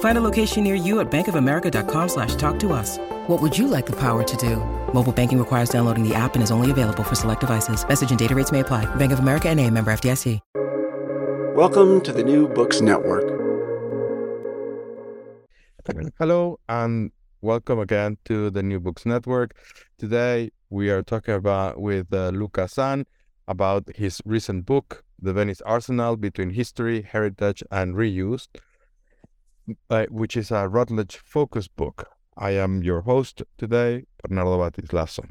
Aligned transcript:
Find 0.00 0.16
a 0.16 0.20
location 0.20 0.62
near 0.64 0.76
you 0.76 1.00
at 1.00 1.10
bankofamerica.com 1.10 2.08
slash 2.08 2.36
talk 2.36 2.58
to 2.60 2.72
us. 2.72 2.98
What 3.26 3.42
would 3.42 3.58
you 3.58 3.66
like 3.66 3.86
the 3.86 3.96
power 3.96 4.22
to 4.22 4.36
do? 4.36 4.56
Mobile 4.94 5.12
banking 5.12 5.38
requires 5.38 5.68
downloading 5.68 6.08
the 6.08 6.14
app 6.14 6.34
and 6.34 6.44
is 6.44 6.52
only 6.52 6.70
available 6.70 7.02
for 7.02 7.16
select 7.16 7.40
devices. 7.40 7.86
Message 7.86 8.10
and 8.10 8.18
data 8.18 8.34
rates 8.34 8.52
may 8.52 8.60
apply. 8.60 8.86
Bank 8.94 9.12
of 9.12 9.18
America 9.18 9.48
and 9.48 9.58
a 9.60 9.68
member 9.70 9.92
FDIC. 9.92 10.40
Welcome 11.54 12.00
to 12.00 12.12
the 12.12 12.24
New 12.24 12.48
Books 12.48 12.80
Network. 12.80 13.30
Hello 16.18 16.58
and 16.68 17.12
welcome 17.42 17.78
again 17.78 18.16
to 18.24 18.50
the 18.50 18.62
New 18.62 18.80
Books 18.80 19.06
Network. 19.06 19.54
Today 19.96 20.50
we 20.70 20.90
are 20.90 21.02
talking 21.02 21.34
about 21.34 21.80
with 21.80 22.12
uh, 22.12 22.30
Luca 22.30 22.66
Zan 22.66 23.06
about 23.46 23.84
his 23.94 24.20
recent 24.24 24.66
book, 24.66 25.04
The 25.20 25.32
Venice 25.32 25.60
Arsenal 25.60 26.16
Between 26.16 26.50
History, 26.50 27.02
Heritage 27.02 27.62
and 27.70 27.94
Reuse, 27.94 28.48
uh, 29.90 30.06
which 30.10 30.36
is 30.36 30.50
a 30.50 30.68
Routledge 30.68 31.16
focus 31.16 31.68
book. 31.68 32.08
I 32.36 32.50
am 32.50 32.82
your 32.82 33.02
host 33.02 33.42
today, 33.56 34.04
Bernardo 34.22 34.58
Bátiz-Lazo. 34.58 35.24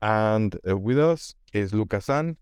And 0.00 0.58
uh, 0.68 0.76
with 0.76 0.98
us 0.98 1.34
is 1.52 1.72
Luca 1.72 2.00
Zan, 2.00 2.36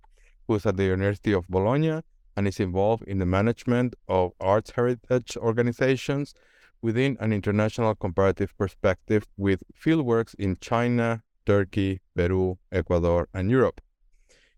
who 0.47 0.55
is 0.55 0.67
at 0.67 0.77
the 0.77 0.85
University 0.85 1.33
of 1.33 1.47
Bologna 1.49 2.01
and 2.37 2.49
is 2.49 2.61
involved 2.61 3.05
in 3.05 3.19
the 3.19 3.27
management 3.27 3.95
of 4.09 4.33
arts 4.41 4.71
heritage 4.71 5.37
organizations 5.37 6.35
within 6.83 7.17
an 7.21 7.33
international 7.33 7.95
comparative 7.95 8.57
perspective 8.57 9.27
with 9.37 9.63
fieldworks 9.79 10.35
in 10.37 10.57
China, 10.61 11.23
Turkey, 11.45 12.01
Peru, 12.17 12.59
Ecuador, 12.73 13.29
and 13.35 13.51
Europe. 13.51 13.81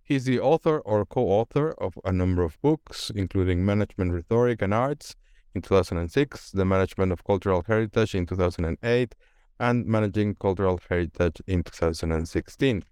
He's 0.04 0.24
the 0.24 0.38
author 0.38 0.78
or 0.80 1.04
co 1.06 1.22
author 1.22 1.72
of 1.72 1.98
a 2.04 2.12
number 2.12 2.42
of 2.42 2.60
books, 2.60 3.10
including 3.14 3.64
Management 3.64 4.12
Rhetoric 4.12 4.62
and 4.62 4.74
Arts 4.74 5.16
in 5.54 5.62
2006, 5.62 6.50
The 6.52 6.64
Management 6.64 7.12
of 7.12 7.24
Cultural 7.24 7.62
Heritage 7.66 8.14
in 8.14 8.26
2008, 8.26 9.14
and 9.60 9.86
Managing 9.86 10.34
Cultural 10.34 10.80
Heritage 10.88 11.42
in 11.46 11.62
2016. 11.62 12.84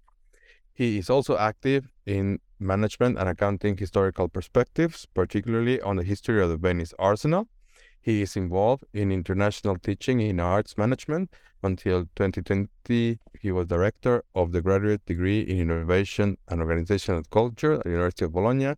He 0.73 0.97
is 0.97 1.09
also 1.09 1.37
active 1.37 1.91
in 2.05 2.39
management 2.59 3.17
and 3.17 3.27
accounting 3.27 3.77
historical 3.77 4.29
perspectives, 4.29 5.05
particularly 5.13 5.81
on 5.81 5.97
the 5.97 6.03
history 6.03 6.41
of 6.41 6.49
the 6.49 6.57
Venice 6.57 6.93
Arsenal. 6.97 7.47
He 8.01 8.21
is 8.21 8.35
involved 8.35 8.85
in 8.93 9.11
international 9.11 9.77
teaching 9.77 10.21
in 10.21 10.39
arts 10.39 10.77
management. 10.77 11.31
Until 11.63 12.05
2020, 12.15 13.19
he 13.39 13.51
was 13.51 13.67
director 13.67 14.23
of 14.33 14.51
the 14.51 14.61
graduate 14.61 15.05
degree 15.05 15.41
in 15.41 15.59
innovation 15.59 16.37
and 16.47 16.61
organizational 16.61 17.23
culture 17.29 17.73
at 17.73 17.83
the 17.83 17.91
University 17.91 18.25
of 18.25 18.33
Bologna 18.33 18.75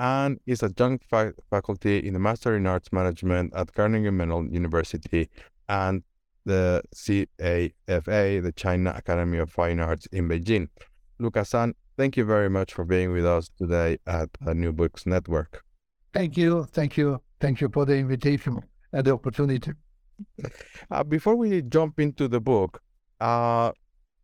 and 0.00 0.40
is 0.46 0.62
adjunct 0.62 1.04
fa- 1.04 1.34
faculty 1.50 1.98
in 1.98 2.14
the 2.14 2.18
Master 2.18 2.56
in 2.56 2.66
Arts 2.66 2.90
Management 2.90 3.52
at 3.54 3.74
Carnegie 3.74 4.10
Mellon 4.10 4.50
University 4.50 5.28
and 5.68 6.02
the 6.46 6.82
CAFA, 6.94 8.42
the 8.42 8.52
China 8.56 8.94
Academy 8.96 9.36
of 9.36 9.50
Fine 9.50 9.78
Arts 9.78 10.06
in 10.06 10.26
Beijing. 10.26 10.68
Luca 11.18 11.44
Zan, 11.44 11.74
thank 11.98 12.16
you 12.16 12.24
very 12.24 12.48
much 12.48 12.72
for 12.72 12.86
being 12.86 13.12
with 13.12 13.26
us 13.26 13.50
today 13.58 13.98
at 14.06 14.30
the 14.40 14.54
New 14.54 14.72
Books 14.72 15.04
Network. 15.04 15.62
Thank 16.14 16.38
you. 16.38 16.64
Thank 16.72 16.96
you. 16.96 17.20
Thank 17.38 17.60
you 17.60 17.68
for 17.68 17.84
the 17.84 17.96
invitation 17.96 18.58
and 18.92 19.06
the 19.06 19.12
opportunity. 19.12 19.72
Uh, 20.90 21.02
before 21.02 21.34
we 21.34 21.62
jump 21.62 21.98
into 21.98 22.28
the 22.28 22.40
book, 22.40 22.82
uh, 23.22 23.72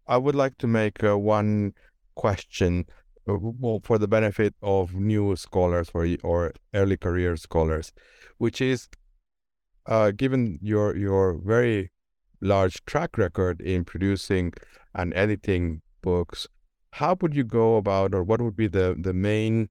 I 0.07 0.17
would 0.19 0.35
like 0.35 0.59
to 0.59 0.67
make 0.67 1.03
uh, 1.03 1.17
one 1.17 1.73
question 2.17 2.85
well, 3.27 3.81
for 3.83 3.99
the 3.99 4.09
benefit 4.09 4.55
of 4.63 4.95
new 4.95 5.35
scholars 5.37 5.91
or, 5.95 6.07
or 6.23 6.53
early 6.75 6.97
career 6.97 7.37
scholars, 7.37 7.93
which 8.39 8.61
is 8.61 8.89
uh, 9.87 10.11
given 10.11 10.59
your 10.63 10.97
your 10.97 11.39
very 11.45 11.91
large 12.41 12.85
track 12.85 13.19
record 13.19 13.61
in 13.61 13.85
producing 13.85 14.53
and 14.95 15.13
editing 15.15 15.83
books, 16.03 16.47
how 16.93 17.17
would 17.21 17.35
you 17.35 17.45
go 17.45 17.77
about, 17.77 18.15
or 18.15 18.23
what 18.23 18.41
would 18.41 18.57
be 18.57 18.69
the 18.69 18.97
the 18.99 19.13
main 19.13 19.69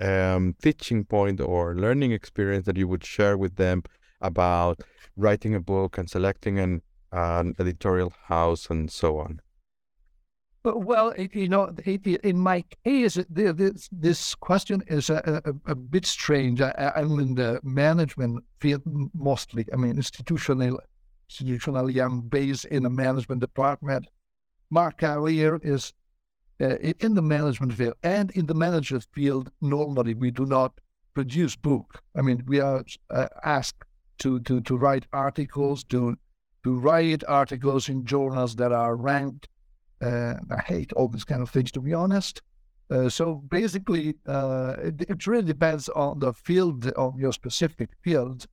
um, 0.00 0.54
teaching 0.60 1.04
point 1.04 1.40
or 1.40 1.74
learning 1.74 2.12
experience 2.12 2.66
that 2.66 2.76
you 2.76 2.88
would 2.88 3.04
share 3.04 3.36
with 3.36 3.56
them 3.56 3.82
about 4.20 4.80
writing 5.16 5.54
a 5.54 5.60
book 5.60 5.96
and 5.98 6.10
selecting 6.10 6.58
an, 6.58 6.82
an 7.12 7.54
editorial 7.58 8.12
house 8.26 8.68
and 8.68 8.90
so 8.90 9.18
on? 9.18 9.40
Well, 10.74 11.14
you 11.16 11.48
know, 11.48 11.72
in 11.84 12.40
my 12.40 12.64
case, 12.84 13.18
this, 13.30 13.88
this 13.92 14.34
question 14.34 14.82
is 14.88 15.10
a, 15.10 15.40
a, 15.44 15.70
a 15.70 15.74
bit 15.76 16.04
strange. 16.04 16.60
I, 16.60 16.92
am 16.96 17.20
in 17.20 17.36
the 17.36 17.60
management 17.62 18.42
field 18.58 18.82
mostly. 19.14 19.64
I 19.72 19.76
mean, 19.76 19.92
institutional, 19.92 20.80
institutionally, 21.30 22.04
I'm 22.04 22.22
based 22.22 22.64
in 22.64 22.84
a 22.84 22.90
management 22.90 23.42
department. 23.42 24.08
My 24.68 24.90
career 24.90 25.60
is 25.62 25.92
uh, 26.60 26.78
in 26.98 27.14
the 27.14 27.22
management 27.22 27.74
field, 27.74 27.94
and 28.02 28.32
in 28.32 28.46
the 28.46 28.54
management 28.54 29.06
field, 29.12 29.52
normally 29.60 30.14
we 30.14 30.32
do 30.32 30.46
not 30.46 30.80
produce 31.14 31.54
book. 31.54 32.02
I 32.16 32.22
mean, 32.22 32.42
we 32.44 32.58
are 32.58 32.82
uh, 33.10 33.28
asked 33.44 33.84
to, 34.18 34.40
to 34.40 34.60
to 34.62 34.76
write 34.76 35.06
articles, 35.12 35.84
to 35.84 36.16
to 36.64 36.76
write 36.76 37.22
articles 37.28 37.88
in 37.88 38.04
journals 38.04 38.56
that 38.56 38.72
are 38.72 38.96
ranked 38.96 39.46
I 40.00 40.62
hate 40.64 40.92
all 40.92 41.08
these 41.08 41.24
kind 41.24 41.42
of 41.42 41.50
things, 41.50 41.72
to 41.72 41.80
be 41.80 41.94
honest. 41.94 42.42
Uh, 42.88 43.08
so 43.08 43.36
basically, 43.50 44.14
uh, 44.26 44.76
it, 44.78 45.02
it, 45.08 45.26
really 45.26 45.46
depends 45.46 45.88
on 45.90 46.20
the 46.20 46.32
field, 46.32 46.90
on 46.96 47.18
your 47.18 47.32
specific 47.32 47.90
field. 48.02 48.46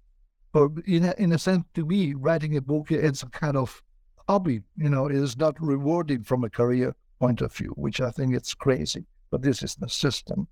But 0.51 0.71
in 0.87 1.05
a, 1.05 1.13
in 1.17 1.33
a 1.33 1.37
sense, 1.37 1.65
to 1.75 1.85
me, 1.85 2.13
writing 2.15 2.57
a 2.57 2.62
book, 2.62 2.91
it's 2.91 3.21
a 3.21 3.27
kind 3.27 3.57
of 3.57 3.81
hobby. 4.27 4.62
You 4.75 4.89
know, 4.89 5.07
it 5.07 5.15
is 5.15 5.38
not 5.38 5.62
rewarding 5.62 6.23
from 6.23 6.44
a 6.44 6.50
career 6.50 6.95
point 7.19 7.41
of 7.41 7.53
view, 7.53 7.73
which 7.75 8.01
I 8.01 8.09
think 8.09 8.35
it's 8.35 8.53
crazy. 8.53 9.06
But 9.29 9.44
this 9.44 9.62
is 9.62 9.75
the 9.75 9.89
system. 9.89 10.47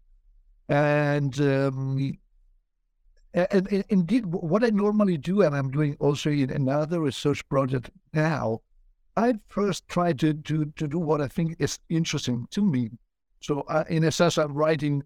And, 0.69 1.39
um, 1.41 2.17
and, 3.33 3.67
and 3.71 3.85
indeed, 3.89 4.25
what 4.27 4.63
I 4.63 4.69
normally 4.69 5.17
do, 5.17 5.41
and 5.41 5.55
I'm 5.55 5.71
doing 5.71 5.97
also 5.99 6.29
in 6.29 6.51
another 6.51 6.99
research 7.01 7.47
project 7.49 7.89
now, 8.13 8.61
I 9.17 9.35
first 9.47 9.87
try 9.87 10.13
to, 10.13 10.33
to, 10.33 10.65
to 10.65 10.87
do 10.87 10.99
what 10.99 11.21
I 11.21 11.27
think 11.27 11.55
is 11.59 11.79
interesting 11.89 12.47
to 12.51 12.63
me. 12.63 12.89
So, 13.41 13.61
uh, 13.67 13.83
in 13.89 14.03
a 14.03 14.11
sense, 14.11 14.37
I'm 14.37 14.53
writing 14.53 15.03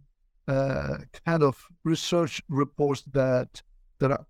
uh, 0.48 0.98
kind 1.26 1.42
of 1.42 1.58
research 1.84 2.42
reports 2.50 3.04
that 3.14 3.62
that 4.00 4.12
are 4.12 4.26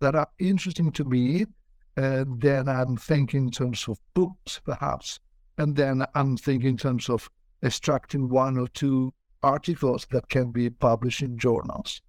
that 0.00 0.14
are 0.14 0.28
interesting 0.38 0.92
to 0.92 1.04
me. 1.04 1.44
And 1.96 2.40
then 2.40 2.68
I'm 2.68 2.96
thinking 2.96 3.46
in 3.46 3.50
terms 3.50 3.88
of 3.88 3.98
books, 4.14 4.60
perhaps. 4.64 5.18
And 5.58 5.74
then 5.74 6.06
I'm 6.14 6.36
thinking 6.36 6.70
in 6.70 6.76
terms 6.76 7.10
of 7.10 7.28
extracting 7.64 8.28
one 8.28 8.56
or 8.56 8.68
two 8.68 9.12
articles 9.42 10.06
that 10.12 10.28
can 10.28 10.52
be 10.52 10.70
published 10.70 11.22
in 11.22 11.36
journals. 11.36 12.00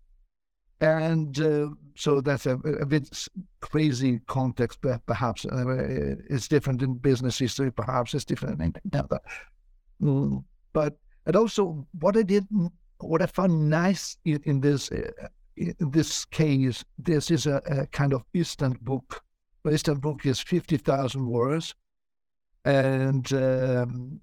And 0.82 1.40
uh, 1.40 1.70
so 1.96 2.22
that's 2.22 2.46
a, 2.46 2.56
a, 2.56 2.86
bit 2.86 3.28
crazy 3.60 4.22
context, 4.28 4.80
perhaps. 5.06 5.46
Uh, 5.46 6.16
it's 6.30 6.48
different 6.48 6.82
in 6.82 6.94
business 6.94 7.38
history, 7.38 7.70
perhaps 7.72 8.14
it's 8.14 8.24
different 8.24 8.62
in 8.62 8.74
other. 8.94 9.20
Mm, 10.02 10.46
but 10.72 10.98
and 11.26 11.36
also 11.36 11.86
what 12.00 12.16
I 12.16 12.22
did, 12.22 12.48
what 13.00 13.22
I 13.22 13.26
found 13.26 13.70
nice 13.70 14.16
in, 14.24 14.42
in 14.46 14.62
this 14.62 14.90
uh, 14.92 15.28
in 15.58 15.92
this 15.92 16.24
case, 16.24 16.86
this 16.98 17.30
is 17.30 17.46
a, 17.46 17.62
a 17.70 17.86
kind 17.88 18.14
of 18.14 18.24
instant 18.34 18.84
book. 18.84 19.22
Instant 19.70 20.00
book 20.00 20.26
is 20.26 20.40
fifty 20.40 20.78
thousand 20.78 21.26
words, 21.26 21.76
and 22.64 23.32
um, 23.34 24.22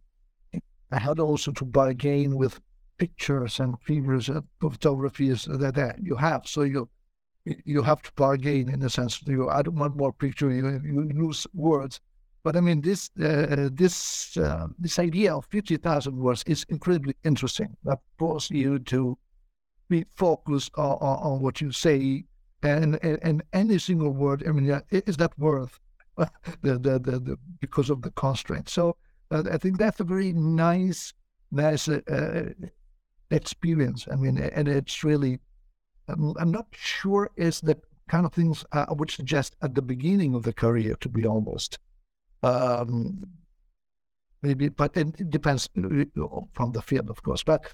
I 0.91 0.99
had 0.99 1.21
also 1.21 1.53
to 1.53 1.65
bargain 1.67 2.37
with 2.37 2.59
pictures 2.99 3.61
and 3.61 3.79
figures 3.81 4.29
and 4.29 4.45
photographies 4.61 5.45
that, 5.45 5.75
that 5.75 5.97
you 6.03 6.17
have. 6.17 6.47
So 6.47 6.63
you 6.63 6.89
you 7.65 7.83
have 7.83 8.03
to 8.03 8.13
bargain 8.17 8.69
in 8.69 8.83
a 8.83 8.91
sense. 8.91 9.23
You 9.27 9.49
I 9.49 9.63
don't 9.63 9.77
want 9.77 9.97
more 9.97 10.13
picture. 10.13 10.51
You, 10.51 10.81
you 10.85 11.09
lose 11.15 11.47
words. 11.55 12.01
But 12.43 12.57
I 12.57 12.61
mean, 12.61 12.81
this 12.81 13.11
uh, 13.23 13.69
this 13.73 14.37
uh, 14.37 14.69
this 14.79 14.99
idea 14.99 15.35
of 15.35 15.47
fifty 15.47 15.77
thousand 15.77 16.17
words 16.17 16.45
is 16.47 16.65
incredibly 16.69 17.15
interesting. 17.25 17.77
That 17.85 18.01
forces 18.19 18.51
you 18.51 18.79
to 18.79 19.19
be 19.89 20.05
focused 20.17 20.73
on, 20.77 20.99
on, 21.01 21.19
on 21.19 21.41
what 21.41 21.61
you 21.61 21.71
say, 21.71 22.25
and, 22.63 22.99
and, 23.03 23.19
and 23.23 23.43
any 23.53 23.79
single 23.79 24.11
word. 24.11 24.43
I 24.47 24.53
mean, 24.53 24.81
is 24.91 25.17
that 25.19 25.39
worth 25.39 25.79
the, 26.17 26.29
the, 26.63 26.99
the, 26.99 27.21
the 27.21 27.39
because 27.61 27.91
of 27.91 28.03
the 28.03 28.11
constraint? 28.13 28.69
So 28.69 28.97
uh, 29.31 29.45
I 29.51 29.59
think 29.59 29.79
that's 29.79 30.01
a 30.01 30.05
very 30.05 30.33
nice 30.33 31.13
nice 31.53 31.89
uh, 31.89 32.51
experience. 33.31 34.07
I 34.11 34.17
mean, 34.17 34.39
and 34.39 34.69
it's 34.69 35.05
really, 35.05 35.41
I'm, 36.09 36.35
I'm 36.39 36.51
not 36.51 36.67
sure 36.73 37.31
is 37.37 37.61
the 37.61 37.77
kind 38.09 38.27
of 38.27 38.33
things 38.33 38.65
I 38.73 38.93
would 38.93 39.11
suggest 39.11 39.57
at 39.63 39.75
the 39.75 39.83
beginning 39.83 40.35
of 40.35 40.45
the 40.45 40.53
career, 40.53 40.97
to 41.01 41.09
be 41.09 41.27
honest. 41.27 41.79
Um, 42.43 43.25
maybe, 44.43 44.69
but 44.69 44.97
it 44.97 45.31
depends 45.31 45.69
uh, 45.77 46.25
from 46.53 46.73
the 46.73 46.83
field, 46.83 47.11
of 47.11 47.23
course. 47.23 47.43
But 47.43 47.67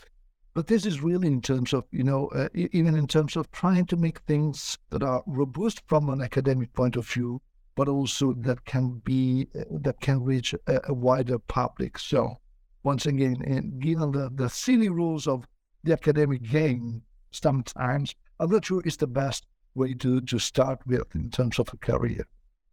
but 0.54 0.66
this 0.66 0.84
is 0.84 1.00
really 1.00 1.28
in 1.28 1.40
terms 1.40 1.72
of 1.72 1.84
you 1.90 2.04
know 2.04 2.28
uh, 2.28 2.48
even 2.54 2.94
in 2.94 3.06
terms 3.06 3.36
of 3.36 3.50
trying 3.52 3.86
to 3.86 3.96
make 3.96 4.20
things 4.20 4.78
that 4.90 5.02
are 5.02 5.22
robust 5.26 5.82
from 5.86 6.08
an 6.08 6.22
academic 6.22 6.72
point 6.72 6.96
of 6.96 7.06
view, 7.08 7.40
but 7.74 7.88
also 7.88 8.32
that 8.34 8.64
can 8.64 9.00
be 9.04 9.48
uh, 9.58 9.64
that 9.70 10.00
can 10.00 10.22
reach 10.22 10.54
a, 10.66 10.80
a 10.88 10.94
wider 10.94 11.38
public. 11.38 11.98
So 11.98 12.38
once 12.82 13.06
again, 13.06 13.78
given 13.78 14.12
the, 14.12 14.30
the 14.34 14.48
silly 14.48 14.88
rules 14.88 15.26
of 15.26 15.46
the 15.84 15.92
academic 15.92 16.42
game, 16.42 17.02
sometimes 17.30 18.14
I'm 18.40 18.50
not 18.50 18.64
sure 18.64 18.82
it's 18.84 18.96
the 18.96 19.06
best 19.06 19.46
way 19.74 19.94
to, 19.94 20.20
to 20.20 20.38
start 20.38 20.80
with 20.86 21.14
in 21.14 21.30
terms 21.30 21.58
of 21.58 21.68
a 21.72 21.76
career. 21.76 22.26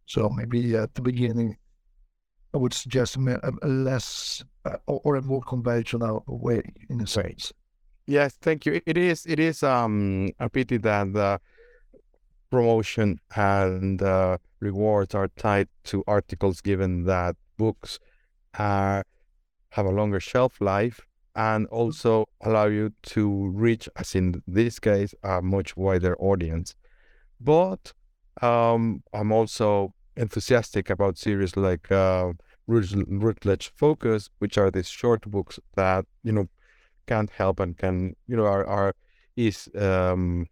So 0.06 0.28
maybe 0.28 0.76
at 0.76 0.94
the 0.94 1.02
beginning, 1.02 1.56
I 2.52 2.58
would 2.58 2.74
suggest 2.74 3.16
a, 3.16 3.52
a 3.62 3.68
less 3.68 4.42
uh, 4.64 4.76
or 4.86 5.16
a 5.16 5.22
more 5.22 5.42
conventional 5.42 6.24
way 6.26 6.62
in 6.88 7.00
a 7.00 7.06
sense. 7.06 7.52
Yes, 8.06 8.36
thank 8.42 8.66
you. 8.66 8.80
It 8.86 8.98
is 8.98 9.24
it 9.24 9.38
is 9.38 9.62
um, 9.62 10.30
a 10.40 10.48
pity 10.48 10.78
that 10.78 11.12
the 11.12 11.40
promotion 12.50 13.20
and 13.36 14.02
uh, 14.02 14.38
rewards 14.58 15.14
are 15.14 15.28
tied 15.28 15.68
to 15.84 16.02
articles, 16.08 16.60
given 16.60 17.04
that 17.04 17.36
books 17.56 18.00
are 18.58 19.04
have 19.70 19.86
a 19.86 19.90
longer 19.90 20.20
shelf 20.20 20.60
life 20.60 21.00
and 21.34 21.66
also 21.68 22.26
allow 22.42 22.66
you 22.66 22.92
to 23.02 23.48
reach, 23.48 23.88
as 23.96 24.14
in 24.14 24.42
this 24.46 24.78
case, 24.78 25.14
a 25.22 25.40
much 25.40 25.76
wider 25.76 26.16
audience. 26.18 26.74
But 27.40 27.92
um, 28.42 29.02
I'm 29.12 29.32
also 29.32 29.94
enthusiastic 30.16 30.90
about 30.90 31.18
series 31.18 31.56
like 31.56 31.90
uh, 31.90 32.32
Routledge 32.66 33.72
Focus, 33.76 34.28
which 34.38 34.58
are 34.58 34.70
these 34.70 34.88
short 34.88 35.22
books 35.30 35.58
that 35.76 36.04
you 36.22 36.32
know 36.32 36.48
can't 37.06 37.30
help 37.30 37.60
and 37.60 37.76
can 37.76 38.14
you 38.26 38.36
know 38.36 38.44
are 38.44 38.66
are 38.66 38.94
is 39.36 39.68
um, 39.76 40.46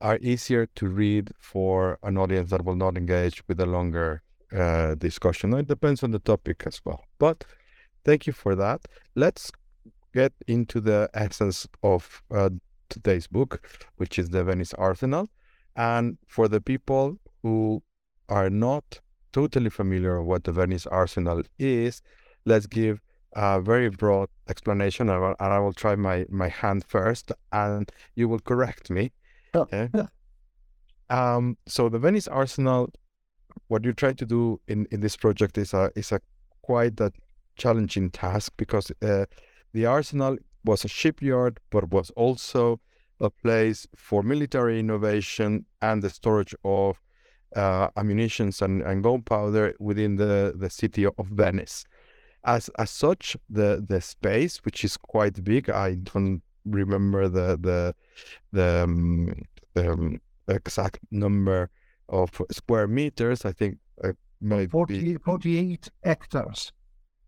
are 0.00 0.18
easier 0.20 0.66
to 0.74 0.88
read 0.88 1.30
for 1.38 1.98
an 2.02 2.18
audience 2.18 2.50
that 2.50 2.64
will 2.64 2.76
not 2.76 2.96
engage 2.96 3.42
with 3.48 3.60
a 3.60 3.66
longer 3.66 4.22
uh, 4.52 4.94
discussion. 4.96 5.54
It 5.54 5.68
depends 5.68 6.02
on 6.02 6.10
the 6.10 6.18
topic 6.18 6.64
as 6.66 6.80
well, 6.84 7.04
but 7.18 7.44
Thank 8.04 8.26
you 8.26 8.32
for 8.32 8.54
that. 8.56 8.80
Let's 9.14 9.50
get 10.12 10.32
into 10.46 10.80
the 10.80 11.08
essence 11.14 11.66
of 11.82 12.22
uh, 12.30 12.50
today's 12.88 13.26
book, 13.26 13.66
which 13.96 14.18
is 14.18 14.30
the 14.30 14.44
Venice 14.44 14.74
Arsenal. 14.74 15.30
And 15.76 16.18
for 16.26 16.48
the 16.48 16.60
people 16.60 17.18
who 17.42 17.82
are 18.28 18.50
not 18.50 19.00
totally 19.32 19.70
familiar 19.70 20.20
with 20.20 20.28
what 20.28 20.44
the 20.44 20.52
Venice 20.52 20.86
Arsenal 20.86 21.42
is, 21.58 22.02
let's 22.44 22.66
give 22.66 23.00
a 23.34 23.60
very 23.60 23.88
broad 23.88 24.28
explanation. 24.48 25.08
And 25.08 25.36
I 25.38 25.58
will 25.58 25.72
try 25.72 25.96
my, 25.96 26.26
my 26.28 26.48
hand 26.48 26.84
first, 26.86 27.32
and 27.52 27.90
you 28.14 28.28
will 28.28 28.40
correct 28.40 28.90
me. 28.90 29.12
Oh. 29.54 29.60
Okay? 29.60 29.88
Um, 31.08 31.56
so 31.66 31.88
the 31.88 31.98
Venice 31.98 32.28
Arsenal, 32.28 32.90
what 33.68 33.84
you 33.84 33.92
try 33.92 34.12
to 34.12 34.26
do 34.26 34.60
in, 34.66 34.86
in 34.90 35.00
this 35.00 35.16
project 35.16 35.58
is 35.58 35.74
a 35.74 35.90
is 35.94 36.10
a 36.10 36.20
quite 36.62 36.98
a 37.00 37.12
challenging 37.56 38.10
task 38.10 38.52
because 38.56 38.90
uh, 39.02 39.26
the 39.72 39.86
arsenal 39.86 40.36
was 40.64 40.84
a 40.84 40.88
shipyard, 40.88 41.60
but 41.70 41.90
was 41.90 42.10
also 42.10 42.80
a 43.20 43.30
place 43.30 43.86
for 43.96 44.22
military 44.22 44.80
innovation 44.80 45.64
and 45.80 46.02
the 46.02 46.10
storage 46.10 46.54
of 46.64 47.00
uh, 47.56 47.88
ammunition 47.96 48.52
and, 48.60 48.82
and 48.82 49.02
gunpowder 49.02 49.74
within 49.78 50.16
the, 50.16 50.54
the 50.56 50.70
city 50.70 51.06
of 51.06 51.26
Venice. 51.26 51.84
As 52.44 52.68
as 52.76 52.90
such, 52.90 53.36
the 53.48 53.84
the 53.88 54.00
space, 54.00 54.58
which 54.64 54.84
is 54.84 54.96
quite 54.96 55.44
big, 55.44 55.70
I 55.70 55.94
don't 55.94 56.42
remember 56.64 57.28
the 57.28 57.56
the 57.60 57.94
the, 58.52 58.82
um, 58.82 59.32
the 59.74 59.92
um, 59.92 60.20
exact 60.48 60.98
number 61.12 61.70
of 62.08 62.30
square 62.50 62.88
meters. 62.88 63.44
I 63.44 63.52
think 63.52 63.78
it 64.02 64.16
might 64.40 64.72
40, 64.72 65.00
be 65.00 65.16
48 65.18 65.88
hectares. 66.02 66.72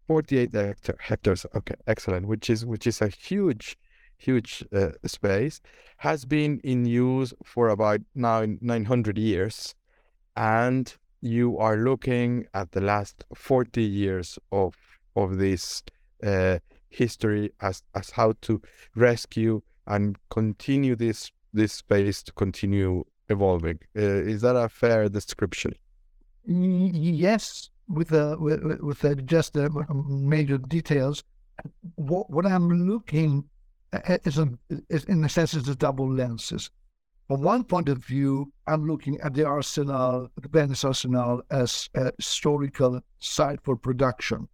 48 0.06 0.52
hectare, 0.52 0.96
hectares. 1.00 1.46
Okay, 1.54 1.74
excellent. 1.86 2.26
Which 2.26 2.50
is 2.50 2.64
which 2.64 2.86
is 2.86 3.00
a 3.00 3.08
huge, 3.08 3.76
huge 4.16 4.64
uh, 4.72 4.90
space. 5.06 5.60
Has 5.98 6.24
been 6.24 6.60
in 6.64 6.84
use 6.84 7.32
for 7.44 7.68
about 7.68 8.00
now 8.14 8.44
900 8.60 9.18
years, 9.18 9.74
and 10.36 10.94
you 11.20 11.58
are 11.58 11.76
looking 11.76 12.46
at 12.52 12.73
the 12.73 12.80
last 12.80 13.25
40 13.34 13.82
years 13.82 14.38
of 14.52 14.75
of 15.16 15.38
this 15.38 15.82
uh, 16.23 16.58
history 16.88 17.52
as 17.61 17.82
as 17.94 18.11
how 18.11 18.34
to 18.42 18.61
rescue 18.94 19.62
and 19.87 20.16
continue 20.30 20.96
this 20.96 21.30
this 21.52 21.73
space 21.73 22.23
to 22.25 22.32
continue 22.32 23.04
evolving. 23.28 23.78
Uh, 23.96 24.02
is 24.02 24.42
that 24.42 24.56
a 24.56 24.68
fair 24.68 25.08
description? 25.08 25.75
Yes, 26.46 27.70
with 27.88 28.09
the 28.09 28.37
with, 28.38 28.81
with 28.81 29.26
just 29.26 29.53
the 29.53 29.71
major 30.07 30.59
details. 30.59 31.25
What 31.97 32.31
what 32.31 32.47
I'm 32.47 32.87
looking 32.87 33.45
at 33.93 34.26
is, 34.26 34.38
a, 34.38 34.49
is 34.88 35.05
in 35.05 35.25
a 35.25 35.29
sense 35.29 35.55
is 35.55 35.64
the 35.64 35.75
double 35.75 36.11
lenses. 36.12 36.71
From 37.29 37.41
one 37.41 37.64
point 37.64 37.88
of 37.88 37.99
view, 37.99 38.53
I'm 38.67 38.87
looking 38.87 39.19
at 39.21 39.33
the 39.33 39.47
arsenal, 39.47 40.31
the 40.37 40.49
Venice 40.49 40.85
Arsenal, 40.85 41.43
as 41.50 41.88
a 41.95 42.12
historical 42.19 43.00
site 43.19 43.61
for 43.62 43.76
production, 43.76 44.49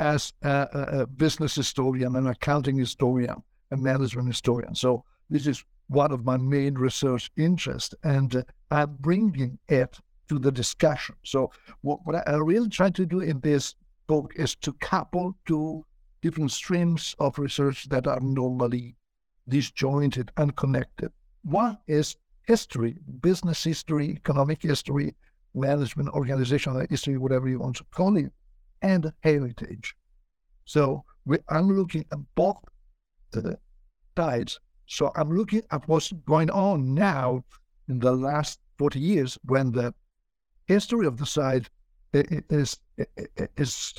as 0.00 0.32
a, 0.42 0.68
a, 0.72 1.00
a 1.00 1.06
business 1.06 1.54
historian, 1.54 2.16
an 2.16 2.26
accounting 2.26 2.78
historian, 2.78 3.42
a 3.70 3.76
management 3.76 4.28
historian. 4.28 4.74
So 4.74 5.04
this 5.28 5.46
is 5.46 5.64
one 5.88 6.12
of 6.12 6.24
my 6.24 6.38
main 6.38 6.74
research 6.74 7.30
interests, 7.36 7.94
and 8.02 8.36
uh, 8.36 8.42
I'm 8.70 8.96
bringing 9.00 9.58
it 9.68 9.98
to 10.28 10.38
the 10.38 10.52
discussion. 10.52 11.14
So 11.24 11.50
what, 11.82 12.00
what 12.04 12.26
I 12.28 12.36
really 12.36 12.68
try 12.68 12.90
to 12.90 13.06
do 13.06 13.20
in 13.20 13.40
this 13.40 13.74
book 14.06 14.32
is 14.36 14.54
to 14.56 14.72
couple 14.74 15.36
two 15.46 15.84
different 16.22 16.52
streams 16.52 17.14
of 17.18 17.38
research 17.38 17.88
that 17.90 18.06
are 18.06 18.20
normally 18.20 18.96
disjointed 19.48 20.30
and 20.36 20.56
connected. 20.56 21.12
One 21.42 21.78
is 21.86 22.16
history, 22.46 22.96
business 23.20 23.62
history, 23.62 24.10
economic 24.10 24.62
history, 24.62 25.14
management, 25.54 26.08
organizational 26.10 26.86
history, 26.88 27.18
whatever 27.18 27.48
you 27.48 27.58
want 27.58 27.76
to 27.76 27.84
call 27.90 28.16
it, 28.16 28.32
and 28.82 29.12
heritage. 29.20 29.94
So 30.64 31.04
we, 31.24 31.38
I'm 31.48 31.70
looking 31.70 32.04
at 32.12 32.18
both 32.34 32.58
the 33.30 33.58
sides. 34.16 34.60
So 34.86 35.10
I'm 35.16 35.30
looking 35.30 35.62
at 35.70 35.88
what's 35.88 36.12
going 36.26 36.50
on 36.50 36.94
now 36.94 37.44
in 37.88 37.98
the 37.98 38.12
last 38.12 38.60
40 38.78 38.98
years 38.98 39.38
when 39.44 39.72
the 39.72 39.94
history 40.66 41.06
of 41.06 41.16
the 41.16 41.26
site 41.26 41.68
is 42.12 42.78
is 43.56 43.94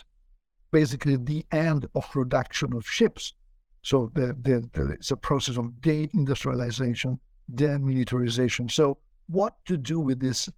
basically 0.71 1.15
the 1.15 1.45
end 1.51 1.87
of 1.95 2.09
production 2.09 2.73
of 2.73 2.85
ships. 2.87 3.33
So 3.81 4.11
the, 4.15 4.35
the, 4.41 4.67
the, 4.73 4.93
it's 4.93 5.11
a 5.11 5.17
process 5.17 5.57
of 5.57 5.65
deindustrialization 5.79 7.19
demilitarization. 7.53 8.71
So, 8.71 8.97
what 9.27 9.53
to 9.65 9.77
do 9.77 9.99
with 9.99 10.19
these 10.19 10.49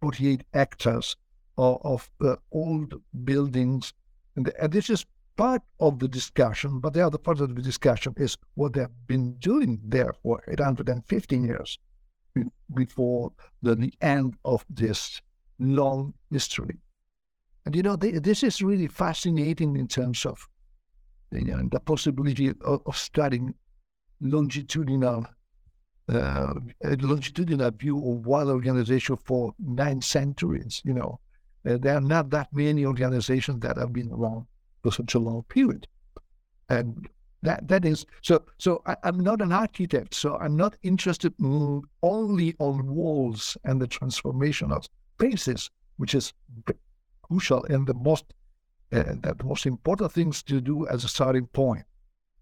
48 0.00 0.44
hectares 0.52 1.16
of, 1.58 1.80
of 1.84 2.10
uh, 2.20 2.36
old 2.52 2.94
buildings? 3.24 3.92
And, 4.36 4.52
and 4.60 4.72
this 4.72 4.90
is 4.90 5.04
part 5.36 5.62
of 5.80 5.98
the 5.98 6.08
discussion, 6.08 6.80
but 6.80 6.92
the 6.92 7.04
other 7.06 7.18
part 7.18 7.40
of 7.40 7.54
the 7.54 7.62
discussion 7.62 8.14
is 8.16 8.36
what 8.54 8.74
they've 8.74 8.88
been 9.06 9.34
doing 9.34 9.80
there 9.84 10.12
for 10.22 10.42
815 10.48 11.44
years 11.44 11.78
before 12.74 13.32
the, 13.62 13.74
the 13.74 13.92
end 14.00 14.36
of 14.44 14.64
this 14.70 15.20
long 15.62 16.14
history. 16.30 16.76
And 17.64 17.76
you 17.76 17.82
know, 17.82 17.96
this 17.96 18.42
is 18.42 18.60
really 18.62 18.88
fascinating 18.88 19.76
in 19.76 19.86
terms 19.86 20.26
of 20.26 20.48
you 21.30 21.44
know, 21.44 21.68
the 21.70 21.80
possibility 21.80 22.48
of, 22.48 22.82
of 22.86 22.96
studying 22.96 23.54
longitudinal 24.20 25.26
uh, 26.08 26.54
longitudinal 26.82 27.70
view 27.70 27.96
of 27.96 28.26
one 28.26 28.48
organization 28.48 29.16
for 29.24 29.54
nine 29.58 30.00
centuries. 30.02 30.82
You 30.84 30.94
know, 30.94 31.20
uh, 31.68 31.78
there 31.80 31.94
are 31.94 32.00
not 32.00 32.30
that 32.30 32.48
many 32.52 32.84
organizations 32.84 33.60
that 33.60 33.76
have 33.76 33.92
been 33.92 34.10
around 34.10 34.46
for 34.82 34.90
such 34.90 35.14
a 35.14 35.18
long 35.18 35.44
period, 35.44 35.86
and 36.68 37.08
that 37.42 37.68
that 37.68 37.84
is 37.84 38.04
so. 38.20 38.42
So 38.58 38.82
I, 38.84 38.96
am 39.04 39.20
not 39.20 39.40
an 39.40 39.52
architect, 39.52 40.14
so 40.14 40.36
I'm 40.36 40.56
not 40.56 40.76
interested 40.82 41.34
only 42.02 42.56
on 42.58 42.94
walls 42.94 43.56
and 43.64 43.80
the 43.80 43.86
transformation 43.86 44.72
of 44.72 44.88
spaces, 45.14 45.70
which 45.96 46.14
is 46.14 46.32
crucial 47.22 47.64
and 47.64 47.86
the 47.86 47.94
most 47.94 48.24
uh, 48.92 49.14
most 49.44 49.66
important 49.66 50.12
things 50.12 50.42
to 50.42 50.60
do 50.60 50.86
as 50.88 51.04
a 51.04 51.08
starting 51.08 51.46
point. 51.46 51.84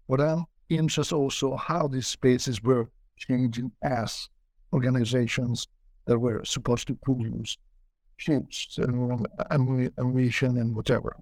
But 0.09 0.19
I'm 0.19 0.45
interested 0.69 1.15
also 1.15 1.55
how 1.55 1.87
these 1.87 2.07
spaces 2.07 2.61
were 2.61 2.89
changing 3.17 3.71
as 3.81 4.27
organizations 4.73 5.67
that 6.05 6.19
were 6.19 6.43
supposed 6.43 6.87
to 6.87 6.95
produce 6.95 7.57
ships 8.17 8.77
and 8.77 9.25
ammunition 9.49 10.57
and 10.57 10.75
whatever. 10.75 11.15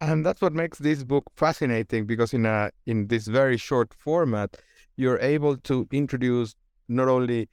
And 0.00 0.24
that's 0.24 0.40
what 0.40 0.52
makes 0.52 0.78
this 0.78 1.04
book 1.04 1.24
fascinating 1.36 2.06
because 2.06 2.34
in 2.34 2.46
a 2.46 2.70
in 2.86 3.06
this 3.06 3.26
very 3.26 3.56
short 3.56 3.94
format, 3.94 4.56
you're 4.96 5.20
able 5.20 5.56
to 5.58 5.86
introduce 5.92 6.54
not 6.88 7.08
only 7.08 7.48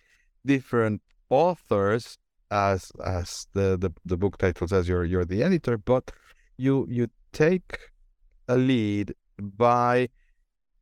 different 0.46 1.02
authors 1.30 2.18
as 2.52 2.92
as 3.04 3.48
the, 3.54 3.78
the, 3.78 3.92
the 4.06 4.18
book 4.18 4.38
title 4.38 4.68
says 4.68 4.88
you're 4.88 5.06
you're 5.06 5.26
the 5.26 5.42
editor, 5.42 5.78
but 5.78 6.12
you 6.58 6.86
you 6.90 7.08
take 7.32 7.80
a 8.48 8.58
lead 8.58 9.14
by 9.40 10.10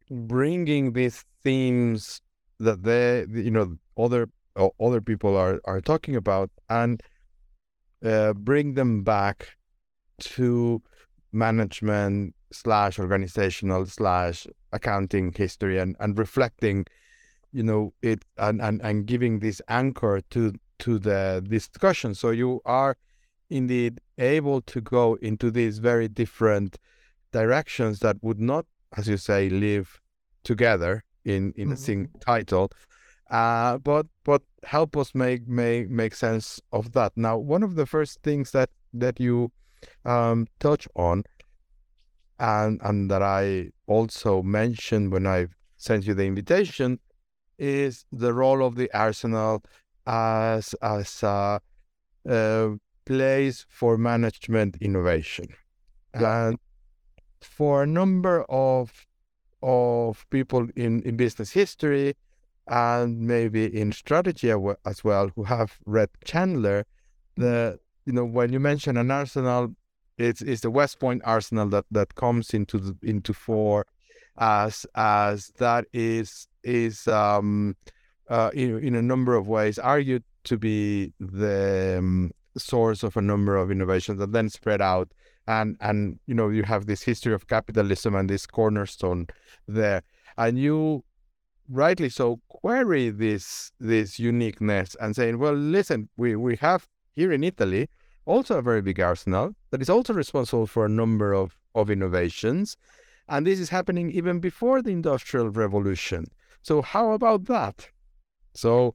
bringing 0.10 0.94
these 0.94 1.24
themes 1.44 2.22
that 2.60 2.84
they 2.84 3.26
you 3.30 3.52
know 3.52 3.78
other 3.98 4.30
other 4.80 5.00
people 5.00 5.38
are 5.38 5.62
are 5.66 5.80
talking 5.80 6.16
about 6.16 6.50
and 6.70 7.02
uh, 8.04 8.34
bring 8.34 8.74
them 8.74 9.04
back 9.04 9.50
to 10.20 10.82
management 11.32 12.34
slash 12.52 12.98
organizational 12.98 13.86
slash 13.86 14.48
accounting 14.74 15.32
history 15.32 15.78
and 15.78 15.96
and 16.00 16.18
reflecting 16.18 16.86
you 17.52 17.64
know 17.64 17.94
it 18.02 18.26
and 18.38 18.62
and, 18.62 18.82
and 18.82 19.06
giving 19.06 19.40
this 19.40 19.62
anchor 19.68 20.22
to 20.30 20.54
to 20.80 21.00
the 21.00 21.46
discussion. 21.48 22.16
So 22.16 22.32
you 22.32 22.62
are 22.66 22.98
indeed 23.50 24.00
able 24.18 24.62
to 24.62 24.82
go 24.82 25.16
into 25.22 25.50
these 25.52 25.80
very 25.80 26.08
different 26.08 26.78
directions 27.32 28.00
that 28.00 28.18
would 28.22 28.40
not 28.40 28.66
as 28.98 29.08
you 29.08 29.18
say 29.18 29.50
live 29.50 30.00
together 30.44 31.04
in 31.26 31.54
in 31.56 31.66
mm-hmm. 31.66 31.74
a 31.74 31.78
single 31.78 32.20
title. 32.20 32.72
Uh, 33.30 33.78
but 33.78 34.08
but 34.24 34.42
help 34.64 34.98
us 34.98 35.14
make 35.14 35.48
make 35.48 35.90
make 35.90 36.16
sense 36.16 36.60
of 36.72 36.94
that. 36.94 37.12
Now 37.16 37.38
one 37.38 37.64
of 37.64 37.76
the 37.76 37.86
first 37.86 38.22
things 38.24 38.52
that 38.52 38.70
that 38.94 39.20
you 39.20 39.52
um, 40.06 40.48
touch 40.60 40.88
on 40.96 41.24
and 42.40 42.80
and 42.84 43.12
that 43.12 43.22
I 43.22 43.72
also 43.88 44.42
mentioned 44.42 45.12
when 45.12 45.28
I 45.28 45.48
sent 45.78 46.06
you 46.08 46.14
the 46.14 46.26
invitation 46.26 47.00
is 47.58 48.06
the 48.12 48.34
role 48.34 48.66
of 48.66 48.76
the 48.76 48.90
arsenal 48.94 49.64
as 50.06 50.74
as 50.82 51.24
a, 51.24 51.62
a 52.26 52.76
place 53.06 53.66
for 53.70 53.98
management 53.98 54.78
innovation. 54.82 55.48
And 56.14 56.60
for 57.42 57.84
a 57.84 57.88
number 57.88 58.44
of 58.50 59.08
of 59.62 60.26
people 60.30 60.68
in, 60.76 61.02
in 61.04 61.18
business 61.18 61.52
history 61.52 62.16
and 62.68 63.20
maybe 63.20 63.66
in 63.66 63.92
strategy 63.92 64.52
as 64.86 65.04
well 65.04 65.30
who 65.36 65.44
have 65.44 65.78
read 65.86 66.10
Chandler, 66.24 66.86
the 67.36 67.80
you 68.06 68.14
know 68.14 68.26
when 68.26 68.54
you 68.54 68.60
mention 68.60 68.98
an 68.98 69.12
arsenal, 69.12 69.76
it's 70.18 70.42
it's 70.42 70.62
the 70.62 70.72
West 70.72 71.00
Point 71.00 71.22
arsenal 71.26 71.68
that 71.70 71.86
that 71.92 72.16
comes 72.16 72.54
into 72.54 72.78
the, 72.78 72.98
into 73.04 73.34
fore 73.34 73.86
as 74.38 74.86
as 74.96 75.52
that 75.58 75.86
is 75.94 76.48
is 76.64 77.08
um 77.08 77.76
uh, 78.30 78.52
in 78.54 78.84
in 78.84 78.96
a 78.96 79.02
number 79.02 79.36
of 79.36 79.48
ways 79.48 79.80
argued 79.80 80.24
to 80.46 80.58
be 80.58 81.14
the 81.20 81.98
um, 82.00 82.32
source 82.58 83.04
of 83.04 83.18
a 83.18 83.22
number 83.22 83.56
of 83.56 83.72
innovations 83.72 84.20
that 84.20 84.32
then 84.32 84.50
spread 84.50 84.82
out 84.82 85.12
and 85.48 85.78
and 85.82 86.20
you 86.28 86.34
know 86.34 86.50
you 86.50 86.64
have 86.64 86.86
this 86.86 87.04
history 87.04 87.34
of 87.34 87.48
capitalism 87.48 88.16
and 88.16 88.30
this 88.30 88.46
cornerstone 88.46 89.28
there. 89.68 90.02
And 90.38 90.58
you 90.58 91.04
rightly 91.70 92.10
so 92.10 92.40
query 92.50 93.10
this 93.10 93.72
this 93.80 94.20
uniqueness 94.20 94.96
and 95.00 95.16
saying 95.16 95.38
well 95.38 95.54
listen 95.54 96.10
we 96.18 96.36
we 96.36 96.56
have 96.56 96.88
here 97.14 97.32
in 97.32 97.44
italy 97.44 97.88
also 98.26 98.58
a 98.58 98.62
very 98.62 98.82
big 98.82 99.00
arsenal 99.00 99.54
that 99.70 99.80
is 99.80 99.88
also 99.88 100.12
responsible 100.12 100.66
for 100.66 100.86
a 100.86 100.90
number 100.90 101.32
of 101.32 101.56
of 101.76 101.92
innovations 101.92 102.76
and 103.30 103.46
this 103.46 103.60
is 103.60 103.70
happening 103.70 104.12
even 104.12 104.40
before 104.40 104.82
the 104.82 104.90
industrial 104.90 105.50
revolution. 105.50 106.26
So 106.64 106.82
how 106.82 107.12
about 107.12 107.46
that 107.46 107.90
so 108.54 108.94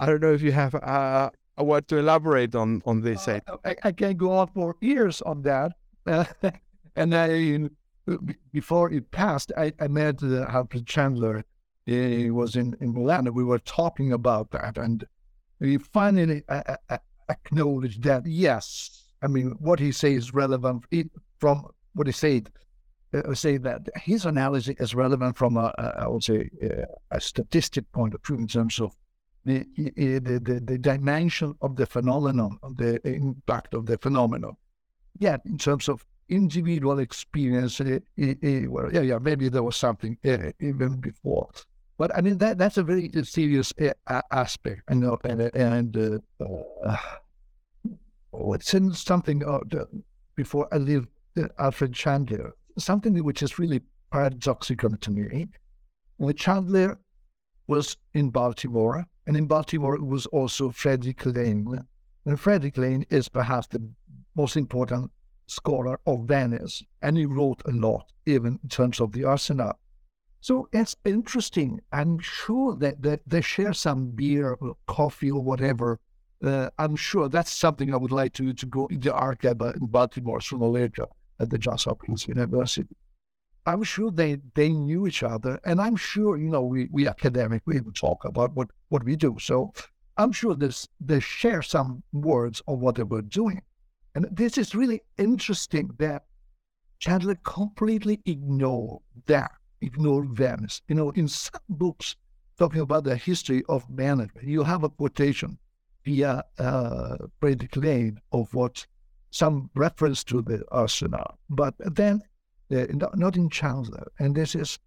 i 0.00 0.06
don't 0.06 0.20
know 0.20 0.32
if 0.32 0.42
you 0.42 0.52
have 0.52 0.74
uh, 0.74 1.30
I 1.56 1.62
want 1.62 1.86
to 1.88 1.98
elaborate 1.98 2.54
on 2.54 2.82
on 2.86 3.02
this. 3.02 3.28
Uh, 3.28 3.40
I, 3.64 3.76
I, 3.82 3.92
can 3.92 4.16
go 4.16 4.32
on 4.32 4.48
for 4.48 4.76
years 4.80 5.20
on 5.22 5.42
that. 5.42 5.72
Uh, 6.06 6.24
and 6.96 7.14
I, 7.14 7.68
before 8.52 8.90
it 8.90 9.10
passed, 9.10 9.52
I, 9.56 9.72
I 9.80 9.88
met 9.88 10.22
uh, 10.22 10.46
Alfred 10.48 10.86
Chandler. 10.86 11.44
He 11.84 12.30
was 12.30 12.54
in, 12.56 12.76
in 12.80 12.94
Milan, 12.94 13.26
and 13.26 13.34
we 13.34 13.44
were 13.44 13.58
talking 13.58 14.12
about 14.12 14.50
that. 14.52 14.78
And 14.78 15.04
he 15.60 15.78
finally 15.78 16.44
uh, 16.48 16.76
uh, 16.88 16.98
acknowledged 17.28 18.02
that, 18.04 18.24
yes, 18.24 19.08
I 19.20 19.26
mean, 19.26 19.56
what 19.58 19.80
he 19.80 19.90
says 19.90 20.24
is 20.24 20.34
relevant 20.34 20.84
it, 20.90 21.10
from 21.38 21.66
what 21.94 22.06
he 22.06 22.12
said. 22.12 22.50
Uh, 23.14 23.34
say 23.34 23.58
that 23.58 23.82
his 23.96 24.24
analysis 24.24 24.74
is 24.78 24.94
relevant 24.94 25.36
from 25.36 25.56
a, 25.56 25.72
a 25.76 26.04
I 26.04 26.08
would 26.08 26.24
say, 26.24 26.48
a 27.10 27.20
statistic 27.20 27.90
point 27.92 28.14
of 28.14 28.24
view 28.24 28.36
in 28.36 28.46
terms 28.46 28.80
of 28.80 28.94
the, 29.44 29.66
the, 29.76 30.18
the, 30.18 30.60
the 30.64 30.78
dimension 30.78 31.54
of 31.60 31.76
the 31.76 31.86
phenomenon, 31.86 32.58
of 32.62 32.76
the 32.76 33.06
impact 33.06 33.74
of 33.74 33.86
the 33.86 33.98
phenomenon. 33.98 34.56
Yet, 35.18 35.42
in 35.44 35.58
terms 35.58 35.88
of 35.88 36.04
individual 36.28 36.98
experience, 37.00 37.80
it, 37.80 38.04
well, 38.70 38.92
yeah, 38.92 39.00
yeah, 39.00 39.18
maybe 39.18 39.48
there 39.48 39.62
was 39.62 39.76
something 39.76 40.16
uh, 40.24 40.52
even 40.60 41.00
before. 41.00 41.50
But 41.98 42.16
I 42.16 42.20
mean, 42.20 42.38
that 42.38 42.58
that's 42.58 42.78
a 42.78 42.82
very 42.82 43.10
serious 43.22 43.72
uh, 43.80 44.22
aspect, 44.30 44.82
you 44.90 44.96
know, 44.96 45.18
and, 45.24 45.42
and 45.54 46.22
uh, 46.40 46.44
uh, 46.84 46.96
it's 48.54 48.74
in 48.74 48.92
something 48.92 49.44
uh, 49.44 49.60
before 50.34 50.68
I 50.72 50.78
leave 50.78 51.06
uh, 51.36 51.48
Alfred 51.58 51.92
Chandler, 51.92 52.54
something 52.78 53.22
which 53.22 53.42
is 53.42 53.58
really 53.58 53.80
paradoxical 54.10 54.96
to 54.96 55.10
me. 55.10 55.48
When 56.16 56.34
Chandler 56.34 56.98
was 57.66 57.96
in 58.14 58.30
Baltimore, 58.30 59.06
and 59.26 59.36
in 59.36 59.46
Baltimore, 59.46 59.98
was 60.00 60.26
also 60.26 60.70
Frederic 60.70 61.24
Lane. 61.24 61.84
And 62.26 62.40
Frederic 62.40 62.76
Lane 62.76 63.06
is 63.10 63.28
perhaps 63.28 63.68
the 63.68 63.82
most 64.34 64.56
important 64.56 65.10
scholar 65.46 65.98
of 66.06 66.24
Venice, 66.24 66.82
and 67.02 67.16
he 67.16 67.26
wrote 67.26 67.62
a 67.66 67.72
lot, 67.72 68.12
even 68.26 68.58
in 68.62 68.68
terms 68.68 69.00
of 69.00 69.12
the 69.12 69.24
arsenal. 69.24 69.72
So 70.40 70.68
it's 70.72 70.96
interesting. 71.04 71.80
I'm 71.92 72.18
sure 72.18 72.74
that, 72.76 73.00
that 73.02 73.20
they 73.26 73.40
share 73.40 73.72
some 73.72 74.10
beer 74.10 74.54
or 74.60 74.76
coffee 74.86 75.30
or 75.30 75.40
whatever. 75.40 76.00
Uh, 76.44 76.68
I'm 76.78 76.96
sure 76.96 77.28
that's 77.28 77.52
something 77.52 77.94
I 77.94 77.96
would 77.96 78.10
like 78.10 78.32
to, 78.34 78.52
to 78.52 78.66
go 78.66 78.86
in 78.86 79.00
the 79.00 79.14
archive 79.14 79.60
in 79.60 79.86
Baltimore 79.86 80.40
sooner 80.40 80.64
or 80.64 80.70
later 80.70 81.06
at 81.40 81.50
the 81.50 81.58
Johns 81.58 81.84
Hopkins 81.84 82.28
University. 82.28 82.96
I'm 83.64 83.82
sure 83.84 84.10
they, 84.10 84.38
they 84.54 84.70
knew 84.70 85.06
each 85.06 85.22
other, 85.22 85.60
and 85.64 85.80
I'm 85.80 85.96
sure 85.96 86.36
you 86.36 86.48
know 86.48 86.62
we 86.62 86.88
we 86.90 87.06
academic 87.06 87.62
we 87.64 87.80
talk 87.94 88.24
about 88.24 88.54
what 88.54 88.68
what 88.88 89.04
we 89.04 89.14
do. 89.16 89.36
So 89.38 89.72
I'm 90.16 90.32
sure 90.32 90.54
this 90.54 90.88
they 91.00 91.20
share 91.20 91.62
some 91.62 92.02
words 92.12 92.62
of 92.66 92.80
what 92.80 92.96
they 92.96 93.04
were 93.04 93.22
doing, 93.22 93.62
and 94.14 94.26
this 94.32 94.58
is 94.58 94.74
really 94.74 95.02
interesting 95.16 95.90
that 95.98 96.24
Chandler 96.98 97.36
completely 97.44 98.20
ignored 98.26 99.02
that, 99.26 99.52
ignored 99.80 100.30
Venice. 100.30 100.82
You 100.88 100.96
know, 100.96 101.10
in 101.10 101.28
some 101.28 101.60
books 101.68 102.16
talking 102.58 102.80
about 102.80 103.04
the 103.04 103.16
history 103.16 103.62
of 103.68 103.88
management. 103.90 104.46
You 104.46 104.62
have 104.62 104.84
a 104.84 104.88
quotation 104.88 105.58
via 106.04 106.44
uh, 106.58 107.16
Frederic 107.40 107.76
Lane 107.76 108.20
of 108.30 108.52
what 108.54 108.86
some 109.32 109.70
reference 109.74 110.22
to 110.22 110.42
the 110.42 110.62
arsenal, 110.70 111.38
but 111.48 111.74
then 111.78 112.20
uh, 112.70 112.84
not, 113.14 113.34
in 113.34 113.48
Chandler. 113.48 114.06
And 114.18 114.34
this 114.34 114.54
is 114.54 114.78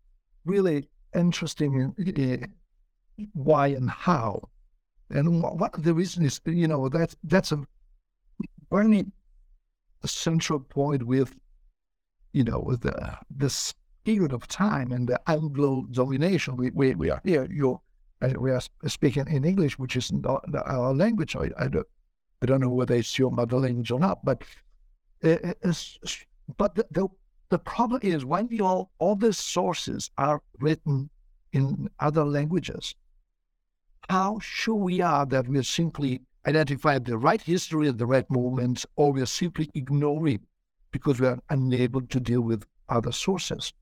really 0.45 0.87
interesting 1.15 1.93
in, 1.97 2.43
uh, 2.43 3.25
why 3.33 3.67
and 3.67 3.89
how. 3.89 4.49
And 5.09 5.41
one 5.41 5.71
of 5.73 5.83
the 5.83 5.95
reasons 5.95 6.25
is, 6.27 6.41
you 6.45 6.67
know, 6.67 6.87
that 6.89 7.15
that's 7.23 7.51
a 7.51 7.63
very 8.71 9.05
central 10.05 10.59
point 10.59 11.03
with, 11.03 11.35
you 12.31 12.43
know, 12.43 12.59
with 12.59 12.81
the, 12.81 13.17
this 13.31 13.73
period 14.03 14.31
of 14.31 14.47
time 14.47 14.91
and 14.91 15.07
the 15.07 15.19
Anglo 15.27 15.87
domination. 15.91 16.55
We, 16.55 16.69
we, 16.69 16.93
we 16.93 17.09
are 17.09 17.21
here, 17.23 17.47
you 17.51 17.81
we 18.37 18.51
are 18.51 18.61
speaking 18.87 19.25
in 19.27 19.43
English, 19.43 19.77
which 19.79 19.95
is 19.95 20.11
not 20.11 20.45
our 20.65 20.93
language. 20.93 21.35
I, 21.35 21.49
I, 21.57 21.67
don't, 21.67 21.87
I 22.41 22.45
don't 22.45 22.61
know 22.61 22.69
whether 22.69 22.95
it's 22.95 23.17
your 23.17 23.31
mother 23.31 23.57
language 23.57 23.91
or 23.91 23.99
not, 23.99 24.23
but 24.23 24.43
eh, 25.23 25.37
eh, 25.43 25.53
eh, 25.63 25.73
but 26.57 26.75
the, 26.75 26.85
the, 26.91 27.07
the 27.49 27.59
problem 27.59 28.01
is 28.03 28.25
when 28.25 28.47
you 28.49 28.65
all 28.65 28.91
all 28.99 29.15
the 29.15 29.33
sources 29.33 30.11
are 30.17 30.41
written 30.59 31.09
in 31.53 31.89
other 31.99 32.25
languages, 32.25 32.95
how 34.09 34.39
sure 34.39 34.75
we 34.75 35.01
are 35.01 35.25
that 35.25 35.47
we're 35.47 35.63
simply 35.63 36.21
identifying 36.45 37.03
the 37.03 37.17
right 37.17 37.41
history 37.41 37.87
and 37.87 37.97
the 37.97 38.05
right 38.05 38.29
movements, 38.29 38.85
or 38.95 39.13
we're 39.13 39.25
simply 39.25 39.69
ignoring 39.73 40.41
because 40.91 41.19
we 41.19 41.27
are 41.27 41.39
unable 41.49 42.01
to 42.01 42.19
deal 42.19 42.41
with 42.41 42.65
other 42.89 43.11
sources. 43.11 43.73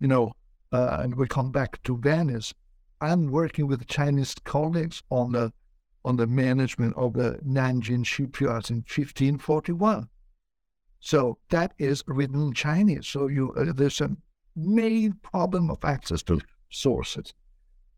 You 0.00 0.08
know, 0.08 0.32
uh, 0.72 0.98
and 1.00 1.14
we 1.14 1.26
come 1.26 1.50
back 1.50 1.82
to 1.84 1.96
Venice. 1.96 2.54
I'm 3.00 3.30
working 3.30 3.66
with 3.66 3.86
Chinese 3.86 4.34
colleagues 4.44 5.02
on 5.10 5.32
the 5.32 5.52
on 6.04 6.16
the 6.16 6.26
management 6.26 6.94
of 6.96 7.14
the 7.14 7.38
Nanjing 7.46 8.04
shipyards 8.04 8.70
in 8.70 8.76
1541. 8.76 10.08
So 11.00 11.38
that 11.50 11.72
is 11.78 12.02
written 12.06 12.40
in 12.40 12.52
Chinese. 12.52 13.06
So 13.06 13.26
you 13.26 13.52
uh, 13.52 13.72
there's 13.74 14.00
a 14.00 14.16
main 14.56 15.12
problem 15.14 15.70
of 15.70 15.84
access 15.84 16.22
to 16.24 16.40
sources. 16.70 17.34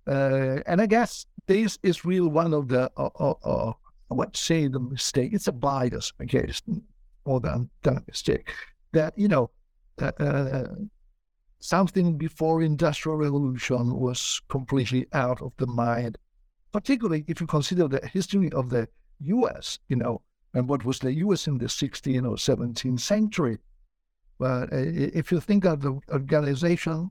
Uh, 0.07 0.61
and 0.67 0.81
I 0.81 0.87
guess 0.87 1.27
this 1.47 1.79
is 1.83 2.05
really 2.05 2.29
one 2.29 2.55
of 2.55 2.69
the, 2.69 2.91
uh, 2.97 3.11
uh, 3.19 3.35
uh, 3.43 3.73
what 4.09 4.37
say 4.37 4.69
the 4.69 4.79
mistake, 4.79 5.33
it's 5.33 5.49
a 5.49 5.53
bias, 5.53 6.13
okay, 6.23 6.45
it's 6.49 6.63
more 7.27 7.41
than, 7.41 7.69
than 7.83 7.97
a 7.97 8.03
mistake, 8.07 8.49
that, 8.93 9.19
you 9.19 9.29
know, 9.29 9.51
uh, 10.01 10.65
something 11.59 12.17
before 12.17 12.63
industrial 12.63 13.17
revolution 13.17 13.99
was 13.99 14.41
completely 14.49 15.07
out 15.13 15.43
of 15.43 15.53
the 15.57 15.67
mind, 15.67 16.19
particularly 16.77 17.25
if 17.27 17.41
you 17.41 17.47
consider 17.47 17.89
the 17.89 18.07
history 18.07 18.53
of 18.53 18.69
the 18.69 18.87
U.S., 19.21 19.79
you 19.89 19.97
know, 19.97 20.21
and 20.53 20.69
what 20.69 20.85
was 20.85 20.99
the 20.99 21.15
U.S. 21.25 21.47
in 21.47 21.57
the 21.57 21.67
16th 21.67 22.29
or 22.31 22.37
17th 22.37 23.01
century. 23.01 23.57
But 24.39 24.65
uh, 24.73 24.77
if 25.21 25.33
you 25.33 25.41
think 25.41 25.65
of 25.65 25.81
the 25.81 25.99
organization 26.13 27.11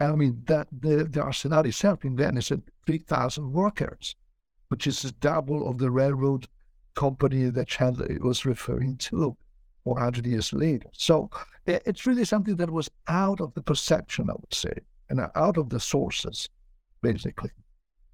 I 0.00 0.12
mean, 0.12 0.42
that 0.46 0.68
the, 0.72 1.04
the 1.04 1.22
arsenal 1.22 1.66
itself 1.66 2.04
in 2.04 2.16
Venice 2.16 2.48
had 2.50 2.62
3,000 2.86 3.52
workers, 3.52 4.14
which 4.68 4.86
is 4.86 5.02
double 5.20 5.68
of 5.68 5.78
the 5.78 5.90
railroad 5.90 6.46
company 6.94 7.50
that 7.50 7.68
Chandler 7.68 8.16
was 8.20 8.46
referring 8.46 8.96
to 8.98 9.36
400 9.84 10.24
years 10.24 10.52
later. 10.52 10.88
So 10.92 11.28
it's 11.66 12.06
really 12.06 12.24
something 12.24 12.56
that 12.56 12.70
was 12.70 12.90
out 13.08 13.40
of 13.40 13.52
the 13.54 13.62
perception, 13.62 14.30
I 14.30 14.34
would 14.34 14.54
say, 14.54 14.72
and 15.10 15.20
out 15.34 15.58
of 15.58 15.68
the 15.68 15.80
sources, 15.80 16.48
basically. 17.02 17.50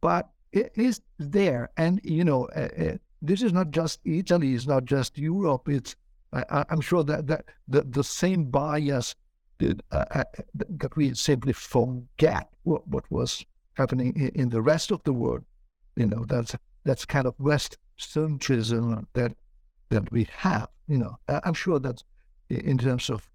But 0.01 0.29
it 0.53 0.73
is 0.75 1.01
there. 1.19 1.71
And, 1.77 2.01
you 2.03 2.25
know, 2.25 2.47
uh, 2.57 2.69
uh, 2.79 2.97
this 3.23 3.43
is 3.43 3.53
not 3.53 3.71
just 3.71 4.01
Italy, 4.05 4.55
it's 4.55 4.67
not 4.67 4.85
just 4.85 5.19
Europe. 5.19 5.69
It's, 5.69 5.97
I, 6.33 6.65
am 6.71 6.81
sure 6.81 7.03
that, 7.05 7.27
that 7.29 7.45
the, 7.69 7.83
the 7.83 8.05
same 8.05 8.45
bias 8.45 9.15
did, 9.59 9.83
uh, 9.91 10.05
uh 10.11 10.25
that 10.55 10.97
we 10.97 11.15
simply 11.15 11.53
forget 11.53 12.49
what, 12.65 12.87
what 12.89 13.11
was 13.11 13.45
happening 13.75 14.13
in, 14.17 14.29
in, 14.41 14.49
the 14.49 14.61
rest 14.61 14.91
of 14.91 15.03
the 15.05 15.13
world. 15.13 15.45
You 15.97 16.07
know, 16.07 16.25
that's 16.27 16.55
that's 16.85 17.05
kind 17.05 17.27
of 17.27 17.35
West 17.39 17.79
centrism 17.99 19.07
that 19.15 19.33
that 19.89 20.11
we 20.13 20.29
have. 20.37 20.69
You 20.89 20.99
know, 20.99 21.17
I'm 21.29 21.55
sure 21.55 21.79
that 21.79 22.03
in 22.51 22.79
terms 22.79 23.09
of 23.09 23.29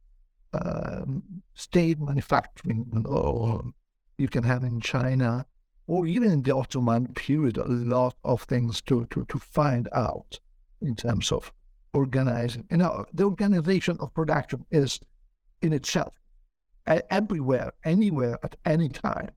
um, 0.54 1.24
state 1.54 2.00
manufacturing, 2.00 3.04
or 3.06 3.64
you 4.18 4.28
can 4.28 4.44
have 4.44 4.64
in 4.64 4.80
China, 4.80 5.46
or 5.88 6.06
even 6.06 6.32
in 6.32 6.44
the 6.44 6.56
Ottoman 6.56 7.08
period, 7.14 7.58
a 7.58 7.66
lot 7.66 8.16
of 8.24 8.44
things 8.44 8.82
to, 8.84 9.06
to, 9.12 9.26
to 9.26 9.40
find 9.40 9.90
out 9.94 10.40
in 10.82 10.96
terms 10.96 11.32
of 11.32 11.52
organizing. 11.94 12.66
You 12.72 12.78
know, 12.78 13.06
the 13.14 13.24
organization 13.24 13.98
of 14.00 14.14
production 14.14 14.66
is 14.72 15.00
in 15.62 15.74
itself, 15.74 16.14
everywhere, 16.88 17.74
anywhere, 17.84 18.38
at 18.44 18.56
any 18.66 18.90
time. 18.90 19.32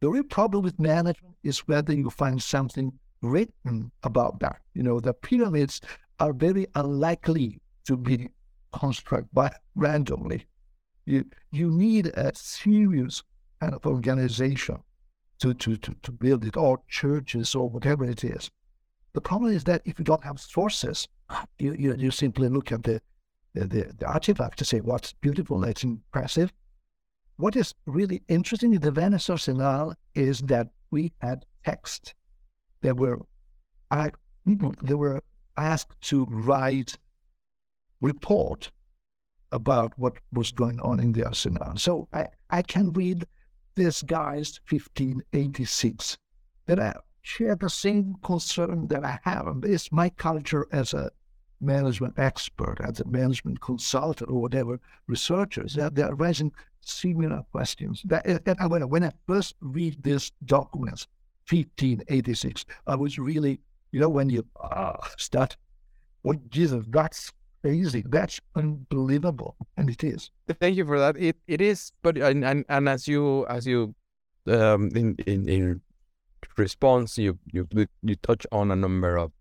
The 0.00 0.08
real 0.08 0.24
problem 0.24 0.62
with 0.62 0.78
management 0.78 1.36
is 1.42 1.60
whether 1.60 1.92
you 1.92 2.10
find 2.10 2.42
something 2.42 2.92
written 3.22 3.90
about 4.02 4.40
that. 4.40 4.58
You 4.74 4.82
know, 4.82 5.00
the 5.00 5.14
pyramids 5.14 5.80
are 6.20 6.32
very 6.32 6.66
unlikely 6.74 7.60
to 7.86 7.96
be 7.96 8.28
constructed 8.72 9.28
by 9.32 9.50
randomly. 9.74 10.46
You 11.06 11.24
you 11.52 11.70
need 11.70 12.06
a 12.06 12.32
serious 12.34 13.22
kind 13.60 13.74
of 13.74 13.86
organization 13.86 14.78
to, 15.40 15.54
to, 15.54 15.76
to, 15.76 15.94
to 16.02 16.12
build 16.12 16.44
it, 16.44 16.56
or 16.56 16.80
churches 16.88 17.54
or 17.54 17.68
whatever 17.68 18.04
it 18.04 18.24
is. 18.24 18.50
The 19.12 19.20
problem 19.20 19.52
is 19.52 19.64
that 19.64 19.82
if 19.84 19.98
you 19.98 20.04
don't 20.04 20.24
have 20.24 20.40
sources, 20.40 21.08
you, 21.58 21.74
you, 21.78 21.94
you 21.96 22.10
simply 22.10 22.48
look 22.48 22.72
at 22.72 22.82
the 22.82 23.00
the, 23.64 23.92
the 23.98 24.06
artifact 24.06 24.58
to 24.58 24.64
say 24.64 24.80
what's 24.80 25.12
beautiful, 25.14 25.60
that's 25.60 25.84
impressive. 25.84 26.52
What 27.36 27.56
is 27.56 27.74
really 27.86 28.22
interesting 28.28 28.74
in 28.74 28.80
the 28.80 28.90
Venice 28.90 29.30
Arsenal 29.30 29.94
is 30.14 30.40
that 30.42 30.68
we 30.90 31.12
had 31.20 31.44
text. 31.64 32.14
They 32.80 32.92
were, 32.92 33.20
I, 33.90 34.10
they 34.82 34.94
were 34.94 35.22
asked 35.56 36.00
to 36.02 36.26
write 36.30 36.98
report 38.00 38.70
about 39.52 39.92
what 39.98 40.14
was 40.32 40.52
going 40.52 40.80
on 40.80 41.00
in 41.00 41.12
the 41.12 41.24
arsenal. 41.24 41.76
So 41.76 42.08
I, 42.12 42.26
I 42.50 42.62
can 42.62 42.92
read 42.92 43.26
this 43.76 44.02
guy's 44.02 44.60
1586 44.68 46.18
that 46.66 46.80
I 46.80 46.94
share 47.22 47.56
the 47.56 47.70
same 47.70 48.16
concern 48.22 48.88
that 48.88 49.04
I 49.04 49.18
have. 49.22 49.62
It's 49.62 49.92
my 49.92 50.08
culture 50.10 50.66
as 50.72 50.94
a 50.94 51.10
management 51.60 52.14
expert, 52.18 52.78
as 52.82 53.00
a 53.00 53.06
management 53.06 53.60
consultant, 53.60 54.30
or 54.30 54.40
whatever 54.40 54.80
researchers, 55.06 55.74
that 55.74 55.94
they're 55.94 56.14
raising 56.14 56.52
similar 56.80 57.42
questions. 57.52 58.02
That, 58.04 58.24
when, 58.68 58.88
when 58.88 59.04
I 59.04 59.12
first 59.26 59.54
read 59.60 60.02
these 60.02 60.32
documents, 60.44 61.06
1586, 61.48 62.64
I 62.86 62.96
was 62.96 63.18
really, 63.18 63.60
you 63.92 64.00
know, 64.00 64.08
when 64.08 64.28
you 64.28 64.44
uh, 64.60 64.96
start, 65.16 65.56
what 66.22 66.36
oh, 66.36 66.40
Jesus, 66.48 66.84
that's 66.88 67.32
crazy, 67.66 68.04
that's 68.06 68.40
unbelievable, 68.54 69.56
and 69.76 69.90
it 69.90 70.04
is. 70.04 70.30
Thank 70.60 70.76
you 70.76 70.86
for 70.86 70.98
that. 70.98 71.16
It 71.16 71.36
it 71.46 71.60
is, 71.60 71.92
but 72.02 72.16
and 72.16 72.44
and, 72.44 72.64
and 72.68 72.88
as 72.88 73.08
you 73.08 73.46
as 73.48 73.66
you 73.66 73.94
um 74.46 74.90
in 74.94 75.16
in, 75.26 75.48
in 75.48 75.80
response, 76.56 77.18
you 77.18 77.38
you 77.52 77.66
you 78.02 78.16
touch 78.16 78.46
on 78.52 78.70
a 78.70 78.76
number 78.76 79.16
of 79.16 79.32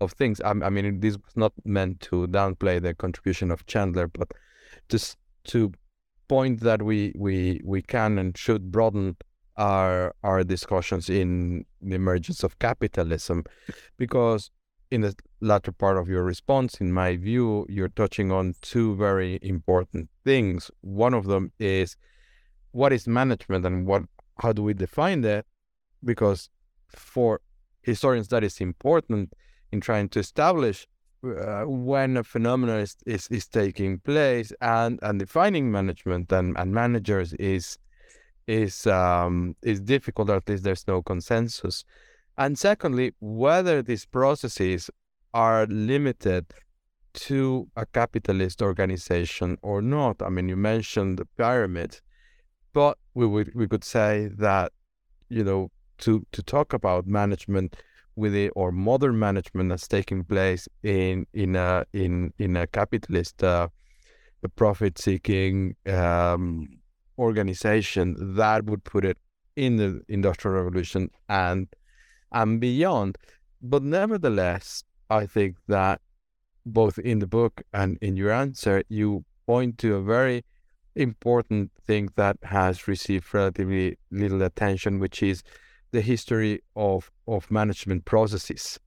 of 0.00 0.12
things. 0.12 0.40
I, 0.40 0.50
I 0.50 0.70
mean, 0.70 1.00
this 1.00 1.16
was 1.16 1.36
not 1.36 1.52
meant 1.64 2.00
to 2.10 2.26
downplay 2.26 2.82
the 2.82 2.94
contribution 2.94 3.50
of 3.50 3.66
Chandler, 3.66 4.08
but 4.08 4.28
just 4.88 5.16
to 5.44 5.72
point 6.28 6.60
that 6.60 6.82
we 6.82 7.12
we 7.16 7.60
we 7.64 7.82
can 7.82 8.18
and 8.18 8.36
should 8.36 8.72
broaden 8.72 9.16
our 9.56 10.14
our 10.22 10.42
discussions 10.44 11.08
in 11.08 11.64
the 11.82 11.94
emergence 11.94 12.42
of 12.42 12.58
capitalism, 12.58 13.44
because 13.96 14.50
in 14.90 15.02
the 15.02 15.14
latter 15.40 15.72
part 15.72 15.96
of 15.96 16.08
your 16.08 16.22
response, 16.24 16.80
in 16.80 16.92
my 16.92 17.16
view, 17.16 17.66
you're 17.68 17.88
touching 17.88 18.32
on 18.32 18.54
two 18.60 18.96
very 18.96 19.38
important 19.42 20.08
things. 20.24 20.70
One 20.80 21.14
of 21.14 21.26
them 21.26 21.52
is 21.58 21.96
what 22.72 22.92
is 22.92 23.06
management 23.06 23.64
and 23.66 23.86
what 23.86 24.02
how 24.40 24.52
do 24.52 24.62
we 24.62 24.74
define 24.74 25.20
that? 25.22 25.44
Because 26.02 26.48
for 26.88 27.40
historians 27.82 28.28
that 28.28 28.42
is 28.42 28.60
important 28.60 29.32
in 29.72 29.80
trying 29.80 30.08
to 30.10 30.18
establish 30.18 30.86
uh, 31.24 31.64
when 31.64 32.16
a 32.16 32.24
phenomenon 32.24 32.80
is, 32.80 32.96
is, 33.06 33.28
is 33.28 33.46
taking 33.46 33.98
place 33.98 34.52
and, 34.60 34.98
and 35.02 35.18
defining 35.18 35.70
management 35.70 36.32
and, 36.32 36.56
and 36.58 36.72
managers 36.72 37.32
is 37.34 37.78
is 38.46 38.86
um, 38.86 39.54
is 39.62 39.80
difficult 39.80 40.30
or 40.30 40.36
at 40.36 40.48
least 40.48 40.64
there's 40.64 40.88
no 40.88 41.02
consensus 41.02 41.84
and 42.40 42.58
secondly 42.58 43.12
whether 43.20 43.76
these 43.82 44.04
processes 44.06 44.90
are 45.32 45.66
limited 45.66 46.46
to 47.12 47.68
a 47.76 47.84
capitalist 47.86 48.62
organization 48.62 49.58
or 49.62 49.82
not. 49.82 50.16
I 50.22 50.28
mean 50.28 50.48
you 50.48 50.56
mentioned 50.56 51.18
the 51.18 51.26
pyramid 51.36 52.00
but 52.72 52.98
we 53.14 53.26
would 53.26 53.54
we 53.54 53.66
could 53.68 53.84
say 53.84 54.30
that 54.38 54.72
you 55.30 55.44
know, 55.44 55.70
to 55.98 56.26
to 56.32 56.42
talk 56.42 56.72
about 56.72 57.06
management 57.06 57.76
with 58.16 58.34
it 58.34 58.50
or 58.54 58.72
modern 58.72 59.18
management 59.18 59.70
that's 59.70 59.88
taking 59.88 60.24
place 60.24 60.68
in 60.82 61.26
in 61.32 61.56
a 61.56 61.84
in 61.92 62.32
in 62.38 62.56
a 62.56 62.66
capitalist 62.66 63.42
uh, 63.42 63.68
profit 64.56 64.98
seeking 64.98 65.76
um, 65.86 66.68
organization 67.18 68.34
that 68.34 68.64
would 68.64 68.84
put 68.84 69.04
it 69.04 69.18
in 69.56 69.76
the 69.76 70.02
industrial 70.08 70.56
revolution 70.56 71.10
and 71.28 71.68
and 72.32 72.60
beyond. 72.60 73.18
But 73.62 73.82
nevertheless 73.82 74.84
i 75.10 75.26
think 75.26 75.56
that 75.66 76.00
both 76.64 76.98
in 76.98 77.18
the 77.18 77.26
book 77.26 77.62
and 77.74 77.98
in 78.00 78.16
your 78.16 78.30
answer 78.30 78.82
you 78.88 79.24
point 79.46 79.76
to 79.78 79.96
a 79.96 80.02
very 80.02 80.44
important 80.94 81.70
thing 81.86 82.08
that 82.16 82.36
has 82.42 82.86
received 82.86 83.34
relatively 83.34 83.98
little 84.10 84.42
attention 84.42 84.98
which 84.98 85.22
is 85.22 85.42
the 85.90 86.00
history 86.00 86.62
of 86.76 87.10
of 87.26 87.50
management 87.50 88.04
processes 88.04 88.78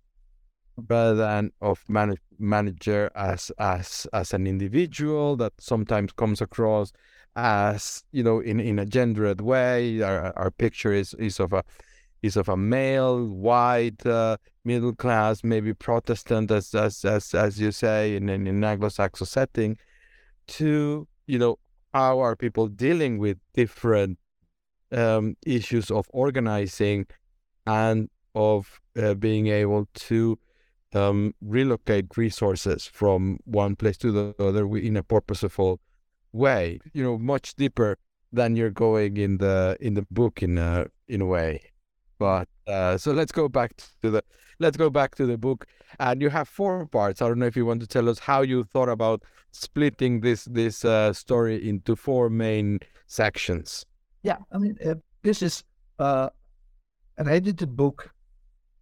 rather 0.89 1.15
than 1.15 1.51
of 1.61 1.83
manage, 1.87 2.19
manager 2.39 3.11
as 3.15 3.51
as 3.59 4.07
as 4.13 4.33
an 4.33 4.47
individual 4.47 5.35
that 5.35 5.53
sometimes 5.59 6.11
comes 6.13 6.41
across 6.41 6.91
as 7.35 8.03
you 8.11 8.23
know 8.23 8.39
in 8.39 8.59
in 8.59 8.79
a 8.79 8.85
gendered 8.85 9.41
way. 9.41 10.01
Our, 10.01 10.33
our 10.37 10.51
picture 10.51 10.93
is 10.93 11.13
is 11.15 11.39
of 11.39 11.53
a 11.53 11.63
is 12.23 12.35
of 12.37 12.49
a 12.49 12.57
male 12.57 13.25
white 13.25 14.03
uh, 14.05 14.37
middle 14.65 14.95
class 14.95 15.43
maybe 15.43 15.73
protestant 15.73 16.49
as 16.49 16.73
as 16.73 17.05
as, 17.05 17.33
as 17.35 17.59
you 17.59 17.71
say 17.71 18.15
in, 18.15 18.29
in 18.29 18.47
an 18.47 18.63
anglo-saxon 18.63 19.27
setting 19.27 19.77
to 20.47 21.07
you 21.27 21.37
know 21.37 21.59
how 21.93 22.19
are 22.19 22.35
people 22.35 22.67
dealing 22.67 23.19
with 23.19 23.37
different 23.53 24.17
um, 24.91 25.35
issues 25.45 25.91
of 25.91 26.07
organizing 26.11 27.05
and 27.67 28.09
of 28.35 28.81
uh, 29.01 29.13
being 29.13 29.47
able 29.47 29.87
to 29.93 30.39
um, 30.93 31.33
relocate 31.41 32.17
resources 32.17 32.85
from 32.85 33.39
one 33.45 33.75
place 33.75 33.97
to 33.97 34.11
the 34.11 34.35
other 34.39 34.67
in 34.77 34.97
a 34.97 35.03
purposeful 35.03 35.79
way. 36.31 36.79
You 36.93 37.03
know, 37.03 37.17
much 37.17 37.55
deeper 37.55 37.97
than 38.31 38.55
you're 38.55 38.71
going 38.71 39.17
in 39.17 39.37
the 39.37 39.77
in 39.79 39.93
the 39.93 40.05
book 40.09 40.41
in 40.41 40.57
a 40.57 40.87
in 41.07 41.21
a 41.21 41.25
way. 41.25 41.72
But 42.23 42.47
uh, 42.67 42.97
so 42.97 43.11
let's 43.11 43.33
go 43.33 43.49
back 43.49 43.75
to 44.01 44.09
the 44.09 44.23
let's 44.57 44.77
go 44.77 44.89
back 44.89 45.15
to 45.15 45.25
the 45.25 45.37
book. 45.37 45.67
And 45.99 46.21
you 46.21 46.29
have 46.29 46.47
four 46.47 46.85
parts. 46.85 47.21
I 47.21 47.27
don't 47.27 47.37
know 47.37 47.47
if 47.47 47.57
you 47.57 47.65
want 47.65 47.81
to 47.81 47.87
tell 47.87 48.07
us 48.07 48.17
how 48.17 48.43
you 48.43 48.63
thought 48.63 48.87
about 48.87 49.23
splitting 49.51 50.21
this 50.21 50.45
this 50.45 50.85
uh, 50.85 51.11
story 51.11 51.67
into 51.67 51.97
four 51.97 52.29
main 52.29 52.79
sections. 53.07 53.85
Yeah, 54.21 54.37
I 54.53 54.57
mean, 54.57 54.77
uh, 54.85 54.95
this 55.21 55.41
is 55.41 55.65
uh, 55.99 56.29
an 57.17 57.27
edited 57.27 57.75
book 57.75 58.09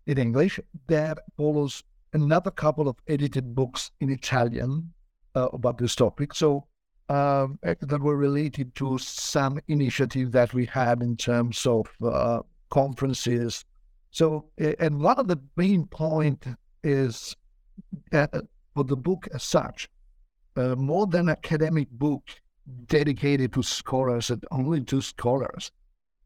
in 0.06 0.20
English 0.20 0.60
that 0.86 1.18
follows 1.36 1.84
another 2.14 2.52
couple 2.52 2.88
of 2.88 2.96
edited 3.08 3.56
books 3.56 3.90
in 4.02 4.12
Italian 4.12 4.94
uh, 5.34 5.48
about 5.52 5.80
this 5.80 5.96
topic. 5.96 6.36
So 6.36 6.68
um, 7.10 7.58
that 7.64 8.02
were 8.02 8.18
related 8.18 8.76
to 8.76 9.00
some 9.00 9.60
initiative 9.68 10.32
that 10.32 10.54
we 10.54 10.68
had 10.68 11.02
in 11.02 11.18
terms 11.18 11.66
of 11.66 11.90
uh, 12.06 12.42
conferences. 12.72 13.64
So, 14.10 14.46
and 14.58 15.00
one 15.02 15.20
of 15.20 15.28
the 15.28 15.40
main 15.56 15.86
point 15.86 16.46
is 16.84 17.36
uh, 18.12 18.28
for 18.74 18.84
the 18.84 18.98
book 18.98 19.28
as 19.34 19.44
such, 19.44 19.88
uh, 20.56 20.76
more 20.76 21.08
than 21.08 21.30
academic 21.30 21.90
book 21.92 22.24
dedicated 22.88 23.54
to 23.54 23.64
scholars 23.64 24.30
and 24.30 24.44
only 24.52 24.82
to 24.82 25.02
scholars. 25.02 25.72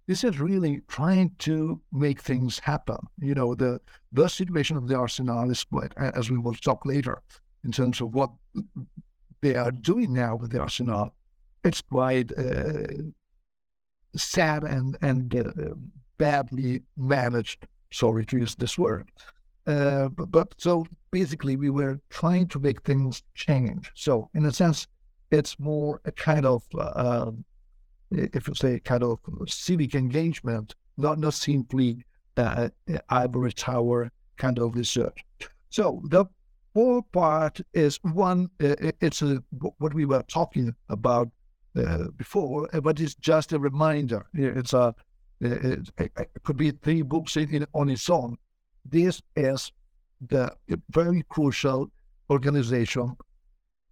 This 0.07 0.23
is 0.23 0.39
really 0.39 0.81
trying 0.87 1.31
to 1.39 1.81
make 1.91 2.21
things 2.21 2.59
happen. 2.59 2.97
You 3.19 3.33
know, 3.33 3.55
the 3.55 3.81
the 4.11 4.27
situation 4.27 4.77
of 4.77 4.87
the 4.87 4.95
arsenal 4.95 5.49
is 5.49 5.63
quite, 5.63 5.93
as 5.97 6.29
we 6.29 6.37
will 6.37 6.53
talk 6.53 6.85
later, 6.85 7.21
in 7.63 7.71
terms 7.71 8.01
of 8.01 8.13
what 8.13 8.31
they 9.41 9.55
are 9.55 9.71
doing 9.71 10.13
now 10.13 10.35
with 10.35 10.51
the 10.51 10.59
arsenal. 10.59 11.15
It's 11.63 11.81
quite 11.81 12.31
uh, 12.37 12.85
sad 14.15 14.63
and 14.63 14.95
and 15.01 15.35
uh, 15.35 15.73
badly 16.17 16.81
managed. 16.97 17.67
Sorry 17.91 18.25
to 18.25 18.37
use 18.37 18.55
this 18.55 18.77
word. 18.77 19.09
Uh, 19.67 20.09
but, 20.09 20.31
but 20.31 20.55
so 20.57 20.85
basically, 21.11 21.55
we 21.55 21.69
were 21.69 21.99
trying 22.09 22.47
to 22.49 22.59
make 22.59 22.81
things 22.83 23.23
change. 23.33 23.91
So, 23.95 24.29
in 24.33 24.45
a 24.45 24.51
sense, 24.51 24.87
it's 25.31 25.59
more 25.59 26.01
a 26.05 26.11
kind 26.11 26.45
of, 26.45 26.63
uh, 26.77 27.31
if 28.11 28.47
you 28.47 28.53
say, 28.53 28.79
kind 28.79 29.03
of 29.03 29.19
civic 29.47 29.95
engagement, 29.95 30.75
not 30.97 31.19
not 31.19 31.33
simply 31.33 32.05
uh, 32.37 32.69
ivory 33.09 33.51
tower 33.53 34.11
kind 34.37 34.59
of 34.59 34.75
research. 34.75 35.23
So 35.69 36.01
the 36.09 36.25
four 36.73 37.03
part 37.11 37.59
is 37.73 37.99
one. 38.03 38.49
Uh, 38.61 38.75
it's 39.01 39.21
a, 39.21 39.43
what 39.77 39.93
we 39.93 40.05
were 40.05 40.23
talking 40.23 40.75
about 40.89 41.29
uh, 41.75 42.05
before, 42.17 42.69
uh, 42.73 42.81
but 42.81 42.99
it's 42.99 43.15
just 43.15 43.53
a 43.53 43.59
reminder. 43.59 44.25
It's 44.33 44.73
a 44.73 44.93
it, 45.41 45.89
it 45.97 46.29
could 46.43 46.57
be 46.57 46.71
three 46.71 47.01
books 47.01 47.37
in, 47.37 47.53
in, 47.53 47.65
on 47.73 47.89
its 47.89 48.09
own. 48.09 48.37
This 48.85 49.21
is 49.35 49.71
the 50.27 50.55
very 50.89 51.23
crucial 51.29 51.91
organization 52.29 53.15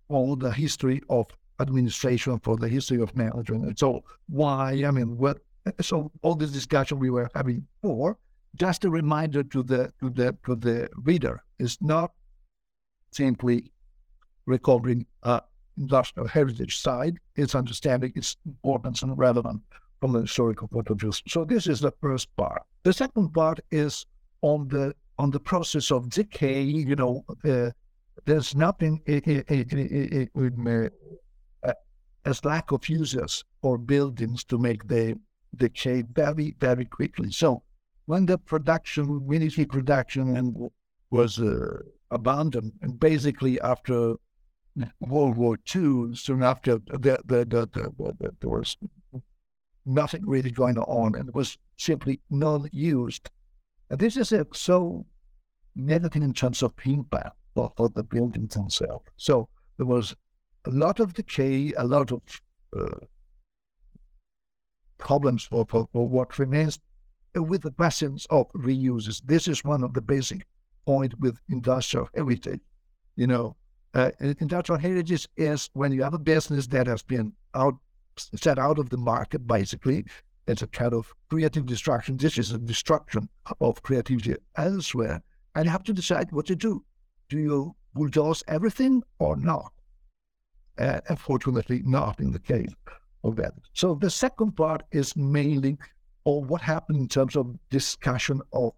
all 0.09 0.35
the 0.35 0.51
history 0.51 1.01
of 1.09 1.27
administration, 1.59 2.39
for 2.39 2.57
the 2.57 2.67
history 2.67 3.01
of 3.01 3.15
management. 3.15 3.79
So 3.79 4.03
why, 4.27 4.83
I 4.85 4.91
mean, 4.91 5.17
what, 5.17 5.39
so 5.81 6.11
all 6.21 6.35
this 6.35 6.51
discussion 6.51 6.99
we 6.99 7.09
were 7.09 7.29
having 7.33 7.65
before, 7.81 8.17
just 8.55 8.85
a 8.85 8.89
reminder 8.89 9.43
to 9.43 9.63
the 9.63 9.91
to 9.99 10.09
the 10.11 10.37
to 10.45 10.55
the 10.55 10.87
reader 10.97 11.41
is 11.57 11.77
not 11.81 12.11
simply 13.11 13.71
recovering 14.45 15.07
uh, 15.23 15.39
industrial 15.77 16.27
heritage 16.27 16.77
side, 16.77 17.17
it's 17.35 17.55
understanding 17.55 18.11
its 18.15 18.37
importance 18.45 19.01
and 19.01 19.17
relevance 19.17 19.61
from 20.03 20.11
the 20.11 20.19
historical 20.19 20.67
point 20.67 20.89
of 20.89 20.99
view. 20.99 21.13
So 21.29 21.45
this 21.45 21.65
is 21.65 21.79
the 21.79 21.93
first 22.01 22.27
part. 22.35 22.63
The 22.83 22.91
second 22.91 23.33
part 23.33 23.61
is 23.71 24.05
on 24.41 24.67
the 24.67 24.93
on 25.17 25.31
the 25.31 25.39
process 25.39 25.91
of 25.91 26.09
decay. 26.09 26.61
You 26.61 26.97
know, 26.97 27.23
uh, 27.45 27.69
there's 28.25 28.53
nothing 28.53 29.01
eh, 29.07 29.21
eh, 29.25 29.43
eh, 29.47 30.25
uh, 31.63 31.73
as 32.25 32.43
lack 32.43 32.73
of 32.73 32.89
users 32.89 33.45
or 33.61 33.77
buildings 33.77 34.43
to 34.43 34.57
make 34.57 34.85
the 34.89 35.17
decay 35.55 36.01
very, 36.01 36.53
very 36.59 36.83
quickly. 36.83 37.31
So 37.31 37.63
when 38.05 38.25
the 38.25 38.37
production, 38.37 39.25
military 39.25 39.65
production, 39.65 40.35
and 40.35 40.69
was 41.11 41.39
uh, 41.39 41.77
abandoned, 42.11 42.73
and 42.81 42.99
basically 42.99 43.61
after 43.61 44.15
World 44.99 45.37
War 45.37 45.57
II, 45.73 46.13
soon 46.15 46.43
after 46.43 46.79
the, 46.87 47.19
the, 47.23 47.45
the, 47.45 47.69
the, 47.71 48.31
there 48.41 48.49
was 48.49 48.75
nothing 49.85 50.23
really 50.25 50.51
going 50.51 50.77
on, 50.77 51.15
and 51.15 51.29
it 51.29 51.35
was 51.35 51.57
simply 51.77 52.19
not 52.29 52.73
used. 52.73 53.29
And 53.89 53.99
this 53.99 54.17
is 54.17 54.31
a, 54.31 54.45
so 54.53 55.05
negative 55.75 56.23
in 56.23 56.33
terms 56.33 56.63
of 56.63 56.73
impact 56.85 57.35
for, 57.53 57.71
for 57.75 57.89
the 57.89 58.03
buildings 58.03 58.55
themselves. 58.55 59.05
So 59.17 59.49
there 59.77 59.85
was 59.85 60.15
a 60.65 60.69
lot 60.69 60.99
of 60.99 61.13
decay, 61.13 61.73
a 61.77 61.83
lot 61.83 62.11
of 62.11 62.21
uh, 62.77 63.05
problems 64.97 65.43
for, 65.43 65.65
for, 65.69 65.87
for, 65.91 66.07
what 66.07 66.39
remains 66.39 66.79
with 67.35 67.63
the 67.63 67.71
questions 67.71 68.25
of 68.29 68.51
reuses. 68.53 69.21
This 69.25 69.47
is 69.47 69.63
one 69.63 69.83
of 69.83 69.93
the 69.93 70.01
basic 70.01 70.45
point 70.85 71.19
with 71.19 71.37
industrial 71.49 72.09
heritage. 72.15 72.61
You 73.15 73.27
know, 73.27 73.55
uh, 73.93 74.11
industrial 74.19 74.79
heritage 74.79 75.27
is 75.37 75.69
when 75.73 75.91
you 75.91 76.03
have 76.03 76.13
a 76.13 76.19
business 76.19 76.67
that 76.67 76.87
has 76.87 77.03
been 77.03 77.33
out 77.53 77.75
set 78.17 78.59
out 78.59 78.79
of 78.79 78.89
the 78.89 78.97
market, 78.97 79.45
basically. 79.47 80.05
It's 80.47 80.61
a 80.61 80.67
kind 80.67 80.93
of 80.93 81.13
creative 81.29 81.65
destruction. 81.65 82.17
This 82.17 82.37
is 82.37 82.51
a 82.51 82.57
destruction 82.57 83.29
of 83.61 83.81
creativity 83.81 84.35
elsewhere. 84.57 85.21
And 85.55 85.65
you 85.65 85.71
have 85.71 85.83
to 85.83 85.93
decide 85.93 86.31
what 86.31 86.47
to 86.47 86.55
do 86.55 86.83
do 87.29 87.39
you 87.39 87.75
bulldoze 87.93 88.43
everything 88.47 89.03
or 89.19 89.35
not? 89.35 89.71
Uh, 90.77 90.99
unfortunately, 91.09 91.81
not 91.85 92.19
in 92.19 92.31
the 92.31 92.39
case 92.39 92.73
of 93.23 93.35
that. 93.37 93.53
So 93.73 93.95
the 93.95 94.09
second 94.09 94.53
part 94.53 94.83
is 94.91 95.15
mainly 95.15 95.77
on 96.25 96.47
what 96.47 96.61
happened 96.61 96.99
in 96.99 97.07
terms 97.07 97.35
of 97.35 97.57
discussion 97.69 98.41
of 98.51 98.73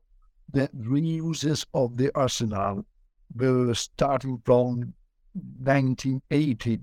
the 0.52 0.70
reuses 0.78 1.66
of 1.74 1.98
the 1.98 2.12
arsenal, 2.16 2.86
uh, 3.42 3.74
starting 3.74 4.42
from 4.46 4.94
1980, 5.34 6.80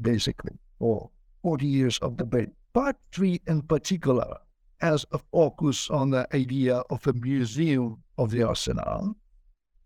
basically, 0.00 0.52
or 0.78 1.10
40 1.42 1.66
years 1.66 1.98
of 1.98 2.16
debate. 2.16 2.50
Part 2.72 2.96
three, 3.12 3.40
in 3.46 3.62
particular, 3.62 4.38
has 4.80 5.04
a 5.12 5.18
focus 5.18 5.90
on 5.90 6.10
the 6.10 6.26
idea 6.34 6.76
of 6.90 7.06
a 7.06 7.12
museum 7.12 8.02
of 8.18 8.30
the 8.30 8.42
arsenal 8.42 9.16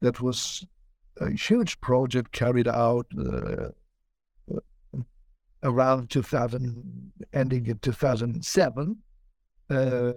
that 0.01 0.21
was 0.21 0.64
a 1.21 1.31
huge 1.31 1.81
project 1.81 2.33
carried 2.33 2.69
out 2.69 3.07
uh, 3.19 3.69
around 5.62 6.11
2000, 6.11 7.12
ending 7.33 7.66
in 7.66 7.79
2007. 7.79 8.97
uh, 9.71 10.12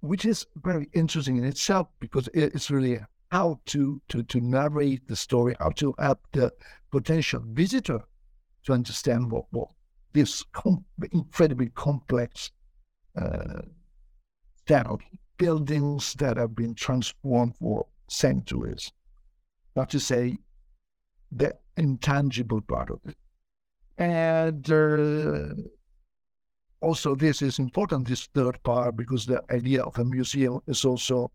which 0.00 0.24
is 0.24 0.46
very 0.56 0.88
interesting 0.92 1.36
in 1.36 1.44
itself 1.44 1.88
because 2.00 2.28
it's 2.32 2.70
really 2.70 3.00
how 3.30 3.60
to, 3.66 4.00
to, 4.08 4.22
to 4.22 4.40
narrate 4.40 5.06
the 5.08 5.16
story, 5.16 5.54
how 5.58 5.70
to 5.70 5.94
help 5.98 6.20
the 6.32 6.52
potential 6.90 7.42
visitor 7.48 8.00
to 8.64 8.72
understand 8.72 9.30
what, 9.30 9.44
what 9.50 9.68
this 10.12 10.42
com- 10.52 10.84
incredibly 11.12 11.68
complex 11.70 12.50
uh, 13.16 13.62
set 14.66 14.86
of 14.86 15.00
buildings 15.38 16.14
that 16.14 16.36
have 16.36 16.54
been 16.54 16.74
transformed 16.74 17.54
for 17.56 17.86
centuries, 18.08 18.92
not 19.76 19.90
to 19.90 20.00
say 20.00 20.36
the 21.30 21.54
intangible 21.76 22.60
part 22.60 22.90
of 22.90 23.00
it. 23.06 23.16
And 23.98 24.70
uh, 24.70 25.54
also, 26.80 27.14
this 27.14 27.42
is 27.42 27.58
important, 27.58 28.06
this 28.06 28.28
third 28.34 28.62
part, 28.62 28.96
because 28.96 29.26
the 29.26 29.42
idea 29.50 29.82
of 29.82 29.98
a 29.98 30.04
museum 30.04 30.60
is 30.66 30.84
also 30.84 31.30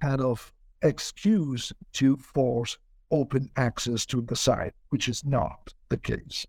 kind 0.00 0.20
of 0.20 0.52
excuse 0.82 1.72
to 1.94 2.16
force 2.16 2.78
open 3.10 3.48
access 3.56 4.06
to 4.06 4.20
the 4.22 4.36
site, 4.36 4.74
which 4.90 5.08
is 5.08 5.24
not 5.24 5.72
the 5.88 5.96
case 5.96 6.46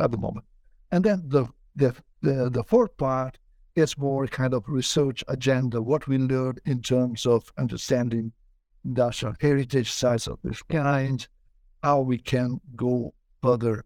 at 0.00 0.10
the 0.10 0.18
moment. 0.18 0.46
And 0.92 1.04
then 1.04 1.22
the 1.26 1.46
the 1.76 1.94
the, 2.22 2.50
the 2.50 2.64
fourth 2.64 2.96
part 2.96 3.38
is 3.76 3.96
more 3.96 4.26
kind 4.26 4.52
of 4.52 4.64
research 4.66 5.24
agenda, 5.28 5.80
what 5.80 6.06
we 6.06 6.18
learned 6.18 6.60
in 6.66 6.82
terms 6.82 7.24
of 7.26 7.52
understanding 7.56 8.32
industrial 8.84 9.34
heritage 9.40 9.90
sites 9.90 10.26
of 10.26 10.38
this 10.42 10.62
kind, 10.64 11.26
how 11.82 12.00
we 12.00 12.18
can 12.18 12.60
go 12.76 13.14
further 13.42 13.84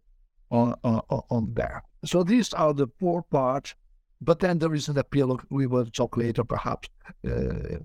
on, 0.51 0.75
on, 0.85 1.01
on 1.09 1.55
that. 1.55 1.83
So 2.05 2.23
these 2.23 2.53
are 2.55 2.73
the 2.73 2.89
four 2.99 3.23
parts, 3.23 3.75
but 4.21 4.41
then 4.41 4.59
there 4.59 4.75
is 4.75 4.89
an 4.89 4.99
appeal 4.99 5.41
we 5.51 5.67
will 5.67 5.87
talk 5.87 6.17
later 6.17 6.45
perhaps 6.45 6.89
uh, 7.29 7.79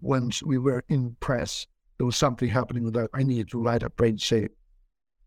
once 0.00 0.42
we 0.42 0.58
were 0.58 0.84
in 0.88 1.16
press, 1.20 1.66
there 1.98 2.06
was 2.06 2.16
something 2.16 2.48
happening 2.48 2.84
with 2.84 2.94
that 2.94 3.10
I 3.14 3.22
needed 3.22 3.50
to 3.50 3.62
write 3.62 3.82
a 3.82 3.90
page 3.90 4.26
say, 4.26 4.48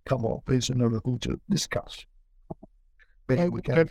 come 0.06 0.26
on, 0.26 0.42
there's 0.48 0.70
another 0.70 1.00
thing 1.00 1.20
to 1.20 1.40
discuss. 1.50 2.06
Maybe 3.28 3.50
we 3.50 3.62
can. 3.62 3.90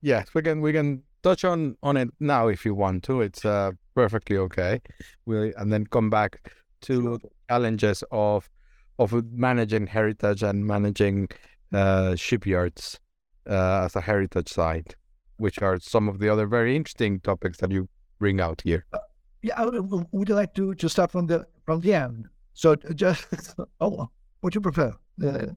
Yes, 0.00 0.28
we 0.34 0.42
can 0.42 0.60
we 0.60 0.72
can 0.72 1.02
touch 1.22 1.44
on 1.44 1.76
on 1.82 1.96
it 1.96 2.08
now 2.20 2.48
if 2.48 2.64
you 2.64 2.74
want 2.74 3.02
to. 3.04 3.22
It's 3.22 3.44
uh, 3.44 3.72
perfectly 3.94 4.36
okay. 4.36 4.80
We 5.26 5.54
and 5.54 5.72
then 5.72 5.86
come 5.86 6.10
back 6.10 6.50
to 6.82 7.02
the 7.02 7.28
challenges 7.48 8.04
of 8.10 8.50
of 8.98 9.12
managing 9.32 9.86
heritage 9.86 10.42
and 10.42 10.66
managing 10.66 11.28
uh, 11.72 12.14
shipyards 12.14 13.00
uh, 13.48 13.84
as 13.84 13.96
a 13.96 14.00
heritage 14.00 14.48
site, 14.48 14.94
which 15.38 15.60
are 15.60 15.80
some 15.80 16.08
of 16.08 16.18
the 16.18 16.28
other 16.28 16.46
very 16.46 16.76
interesting 16.76 17.20
topics 17.20 17.58
that 17.58 17.70
you 17.70 17.88
bring 18.18 18.40
out 18.40 18.60
here. 18.62 18.84
Uh, 18.92 18.98
yeah, 19.42 19.62
would 19.64 20.28
you 20.28 20.34
like 20.34 20.54
to, 20.54 20.74
to 20.74 20.88
start 20.88 21.10
from 21.10 21.26
the 21.26 21.46
from 21.64 21.80
the 21.80 21.94
end? 21.94 22.28
So 22.54 22.76
just 22.76 23.26
oh, 23.80 24.08
what 24.40 24.54
you 24.54 24.60
prefer? 24.60 24.92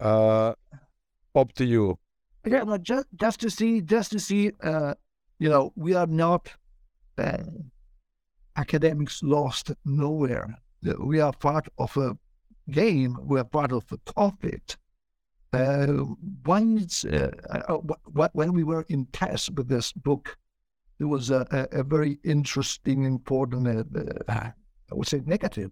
Uh, 0.00 0.04
uh, 0.04 0.54
up 1.34 1.52
to 1.54 1.64
you. 1.64 1.98
Yeah, 2.46 2.62
well, 2.62 2.78
just 2.78 3.06
just 3.14 3.40
to 3.40 3.50
see, 3.50 3.80
just 3.80 4.12
to 4.12 4.18
see, 4.18 4.52
uh, 4.62 4.94
you 5.38 5.48
know, 5.48 5.72
we 5.76 5.94
are 5.94 6.06
not 6.06 6.52
uh, 7.18 7.38
academics 8.56 9.22
lost 9.22 9.72
nowhere. 9.84 10.58
We 10.98 11.20
are 11.20 11.32
part 11.32 11.68
of 11.78 11.96
a 11.96 12.16
game. 12.70 13.16
We 13.22 13.40
are 13.40 13.44
part 13.44 13.72
of 13.72 13.84
a 13.90 13.98
conflict. 14.12 14.76
Uh, 15.52 16.04
once, 16.44 17.04
uh, 17.04 17.30
uh 17.68 17.78
when 18.32 18.52
we 18.52 18.64
were 18.64 18.84
in 18.88 19.06
test 19.06 19.54
with 19.54 19.68
this 19.68 19.92
book, 19.92 20.36
there 20.98 21.08
was 21.08 21.30
a, 21.30 21.46
a, 21.50 21.80
a 21.80 21.82
very 21.84 22.18
interesting, 22.24 23.04
important, 23.04 23.68
uh, 23.68 24.32
I 24.32 24.52
would 24.90 25.08
say 25.08 25.22
negative 25.24 25.70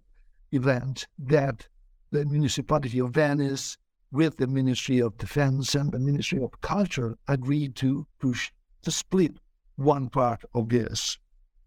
event 0.51 1.07
that 1.19 1.67
the 2.11 2.25
municipality 2.25 2.99
of 2.99 3.11
Venice, 3.11 3.77
with 4.13 4.37
the 4.37 4.47
Ministry 4.47 4.99
of 4.99 5.17
Defense 5.17 5.75
and 5.75 5.91
the 5.91 5.99
Ministry 5.99 6.41
of 6.41 6.61
Culture, 6.61 7.17
agreed 7.27 7.75
to 7.77 8.05
push 8.19 8.51
to 8.83 8.91
split 8.91 9.33
one 9.75 10.07
part 10.07 10.45
of 10.53 10.69
this 10.69 11.17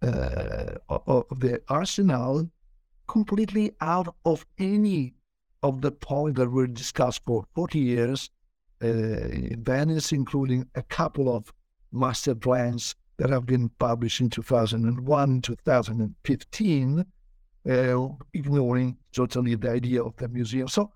uh, 0.03 0.77
of 0.89 1.41
the 1.41 1.61
arsenal 1.69 2.49
completely 3.09 3.73
out 3.81 4.15
of 4.25 4.47
any 4.59 5.15
of 5.63 5.81
the 5.81 5.91
points 5.91 6.39
that 6.39 6.51
were 6.51 6.67
discussed 6.67 7.23
for 7.25 7.45
40 7.55 7.79
years 7.79 8.31
uh, 8.83 8.87
in 8.87 9.63
Venice, 9.65 10.13
including 10.13 10.69
a 10.75 10.83
couple 10.83 11.35
of 11.35 11.53
master 11.93 12.35
plans 12.35 12.95
that 13.17 13.31
have 13.31 13.47
been 13.47 13.71
published 13.79 14.21
in 14.21 14.31
2001, 14.31 15.41
2015, 15.41 17.05
uh, 17.69 18.09
ignoring 18.35 18.97
totally 19.13 19.55
the 19.55 19.71
idea 19.71 20.03
of 20.03 20.15
the 20.17 20.29
museum. 20.29 20.69
So, 20.69 20.93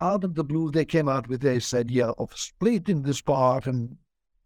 out 0.00 0.24
of 0.24 0.34
the 0.34 0.44
blue, 0.44 0.70
they 0.70 0.84
came 0.84 1.08
out 1.08 1.28
with 1.28 1.40
this 1.40 1.74
idea 1.74 2.08
of 2.08 2.32
splitting 2.36 3.02
this 3.02 3.20
part, 3.20 3.66
and 3.66 3.96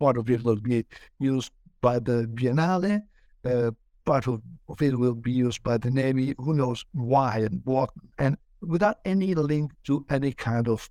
part 0.00 0.16
of 0.16 0.28
it 0.30 0.42
will 0.42 0.56
be 0.56 0.84
used 1.18 1.52
by 1.80 1.98
the 1.98 2.26
Biennale, 2.34 3.02
uh, 3.44 3.70
part 4.04 4.26
of, 4.26 4.42
of 4.68 4.82
it 4.82 4.98
will 4.98 5.14
be 5.14 5.32
used 5.32 5.62
by 5.62 5.78
the 5.78 5.90
Navy. 5.90 6.34
Who 6.38 6.54
knows 6.54 6.84
why 6.92 7.38
and 7.38 7.60
what, 7.64 7.90
and 8.18 8.36
without 8.60 8.98
any 9.04 9.34
link 9.34 9.72
to 9.84 10.04
any 10.10 10.32
kind 10.32 10.68
of 10.68 10.90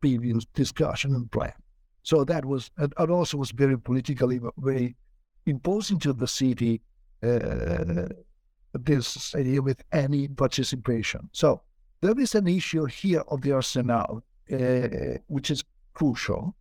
previous 0.00 0.44
discussion 0.54 1.14
and 1.14 1.30
plan. 1.30 1.52
So 2.02 2.24
that 2.24 2.44
was, 2.44 2.70
and 2.78 2.92
also 2.98 3.36
was 3.36 3.50
very 3.50 3.78
politically 3.78 4.40
very 4.56 4.96
imposing 5.46 5.98
to 6.00 6.12
the 6.12 6.26
city 6.26 6.80
uh, 7.22 8.06
this 8.72 9.34
idea 9.34 9.60
with 9.60 9.82
any 9.92 10.28
participation. 10.28 11.28
So 11.32 11.62
there 12.00 12.18
is 12.18 12.34
an 12.34 12.48
issue 12.48 12.86
here 12.86 13.22
of 13.28 13.42
the 13.42 13.52
arsenal, 13.52 14.22
uh, 14.52 15.18
which 15.26 15.50
is 15.50 15.62
crucial, 15.92 16.54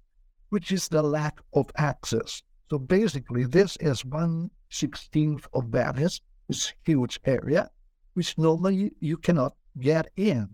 which 0.50 0.72
is 0.72 0.88
the 0.90 1.02
lack 1.02 1.40
of 1.54 1.72
access. 1.78 2.44
So 2.70 2.78
basically, 2.78 3.46
this 3.46 3.78
is 3.78 4.04
one 4.04 4.52
sixteenth 4.70 5.48
of 5.54 5.66
Venice, 5.66 6.22
this 6.48 6.74
huge 6.86 7.20
area, 7.26 7.70
which 8.14 8.38
normally 8.38 8.92
you 9.00 9.18
cannot 9.18 9.56
get 9.80 10.10
in. 10.18 10.50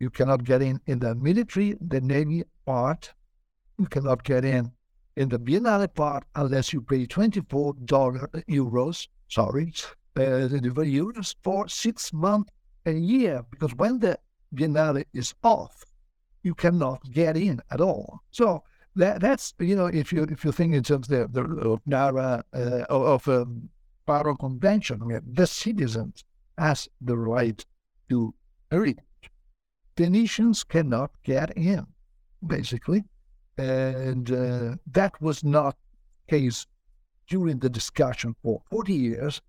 You 0.00 0.10
cannot 0.10 0.44
get 0.44 0.62
in 0.62 0.80
in 0.86 0.98
the 0.98 1.14
military, 1.14 1.76
the 1.80 2.00
navy 2.00 2.42
part. 2.66 3.12
You 3.78 3.86
cannot 3.86 4.24
get 4.24 4.44
in 4.44 4.72
in 5.16 5.28
the 5.28 5.38
Biennale 5.38 5.94
part 5.94 6.24
unless 6.34 6.72
you 6.72 6.80
pay 6.80 7.06
24 7.06 7.74
dollar 7.84 8.28
euros, 8.48 9.08
sorry, 9.28 9.72
uh, 10.16 10.48
euros 10.48 11.34
for 11.42 11.68
six 11.68 12.12
months 12.12 12.50
a 12.86 12.92
year. 12.92 13.44
Because 13.50 13.74
when 13.74 13.98
the 13.98 14.18
Biennale 14.54 15.04
is 15.12 15.34
off, 15.42 15.84
you 16.42 16.54
cannot 16.54 17.10
get 17.10 17.36
in 17.36 17.60
at 17.70 17.80
all. 17.80 18.20
So 18.30 18.64
that 18.96 19.20
that's 19.20 19.54
you 19.58 19.76
know 19.76 19.86
if 19.86 20.12
you 20.12 20.24
if 20.24 20.44
you 20.44 20.52
think 20.52 20.74
in 20.74 20.82
terms 20.82 21.10
of 21.10 21.32
the 21.32 21.42
the 21.42 21.78
NARA 21.86 22.44
uh, 22.52 22.84
of 22.88 23.26
um, 23.28 23.70
Faro 24.06 24.34
Convention, 24.34 25.00
I 25.02 25.04
mean, 25.04 25.20
the 25.32 25.46
citizens 25.46 26.24
has 26.58 26.88
the 27.00 27.16
right 27.16 27.64
to 28.08 28.34
read. 28.70 29.00
Venetians 29.96 30.64
cannot 30.64 31.10
get 31.22 31.56
in, 31.56 31.86
basically. 32.46 33.04
And 33.58 34.30
uh, 34.30 34.76
that 34.90 35.20
was 35.20 35.44
not 35.44 35.76
case 36.28 36.66
during 37.28 37.58
the 37.58 37.68
discussion 37.68 38.34
for 38.42 38.62
40 38.70 38.94
years. 38.94 39.40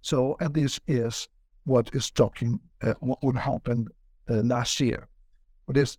So, 0.00 0.36
and 0.40 0.52
this 0.52 0.80
is 0.86 1.28
what 1.64 1.90
is 1.94 2.10
talking, 2.10 2.60
uh, 2.82 2.94
what 3.00 3.22
would 3.22 3.36
happen 3.36 3.88
uh, 4.28 4.34
last 4.34 4.80
year. 4.80 5.08
But 5.66 5.76
this, 5.76 5.98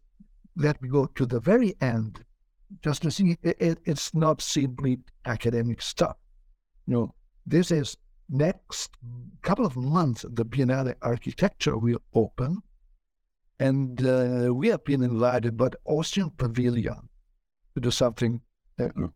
let 0.55 0.81
me 0.81 0.89
go 0.89 1.05
to 1.05 1.25
the 1.25 1.39
very 1.39 1.75
end, 1.81 2.23
just 2.81 3.01
to 3.03 3.11
see 3.11 3.37
it, 3.43 3.57
it, 3.59 3.79
it's 3.85 4.13
not 4.13 4.41
simply 4.41 4.99
academic 5.25 5.81
stuff. 5.81 6.17
You 6.87 6.93
know, 6.93 7.15
this 7.45 7.71
is 7.71 7.97
next 8.29 8.91
couple 9.41 9.65
of 9.65 9.75
months, 9.75 10.25
the 10.29 10.45
Biennale 10.45 10.95
Architecture 11.01 11.77
will 11.77 12.01
open. 12.13 12.61
And 13.59 14.05
uh, 14.05 14.53
we 14.53 14.67
have 14.69 14.83
been 14.83 15.03
invited 15.03 15.55
by 15.55 15.69
the 15.69 15.77
Austrian 15.85 16.31
Pavilion 16.31 17.09
to 17.75 17.81
do 17.81 17.91
something 17.91 18.41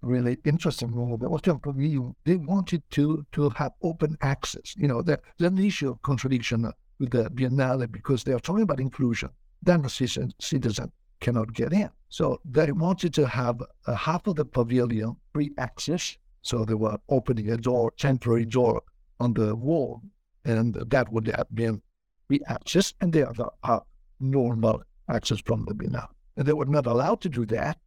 really 0.01 0.37
interesting. 0.45 0.93
role. 0.93 1.17
They 1.17 2.37
wanted 2.37 2.83
to 2.91 3.25
to 3.31 3.49
have 3.49 3.71
open 3.81 4.17
access. 4.21 4.75
You 4.77 4.87
know, 4.87 5.01
there's 5.01 5.19
an 5.39 5.57
issue 5.57 5.91
of 5.91 6.01
contradiction 6.01 6.71
with 6.99 7.11
the 7.11 7.29
Biennale 7.29 7.91
because 7.91 8.23
they 8.23 8.33
are 8.33 8.39
talking 8.39 8.63
about 8.63 8.79
inclusion. 8.79 9.29
Then 9.61 9.81
the 9.81 9.89
citizen, 9.89 10.33
citizen 10.39 10.91
cannot 11.19 11.53
get 11.53 11.73
in. 11.73 11.89
So 12.09 12.39
they 12.45 12.71
wanted 12.71 13.13
to 13.15 13.27
have 13.27 13.61
half 13.95 14.27
of 14.27 14.35
the 14.35 14.45
pavilion 14.45 15.15
free 15.33 15.51
access. 15.57 16.17
So 16.41 16.63
they 16.63 16.75
were 16.75 16.97
opening 17.09 17.49
a 17.49 17.57
door, 17.57 17.91
temporary 17.97 18.45
door 18.45 18.81
on 19.19 19.33
the 19.33 19.55
wall, 19.55 20.01
and 20.45 20.75
that 20.75 21.11
would 21.11 21.27
have 21.27 21.47
been 21.53 21.81
free 22.27 22.41
access, 22.47 22.93
and 23.01 23.11
the 23.11 23.27
other 23.27 23.47
have 23.63 23.81
normal 24.19 24.83
access 25.09 25.41
from 25.41 25.65
the 25.65 25.73
Biennale. 25.73 26.07
And 26.37 26.47
they 26.47 26.53
were 26.53 26.65
not 26.65 26.85
allowed 26.85 27.21
to 27.21 27.29
do 27.29 27.45
that 27.47 27.79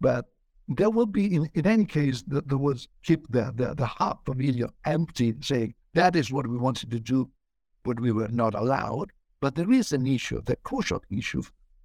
but 0.00 0.26
there 0.68 0.90
will 0.90 1.06
be, 1.06 1.34
in, 1.34 1.50
in 1.54 1.66
any 1.66 1.86
case, 1.86 2.22
the, 2.26 2.42
was 2.56 2.88
keep 3.02 3.26
the, 3.30 3.52
the, 3.56 3.74
the 3.74 3.86
heart 3.86 4.18
pavilion 4.24 4.70
empty, 4.84 5.34
saying 5.40 5.74
that 5.94 6.14
is 6.14 6.30
what 6.30 6.46
we 6.46 6.58
wanted 6.58 6.90
to 6.90 7.00
do, 7.00 7.30
but 7.84 7.98
we 7.98 8.12
were 8.12 8.28
not 8.28 8.54
allowed. 8.54 9.10
But 9.40 9.54
there 9.54 9.72
is 9.72 9.92
an 9.92 10.06
issue, 10.06 10.42
the 10.42 10.56
crucial 10.56 11.02
issue 11.10 11.42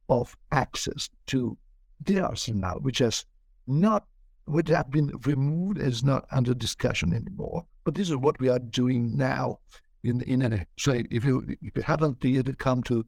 of 0.09 0.35
access 0.51 1.09
to 1.27 1.57
the 2.03 2.19
arsenal, 2.19 2.79
which 2.79 2.97
has 2.97 3.25
not 3.67 4.05
would 4.45 4.67
have 4.67 4.91
been 4.91 5.09
removed 5.25 5.77
is 5.77 6.03
not 6.03 6.25
under 6.31 6.53
discussion 6.53 7.13
anymore. 7.13 7.65
But 7.85 7.95
this 7.95 8.09
is 8.09 8.17
what 8.17 8.39
we 8.41 8.49
are 8.49 8.59
doing 8.59 9.15
now. 9.15 9.59
In 10.03 10.21
in 10.23 10.41
a, 10.41 10.65
so 10.77 11.01
if 11.09 11.23
you 11.23 11.45
if 11.61 11.77
you 11.77 11.81
haven't 11.81 12.21
yet 12.25 12.57
come 12.57 12.83
to 12.83 13.05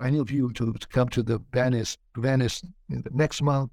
any 0.00 0.18
of 0.18 0.30
you 0.30 0.52
to, 0.52 0.72
to 0.72 0.88
come 0.88 1.08
to 1.08 1.22
the 1.22 1.40
Venice 1.52 1.98
Venice 2.16 2.62
the 2.88 3.10
next 3.10 3.42
month, 3.42 3.72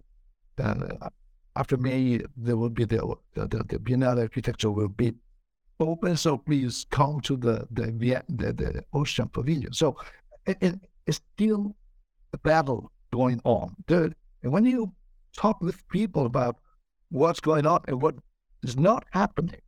uh, 0.57 1.09
after 1.55 1.77
May 1.77 2.21
there 2.35 2.57
will 2.57 2.69
be 2.69 2.85
the 2.85 3.15
the, 3.33 3.47
the, 3.47 3.79
Biennale 3.79 4.21
architecture 4.21 4.71
will 4.71 4.89
be 4.89 5.13
open. 5.79 6.17
So 6.17 6.37
please 6.37 6.85
come 6.89 7.21
to 7.21 7.37
the 7.37 7.67
the 7.71 7.91
the, 8.29 8.53
the 8.53 8.83
Ocean 8.93 9.29
Pavilion. 9.29 9.73
So 9.73 9.97
it, 10.45 10.57
it, 10.61 10.75
it's 11.07 11.21
still 11.35 11.75
a 12.33 12.37
battle 12.37 12.91
going 13.13 13.41
on. 13.43 13.75
And 13.87 14.15
when 14.41 14.65
you 14.65 14.93
talk 15.35 15.61
with 15.61 15.87
people 15.89 16.25
about 16.25 16.57
what's 17.09 17.39
going 17.39 17.65
on 17.65 17.81
and 17.87 18.01
what 18.01 18.15
is 18.63 18.77
not 18.77 19.05
happening 19.11 19.61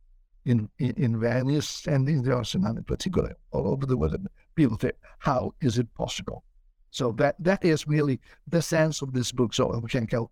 in, 0.44 0.68
in, 0.78 0.94
in 0.96 1.20
Venice 1.20 1.86
and 1.86 2.08
in 2.08 2.22
the 2.22 2.34
Arsenal 2.34 2.76
in 2.76 2.84
particular, 2.84 3.34
all 3.52 3.68
over 3.68 3.86
the 3.86 3.96
world. 3.96 4.26
People 4.54 4.78
say, 4.78 4.92
how 5.18 5.52
is 5.60 5.78
it 5.78 5.92
possible? 5.94 6.42
So 6.90 7.12
that 7.12 7.36
that 7.38 7.64
is 7.64 7.86
really 7.86 8.20
the 8.46 8.62
sense 8.62 9.02
of 9.02 9.12
this 9.12 9.32
book. 9.32 9.54
So 9.54 9.78
we 9.78 9.88
can 9.88 10.06
go, 10.06 10.30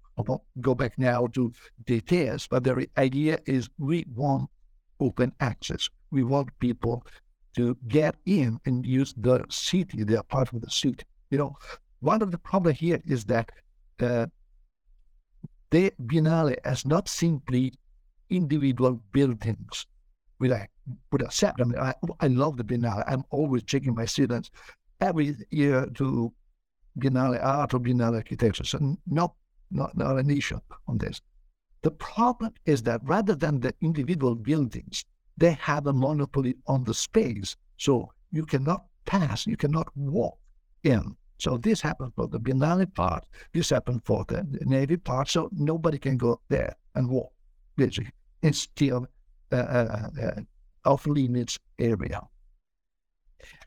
go 0.61 0.75
back 0.75 0.99
now 0.99 1.27
to 1.29 1.53
details, 1.85 2.47
but 2.49 2.65
the 2.65 2.89
idea 2.97 3.39
is 3.47 3.69
we 3.79 4.07
want 4.15 4.49
open 5.01 5.33
access. 5.41 5.89
We 6.11 6.25
want 6.25 6.49
people 6.59 7.05
to 7.57 7.77
get 7.89 8.15
in 8.27 8.59
and 8.67 8.87
use 8.87 9.15
the 9.17 9.45
city. 9.51 10.05
They 10.05 10.17
are 10.17 10.23
part 10.23 10.53
of 10.53 10.61
the 10.61 10.71
city. 10.71 11.05
You 11.31 11.39
know, 11.39 11.57
one 12.01 12.23
of 12.23 12.31
the 12.31 12.39
problem 12.39 12.75
here 12.75 13.01
is 13.07 13.25
that 13.27 13.51
uh, 14.01 14.27
the 15.71 15.93
Biennale 16.03 16.57
as 16.65 16.87
not 16.87 17.09
simply 17.09 17.75
individual 18.31 19.01
buildings 19.13 19.87
with 20.39 20.53
a 20.53 20.67
with 21.11 21.23
a 21.23 21.31
set. 21.31 21.55
I 21.61 21.65
mean, 21.65 21.79
I, 21.79 21.95
I 22.21 22.29
love 22.29 22.57
the 22.57 22.65
Biennale. 22.65 23.05
I'm 23.07 23.25
always 23.31 23.63
taking 23.63 23.95
my 23.95 24.05
students 24.05 24.51
every 25.01 25.37
year 25.51 25.87
to 25.95 26.33
Biennale 26.99 27.43
art 27.43 27.75
or 27.75 27.81
Biennale 27.81 28.17
architecture. 28.17 28.65
So 28.65 28.97
not 29.07 29.35
not 29.71 29.97
not 29.97 30.19
an 30.19 30.31
issue 30.31 30.61
on 30.87 30.99
this. 30.99 31.21
The 31.83 31.91
problem 31.91 32.53
is 32.65 32.83
that 32.83 33.01
rather 33.05 33.35
than 33.35 33.61
the 33.61 33.75
individual 33.81 34.35
buildings, 34.35 35.05
they 35.37 35.53
have 35.53 35.87
a 35.87 35.93
monopoly 35.93 36.57
on 36.67 36.85
the 36.85 36.95
space. 36.95 37.57
So 37.77 38.11
you 38.33 38.45
cannot 38.45 38.87
pass, 39.05 39.47
you 39.47 39.57
cannot 39.57 39.89
walk 39.97 40.39
in 40.83 41.17
so 41.39 41.59
this 41.59 41.81
happened 41.81 42.13
for 42.15 42.29
the 42.29 42.41
Biennale 42.41 42.93
part. 42.95 43.25
This 43.53 43.71
happened 43.71 44.03
for 44.05 44.25
the, 44.27 44.47
Navy 44.65 44.97
part. 44.97 45.29
So 45.29 45.51
nobody 45.53 45.99
can 45.99 46.17
go 46.17 46.41
there 46.49 46.75
and 46.95 47.09
walk. 47.09 47.33
Basically, 47.77 48.13
it's 48.43 48.59
still 48.59 49.07
uh, 49.53 49.57
uh, 49.57 50.09
uh, 50.23 50.41
off 50.85 51.07
limits 51.07 51.59
area. 51.79 52.23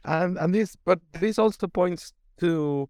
And 0.03 0.37
and 0.37 0.53
this, 0.53 0.75
but 0.83 0.99
this 1.19 1.37
also 1.37 1.67
points 1.67 2.13
to 2.39 2.89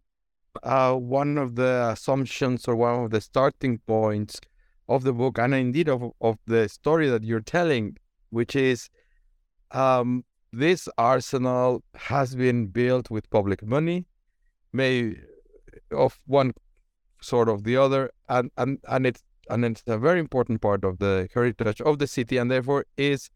uh, 0.63 0.93
one 0.93 1.38
of 1.38 1.55
the 1.55 1.89
assumptions 1.91 2.67
or 2.67 2.75
one 2.75 3.05
of 3.05 3.12
the 3.12 3.21
starting 3.21 3.79
points 3.79 4.39
of 4.88 5.03
the 5.03 5.13
book, 5.13 5.38
and 5.38 5.53
indeed 5.53 5.89
of 5.89 6.12
of 6.21 6.38
the 6.45 6.67
story 6.67 7.09
that 7.09 7.23
you're 7.23 7.41
telling, 7.41 7.97
which 8.29 8.55
is 8.55 8.89
um, 9.71 10.23
this 10.51 10.89
arsenal 10.97 11.83
has 11.95 12.35
been 12.35 12.67
built 12.67 13.12
with 13.12 13.29
public 13.29 13.63
money 13.63 14.05
may 14.73 15.15
of 15.91 16.19
one 16.25 16.53
sort 17.21 17.49
of 17.49 17.63
the 17.63 17.77
other, 17.77 18.12
and 18.27 18.51
and 18.57 18.79
and 18.88 19.05
it's 19.05 19.23
and 19.49 19.65
it's 19.65 19.83
a 19.88 19.97
very 19.97 20.19
important 20.19 20.62
part 20.62 20.83
of 20.83 20.99
the 20.99 21.27
heritage 21.33 21.81
of 21.81 21.99
the 21.99 22.07
city, 22.07 22.38
and 22.38 22.49
therefore 22.51 22.85
is 22.97 23.29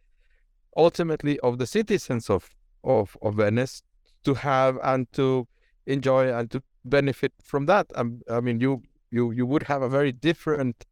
ultimately 0.76 1.40
of 1.40 1.58
the 1.58 1.68
citizens 1.68 2.30
of 2.30 2.50
of 2.84 3.18
of 3.22 3.36
Venice 3.36 3.84
to 4.24 4.34
have 4.36 4.78
and 4.84 5.12
to 5.14 5.48
enjoy 5.86 6.34
and 6.34 6.50
to 6.52 6.64
benefit 6.86 7.34
from 7.44 7.66
that. 7.68 7.88
Um, 7.96 8.22
I 8.30 8.40
mean, 8.40 8.60
you 8.60 8.84
you 9.12 9.32
you 9.32 9.46
would 9.46 9.64
have 9.64 9.82
a 9.82 9.90
very 9.90 10.12
different 10.12 10.86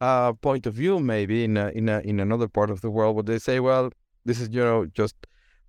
uh, 0.00 0.32
point 0.32 0.66
of 0.66 0.74
view 0.74 0.98
maybe 0.98 1.44
in 1.44 1.56
a, 1.56 1.68
in 1.68 1.88
a, 1.88 2.00
in 2.00 2.18
another 2.20 2.48
part 2.48 2.70
of 2.70 2.80
the 2.80 2.90
world 2.90 3.14
where 3.14 3.22
they 3.22 3.38
say, 3.38 3.60
well, 3.60 3.90
this 4.24 4.40
is 4.40 4.48
you 4.50 4.64
know 4.64 4.86
just 4.86 5.14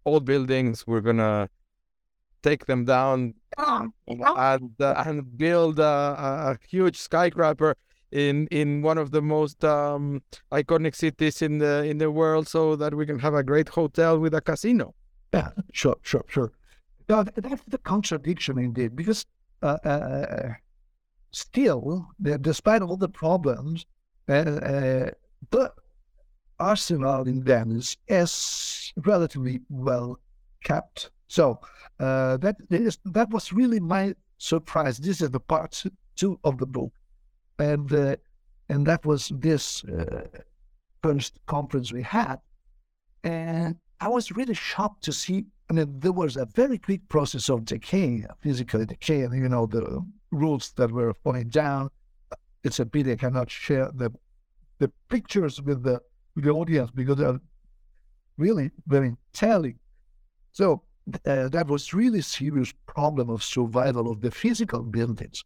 old 0.05 0.25
buildings. 0.25 0.85
We're 0.87 1.01
gonna 1.01 1.49
take 2.41 2.65
them 2.65 2.85
down 2.85 3.35
and 3.57 3.93
uh, 4.09 5.03
and 5.05 5.37
build 5.37 5.79
a, 5.79 5.83
a, 5.83 6.57
huge 6.67 6.97
skyscraper 6.97 7.75
in 8.11 8.47
in 8.47 8.81
one 8.81 8.97
of 8.97 9.11
the 9.11 9.21
most 9.21 9.63
um, 9.63 10.21
iconic 10.51 10.95
cities 10.95 11.41
in 11.41 11.59
the 11.59 11.83
in 11.83 11.97
the 11.97 12.11
world, 12.11 12.47
so 12.47 12.75
that 12.75 12.93
we 12.93 13.05
can 13.05 13.19
have 13.19 13.33
a 13.33 13.43
great 13.43 13.69
hotel 13.69 14.19
with 14.19 14.33
a 14.33 14.41
casino. 14.41 14.93
Yeah, 15.33 15.49
sure, 15.71 15.97
sure, 16.03 16.25
sure. 16.27 16.51
Now, 17.09 17.23
that's 17.23 17.63
the 17.63 17.79
contradiction 17.79 18.57
indeed, 18.57 18.95
because 18.95 19.25
uh, 19.63 19.77
uh, 19.85 19.87
uh 19.87 20.53
still, 21.31 22.07
despite 22.41 22.81
all 22.81 22.97
the 22.97 23.09
problems, 23.09 23.85
uh, 24.29 24.33
uh, 24.33 25.09
the 25.49 25.71
arsenal 26.59 27.27
in 27.27 27.43
Venice 27.43 27.97
is 28.07 28.93
relatively 28.97 29.61
well 29.69 30.19
kept. 30.63 31.09
So 31.27 31.59
that 31.97 32.55
is, 32.69 32.99
that 33.05 33.29
was 33.31 33.51
really 33.51 33.79
my 33.79 34.13
surprise. 34.37 34.99
This 34.99 35.21
is 35.21 35.31
the 35.31 35.39
part 35.39 35.83
two 36.15 36.39
of 36.43 36.59
the 36.59 36.67
book, 36.67 36.93
and 37.57 37.91
and 38.69 38.85
that 38.85 39.03
was 39.03 39.31
this 39.35 39.83
first 41.01 41.39
conference 41.47 41.91
we 41.91 42.03
had, 42.03 42.37
and 43.23 43.75
I 44.03 44.09
was 44.09 44.33
really 44.33 44.53
shocked 44.53 45.05
to 45.05 45.13
see. 45.13 45.45
I 45.69 45.73
mean, 45.73 45.97
there 45.99 46.11
was 46.11 46.35
a 46.35 46.45
very 46.45 46.77
quick 46.77 47.07
process 47.07 47.49
of 47.49 47.63
decay, 47.63 48.25
physical 48.41 48.83
decay, 48.83 49.21
and 49.21 49.33
you 49.33 49.47
know 49.47 49.65
the 49.65 50.05
rules 50.29 50.73
that 50.73 50.91
were 50.91 51.13
falling 51.23 51.47
down. 51.47 51.89
It's 52.65 52.81
a 52.81 52.85
pity 52.85 53.13
I 53.13 53.15
cannot 53.15 53.49
share 53.49 53.89
the 53.93 54.11
the 54.79 54.91
pictures 55.07 55.61
with 55.61 55.83
the 55.83 56.01
with 56.35 56.43
the 56.43 56.51
audience 56.51 56.91
because 56.91 57.15
they're 57.15 57.39
really 58.35 58.71
very 58.87 59.15
telling. 59.31 59.79
So 60.51 60.83
uh, 61.25 61.47
that 61.47 61.67
was 61.67 61.93
really 61.93 62.19
serious 62.19 62.73
problem 62.85 63.29
of 63.29 63.41
survival 63.41 64.11
of 64.11 64.19
the 64.19 64.31
physical 64.31 64.83
buildings. 64.83 65.45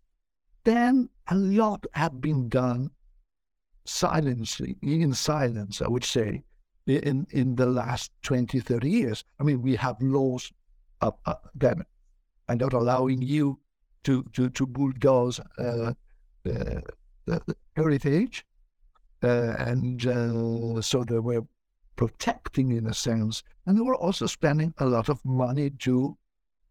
Then 0.64 1.10
a 1.28 1.36
lot 1.36 1.86
had 1.94 2.20
been 2.22 2.50
done 2.50 2.90
silently, 3.86 4.78
in 4.82 5.14
silence, 5.14 5.80
I 5.80 5.88
would 5.90 6.04
say, 6.04 6.42
in, 6.88 7.28
in 7.32 7.56
the 7.56 7.66
last 7.66 8.12
20, 8.24 8.60
30 8.60 8.90
years. 8.90 9.24
I 9.40 9.44
mean, 9.44 9.62
we 9.62 9.76
have 9.76 10.02
laws 10.02 10.52
uh, 11.02 11.12
uh, 11.26 11.36
that 11.56 11.78
are 12.48 12.56
not 12.56 12.74
allowing 12.74 13.22
you 13.22 13.60
to, 14.04 14.24
to, 14.34 14.50
to 14.50 14.66
bulldoze 14.66 15.40
uh, 15.60 15.94
the, 16.44 16.84
the 17.26 17.42
heritage. 17.76 18.46
Uh, 19.22 19.54
and 19.58 20.06
uh, 20.06 20.82
so 20.82 21.04
there 21.04 21.22
were 21.22 21.42
protecting 21.96 22.72
in 22.72 22.88
a 22.88 22.94
sense. 22.94 23.44
And 23.66 23.78
they 23.78 23.82
were 23.82 23.96
also 23.96 24.28
spending 24.28 24.74
a 24.78 24.86
lot 24.86 25.10
of 25.10 25.24
money 25.26 25.72
to 25.80 26.18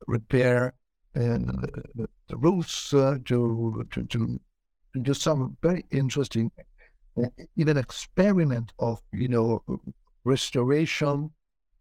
repair 0.06 0.74
and 1.14 1.48
the, 1.94 2.08
the 2.28 2.36
roofs, 2.36 2.92
uh, 2.92 3.18
to, 3.24 3.86
to, 3.90 4.04
to, 4.04 4.40
do 5.02 5.12
some 5.12 5.56
very 5.62 5.84
interesting, 5.90 6.50
uh, 7.22 7.28
even 7.56 7.76
experiment 7.76 8.72
of, 8.78 9.02
you 9.12 9.28
know, 9.28 9.62
restoration, 10.26 11.30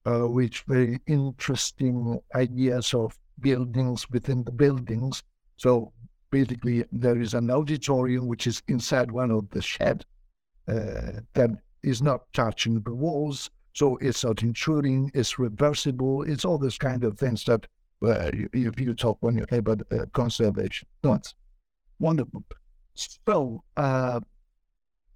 uh, 0.06 0.28
which 0.28 0.64
very 0.68 1.00
interesting 1.08 2.20
ideas 2.36 2.94
of 2.94 3.18
buildings 3.40 4.10
within 4.10 4.44
the 4.44 4.52
buildings. 4.52 5.24
So 5.58 5.92
basically, 6.32 6.86
there 6.92 7.20
is 7.20 7.34
an 7.34 7.50
auditorium 7.50 8.28
which 8.28 8.48
is 8.48 8.62
inside 8.68 9.12
one 9.12 9.32
of 9.32 9.50
the 9.50 9.62
shed 9.62 10.06
uh, 10.68 11.22
that 11.34 11.50
is 11.84 12.02
not 12.02 12.22
touching 12.34 12.82
the 12.82 12.94
walls, 12.94 13.50
so 13.74 13.98
it's 13.98 14.24
not 14.24 14.42
intruding, 14.42 15.12
it's 15.14 15.38
reversible, 15.38 16.24
it's 16.24 16.46
all 16.46 16.58
this 16.58 16.78
kind 16.78 17.04
of 17.04 17.18
things 17.18 17.44
that 17.46 17.68
uh, 18.06 18.32
you, 18.34 18.72
you 18.78 18.94
talk 18.94 19.18
when 19.22 19.38
you 19.38 19.46
about 19.52 19.82
uh, 19.92 20.06
conservation. 20.14 20.88
It's 21.04 21.34
wonderful. 22.00 22.44
So 22.96 23.64
uh, 23.76 24.20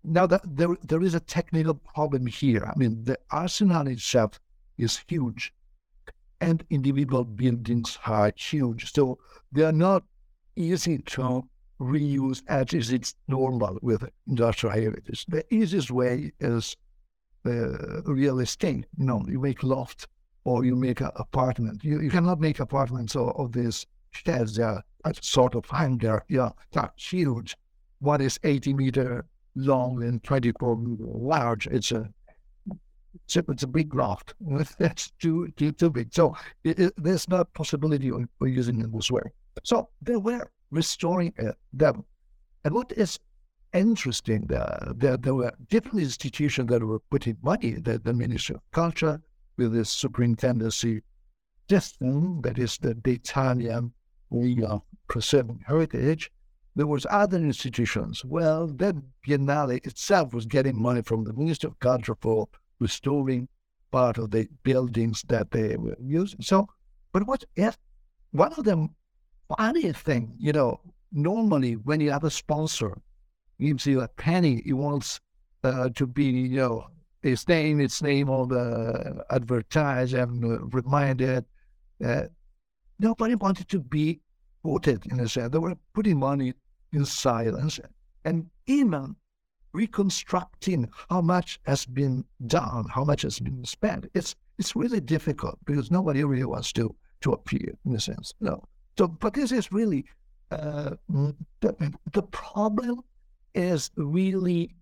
now 0.04 0.26
that 0.28 0.42
there 0.46 0.76
there 0.84 1.04
is 1.04 1.14
a 1.14 1.20
technical 1.20 1.76
problem 1.76 2.26
here. 2.26 2.66
I 2.66 2.78
mean, 2.78 3.04
the 3.04 3.20
arsenal 3.32 3.88
itself 3.88 4.40
is 4.78 5.04
huge, 5.08 5.54
and 6.40 6.64
individual 6.70 7.24
buildings 7.24 7.98
are 8.06 8.32
huge, 8.36 8.94
so 8.94 9.20
they 9.52 9.64
are 9.64 9.72
not 9.72 10.04
easy 10.56 11.00
to 11.00 11.44
reuse 11.80 12.44
as 12.48 12.74
is 12.74 12.92
it's 12.92 13.16
normal 13.28 13.80
with 13.82 14.04
industrial 14.28 14.76
heritage. 14.76 15.26
The 15.28 15.46
easiest 15.54 15.92
way 15.92 16.32
is 16.40 16.76
uh, 17.46 18.02
real 18.04 18.40
estate. 18.40 18.86
You 18.98 19.06
know, 19.06 19.26
you 19.28 19.40
make 19.40 19.64
loft 19.64 20.08
or 20.44 20.66
you 20.66 20.76
make 20.76 21.02
an 21.02 21.12
apartment. 21.16 21.84
You, 21.84 22.02
you 22.02 22.10
cannot 22.10 22.40
make 22.40 22.60
apartments 22.60 23.16
of, 23.16 23.30
of 23.38 23.54
these 23.54 23.86
sheds. 24.12 24.56
They 24.56 24.64
are 24.64 24.84
sort 25.22 25.56
of 25.56 25.66
hang 25.70 25.98
there. 25.98 26.26
Yeah, 26.28 26.50
that's 26.72 27.12
huge. 27.12 27.56
What 28.00 28.22
is 28.22 28.40
80 28.44 28.74
meter 28.74 29.26
long 29.66 30.04
and 30.04 30.24
24 30.24 30.78
large? 31.00 31.68
It's 31.68 31.92
a 31.92 32.10
it's 33.26 33.36
a, 33.36 33.44
it's 33.50 33.64
a 33.64 33.68
big 33.68 33.94
loft. 33.94 34.34
That's 34.80 35.12
too, 35.20 35.52
too, 35.58 35.72
too 35.72 35.90
big. 35.90 36.14
So 36.14 36.36
it, 36.64 36.80
it, 36.80 36.94
there's 36.98 37.28
no 37.28 37.44
possibility 37.44 38.10
of, 38.10 38.28
using 38.42 38.82
it 38.82 38.92
this 38.94 39.12
way. 39.12 39.22
So 39.64 39.90
they 40.02 40.16
were 40.16 40.50
restoring 40.72 41.34
uh, 41.40 41.52
them. 41.74 42.06
And 42.64 42.74
what 42.74 42.92
is 42.94 43.20
interesting, 43.74 44.52
uh, 44.54 44.94
there, 44.96 45.18
there 45.18 45.36
were 45.36 45.54
different 45.70 46.02
institutions 46.02 46.70
that 46.70 46.84
were 46.84 47.00
putting 47.12 47.38
money, 47.42 47.74
the, 47.74 48.00
the 48.00 48.14
Ministry 48.14 48.56
of 48.56 48.62
Culture, 48.72 49.22
with 49.58 49.74
the 49.74 49.86
superintendency 49.86 51.02
system, 51.70 52.42
that 52.42 52.58
is 52.58 52.78
the, 52.78 52.98
Italian 53.06 53.92
way 54.30 54.58
of 54.64 54.82
preserving 55.08 55.64
heritage. 55.68 56.32
There 56.80 56.88
was 56.88 57.06
other 57.10 57.38
institutions. 57.40 58.24
Well, 58.24 58.68
then 58.68 59.04
Biennale 59.28 59.86
itself 59.86 60.34
was 60.34 60.46
getting 60.46 60.82
money 60.82 61.02
from 61.02 61.26
the 61.26 61.34
Ministry 61.34 61.68
of 61.68 61.78
Culture 61.80 62.16
for 62.22 62.48
restoring 62.80 63.50
part 63.92 64.18
of 64.18 64.32
the 64.32 64.48
buildings 64.64 65.26
that 65.28 65.52
they 65.52 65.76
were 65.76 65.98
using. 66.02 66.42
So, 66.42 66.70
but 67.12 67.28
what 67.28 67.44
if 67.58 67.78
one 68.32 68.54
of 68.54 68.64
them 68.64 68.96
funny 69.58 69.92
thing, 69.92 70.38
you 70.40 70.54
know, 70.54 70.80
normally 71.12 71.74
when 71.74 72.00
you 72.00 72.12
have 72.12 72.24
a 72.24 72.32
sponsor 72.32 72.98
gives 73.60 73.86
you 73.86 74.00
a 74.00 74.08
penny, 74.08 74.62
he 74.64 74.72
wants 74.72 75.20
uh, 75.66 75.90
to 75.96 76.08
be, 76.08 76.24
you 76.24 76.56
know, 76.56 76.88
his 77.22 77.46
name, 77.50 77.82
its 77.82 78.02
name 78.02 78.30
on 78.30 78.48
the 78.48 79.22
advertise 79.32 80.14
and 80.14 80.46
uh, 80.46 80.60
reminded. 80.68 81.44
Uh, 82.02 82.28
nobody 83.00 83.36
wanted 83.36 83.68
to 83.68 83.82
be 83.82 84.22
quoted 84.62 85.06
in 85.08 85.20
a 85.20 85.28
sense. 85.28 85.52
They 85.52 85.60
were 85.60 85.76
putting 85.94 86.18
money 86.18 86.54
in 86.92 87.06
silence 87.06 87.80
and 88.26 88.50
even 88.68 89.16
reconstructing 89.74 90.90
how 91.10 91.22
much 91.22 91.60
has 91.64 91.86
been 91.86 92.26
done, 92.48 92.86
how 92.90 93.04
much 93.04 93.22
has 93.22 93.40
been 93.40 93.64
spent. 93.66 94.10
It's 94.14 94.36
it's 94.58 94.76
really 94.76 95.00
difficult 95.00 95.58
because 95.66 95.90
nobody 95.92 96.24
really 96.24 96.46
wants 96.46 96.74
to 96.74 96.94
to 97.22 97.32
appear 97.32 97.74
in 97.86 97.96
a 97.96 98.00
sense. 98.00 98.34
No. 98.40 98.64
So, 98.98 99.08
but 99.08 99.34
this 99.34 99.52
is 99.52 99.72
really 99.72 100.06
uh, 100.52 100.96
the, 101.62 101.94
the 102.12 102.24
problem 102.24 103.02
is 103.54 103.92
really 103.96 104.76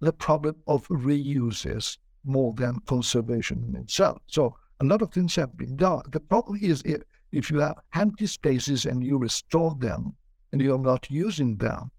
the 0.00 0.12
problem 0.12 0.56
of 0.66 0.86
reuses 0.88 1.98
more 2.24 2.52
than 2.54 2.80
conservation 2.86 3.64
in 3.68 3.80
itself. 3.80 4.18
So 4.26 4.56
a 4.80 4.84
lot 4.84 5.02
of 5.02 5.12
things 5.12 5.36
have 5.36 5.56
been 5.56 5.76
done. 5.76 6.02
The 6.10 6.20
problem 6.20 6.58
is 6.60 6.82
if, 6.84 7.02
if 7.32 7.50
you 7.50 7.60
have 7.60 7.78
empty 7.94 8.26
spaces 8.26 8.84
and 8.84 9.02
you 9.02 9.16
restore 9.18 9.74
them 9.78 10.14
and 10.52 10.60
you're 10.60 10.78
not 10.78 11.10
using 11.10 11.56
them, 11.56 11.90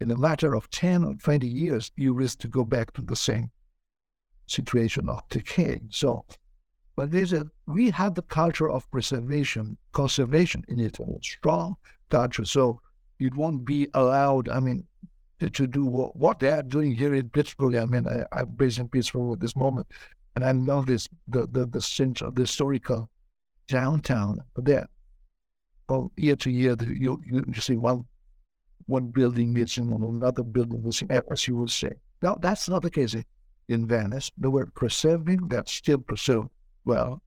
in 0.00 0.10
a 0.10 0.16
matter 0.16 0.54
of 0.54 0.70
10 0.70 1.04
or 1.04 1.14
20 1.14 1.46
years, 1.46 1.92
you 1.96 2.14
risk 2.14 2.38
to 2.40 2.48
go 2.48 2.64
back 2.64 2.92
to 2.94 3.02
the 3.02 3.16
same 3.16 3.50
situation 4.46 5.08
of 5.08 5.28
decay. 5.28 5.80
So, 5.90 6.24
but 6.96 7.10
there's 7.10 7.32
a, 7.32 7.46
we 7.66 7.90
have 7.90 8.14
the 8.14 8.22
culture 8.22 8.70
of 8.70 8.90
preservation, 8.90 9.76
conservation 9.92 10.64
in 10.68 10.80
Italy, 10.80 11.18
strong 11.22 11.76
culture. 12.08 12.44
So 12.44 12.80
it 13.18 13.34
won't 13.34 13.64
be 13.64 13.88
allowed, 13.94 14.48
I 14.48 14.60
mean, 14.60 14.86
to, 15.40 15.66
do 15.66 15.84
what, 15.84 16.16
what 16.16 16.38
they 16.38 16.50
are 16.50 16.62
doing 16.62 16.94
here 16.94 17.14
in 17.14 17.30
Pittsburgh. 17.30 17.74
I 17.76 17.86
mean, 17.86 18.06
I, 18.06 18.24
I'm 18.32 18.48
based 18.50 18.78
in 18.78 18.88
Pittsburgh 18.88 19.32
at 19.32 19.40
this 19.40 19.56
moment, 19.56 19.86
and 20.34 20.44
I 20.44 20.52
love 20.52 20.86
this, 20.86 21.08
the, 21.28 21.46
the, 21.46 21.66
the 21.66 21.80
sense 21.80 22.20
of 22.20 22.34
the 22.34 22.42
historical 22.42 23.08
downtown 23.68 24.40
there. 24.56 24.88
Well, 25.90 26.12
year 26.16 26.36
to 26.36 26.50
year, 26.52 26.76
you, 26.80 27.20
you, 27.26 27.44
you 27.48 27.60
see 27.60 27.76
one 27.76 28.04
one 28.86 29.08
building 29.08 29.52
missing 29.52 29.90
and 29.90 30.04
another 30.04 30.44
building 30.44 30.84
missing, 30.84 31.10
as 31.10 31.48
you 31.48 31.56
would 31.56 31.70
say. 31.70 31.90
Now, 32.22 32.36
that's 32.36 32.68
not 32.68 32.82
the 32.82 32.90
case 32.90 33.16
in 33.68 33.86
Venice. 33.88 34.30
They 34.38 34.46
were 34.46 34.66
preserving, 34.66 35.48
that's 35.48 35.72
still 35.72 35.98
preserved 35.98 36.50
well. 36.84 37.20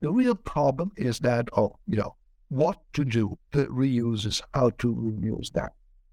The 0.00 0.12
real 0.12 0.36
problem 0.36 0.92
is 0.96 1.18
that, 1.20 1.48
oh, 1.56 1.76
you 1.88 1.96
know, 1.96 2.14
what 2.50 2.78
to 2.92 3.04
do, 3.04 3.36
the 3.50 3.66
reuse 3.66 4.26
is 4.26 4.42
how 4.54 4.70
to 4.78 4.94
reuse 4.94 5.50
that. 5.54 5.72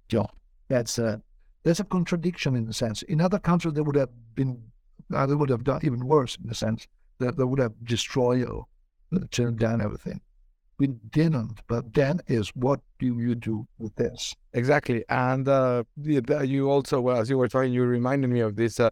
You 0.09 0.19
know, 0.19 0.27
that's 0.69 0.97
a, 0.97 1.21
there's 1.63 1.79
a 1.79 1.83
contradiction 1.83 2.55
in 2.55 2.67
a 2.67 2.73
sense. 2.73 3.03
In 3.03 3.21
other 3.21 3.37
countries, 3.37 3.75
they 3.75 3.81
would 3.81 3.95
have 3.95 4.09
been, 4.33 4.59
uh, 5.13 5.27
they 5.27 5.35
would 5.35 5.49
have 5.49 5.63
done 5.63 5.81
even 5.83 6.07
worse 6.07 6.35
in 6.43 6.49
a 6.49 6.55
sense, 6.55 6.87
that 7.19 7.37
they 7.37 7.43
would 7.43 7.59
have 7.59 7.73
destroyed 7.83 8.49
or 8.49 8.65
turned 9.29 9.59
down 9.59 9.81
everything 9.81 10.19
we 10.77 10.87
didn't. 10.87 11.61
But 11.67 11.93
then 11.93 12.21
is 12.27 12.49
what 12.49 12.79
do 12.99 13.05
you 13.05 13.35
do 13.35 13.67
with 13.77 13.95
this? 13.95 14.35
Exactly, 14.53 15.03
and 15.09 15.47
uh, 15.47 15.83
you 16.03 16.69
also, 16.69 17.07
as 17.09 17.29
you 17.29 17.37
were 17.37 17.47
talking, 17.47 17.73
you 17.73 17.83
reminded 17.83 18.29
me 18.29 18.39
of 18.41 18.55
this 18.55 18.79
uh, 18.79 18.89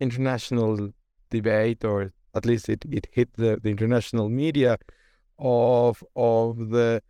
international 0.00 0.90
debate, 1.30 1.84
or 1.84 2.12
at 2.34 2.46
least 2.46 2.68
it, 2.68 2.84
it 2.90 3.08
hit 3.12 3.32
the, 3.34 3.58
the 3.62 3.70
international 3.70 4.28
media 4.28 4.78
of 5.38 6.02
of 6.14 6.70
the 6.70 7.02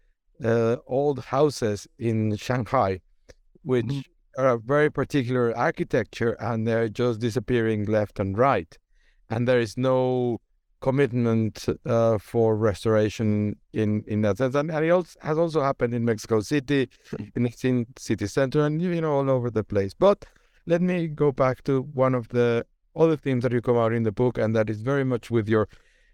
uh, 0.44 0.76
old 0.86 1.24
houses 1.26 1.86
in 1.98 2.36
Shanghai, 2.36 3.00
which 3.62 3.86
mm-hmm. 3.86 4.40
are 4.42 4.54
a 4.54 4.58
very 4.58 4.90
particular 4.90 5.56
architecture, 5.56 6.32
and 6.40 6.66
they're 6.66 6.88
just 6.88 7.20
disappearing 7.20 7.84
left 7.84 8.18
and 8.20 8.36
right, 8.36 8.76
and 9.30 9.46
there 9.46 9.60
is 9.60 9.76
no 9.76 10.40
commitment 10.80 11.66
uh, 11.86 12.18
for 12.18 12.56
restoration 12.56 13.56
in, 13.72 14.04
in 14.06 14.22
that 14.22 14.38
sense. 14.38 14.54
And, 14.54 14.70
and 14.70 14.84
it 14.84 14.90
also, 14.90 15.18
has 15.22 15.38
also 15.38 15.62
happened 15.62 15.94
in 15.94 16.04
Mexico 16.04 16.40
City, 16.40 16.88
in 17.34 17.44
the 17.44 17.86
city 17.98 18.26
center, 18.26 18.64
and 18.64 18.80
you 18.80 19.00
know 19.00 19.12
all 19.12 19.30
over 19.30 19.50
the 19.50 19.64
place. 19.64 19.94
But 19.94 20.24
let 20.66 20.82
me 20.82 21.08
go 21.08 21.32
back 21.32 21.64
to 21.64 21.82
one 21.94 22.14
of 22.14 22.28
the 22.28 22.66
other 22.94 23.16
themes 23.16 23.42
that 23.42 23.52
you 23.52 23.60
come 23.60 23.76
out 23.76 23.92
in 23.92 24.02
the 24.02 24.12
book, 24.12 24.38
and 24.38 24.54
that 24.56 24.70
is 24.70 24.80
very 24.82 25.04
much 25.04 25.30
with 25.30 25.48
your 25.48 25.68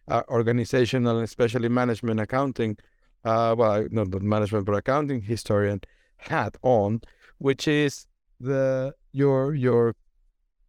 uh, 0.09 0.23
organizational, 0.29 1.21
especially 1.21 1.69
management 1.69 2.21
accounting, 2.21 2.77
uh, 3.25 3.55
well, 3.57 3.87
not 3.91 4.09
management 4.23 4.67
but 4.67 4.75
accounting 4.75 5.23
historian 5.23 5.81
hat 6.17 6.57
on, 6.63 7.01
which 7.39 7.69
is 7.69 8.07
the 8.41 8.93
your 9.13 9.55
your 9.55 9.95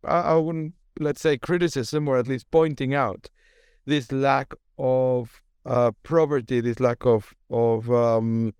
I 0.03 0.35
wouldn't 0.35 0.73
let's 0.99 1.21
say 1.21 1.37
criticism 1.37 2.07
or 2.07 2.17
at 2.17 2.27
least 2.27 2.49
pointing 2.51 2.93
out 2.93 3.29
this 3.85 4.11
lack 4.11 4.53
of 4.77 5.41
uh, 5.65 5.91
property, 6.03 6.61
this 6.61 6.79
lack 6.79 7.05
of 7.05 7.33
of 7.49 7.91
um, 7.91 8.53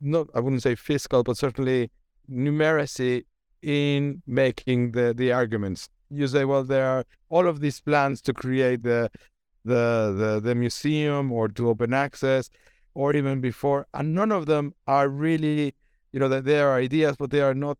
not 0.00 0.28
I 0.34 0.40
wouldn't 0.40 0.62
say 0.62 0.74
fiscal, 0.74 1.22
but 1.22 1.36
certainly 1.36 1.90
numeracy 2.30 3.24
in 3.62 4.22
making 4.26 4.92
the 4.92 5.14
the 5.14 5.32
arguments. 5.32 5.88
You 6.10 6.26
say, 6.28 6.44
well, 6.44 6.62
there 6.64 6.86
are 6.86 7.04
all 7.28 7.48
of 7.48 7.60
these 7.60 7.80
plans 7.80 8.20
to 8.22 8.32
create 8.32 8.82
the 8.82 9.10
the 9.64 10.14
the, 10.16 10.40
the 10.40 10.54
museum 10.54 11.32
or 11.32 11.48
to 11.48 11.68
open 11.68 11.92
access, 11.92 12.48
or 12.94 13.14
even 13.14 13.40
before, 13.40 13.86
and 13.92 14.14
none 14.14 14.32
of 14.32 14.46
them 14.46 14.74
are 14.86 15.08
really, 15.08 15.74
you 16.12 16.20
know, 16.20 16.28
that 16.28 16.44
there 16.44 16.68
are 16.70 16.78
ideas, 16.78 17.16
but 17.18 17.30
they 17.30 17.40
are 17.40 17.54
not 17.54 17.78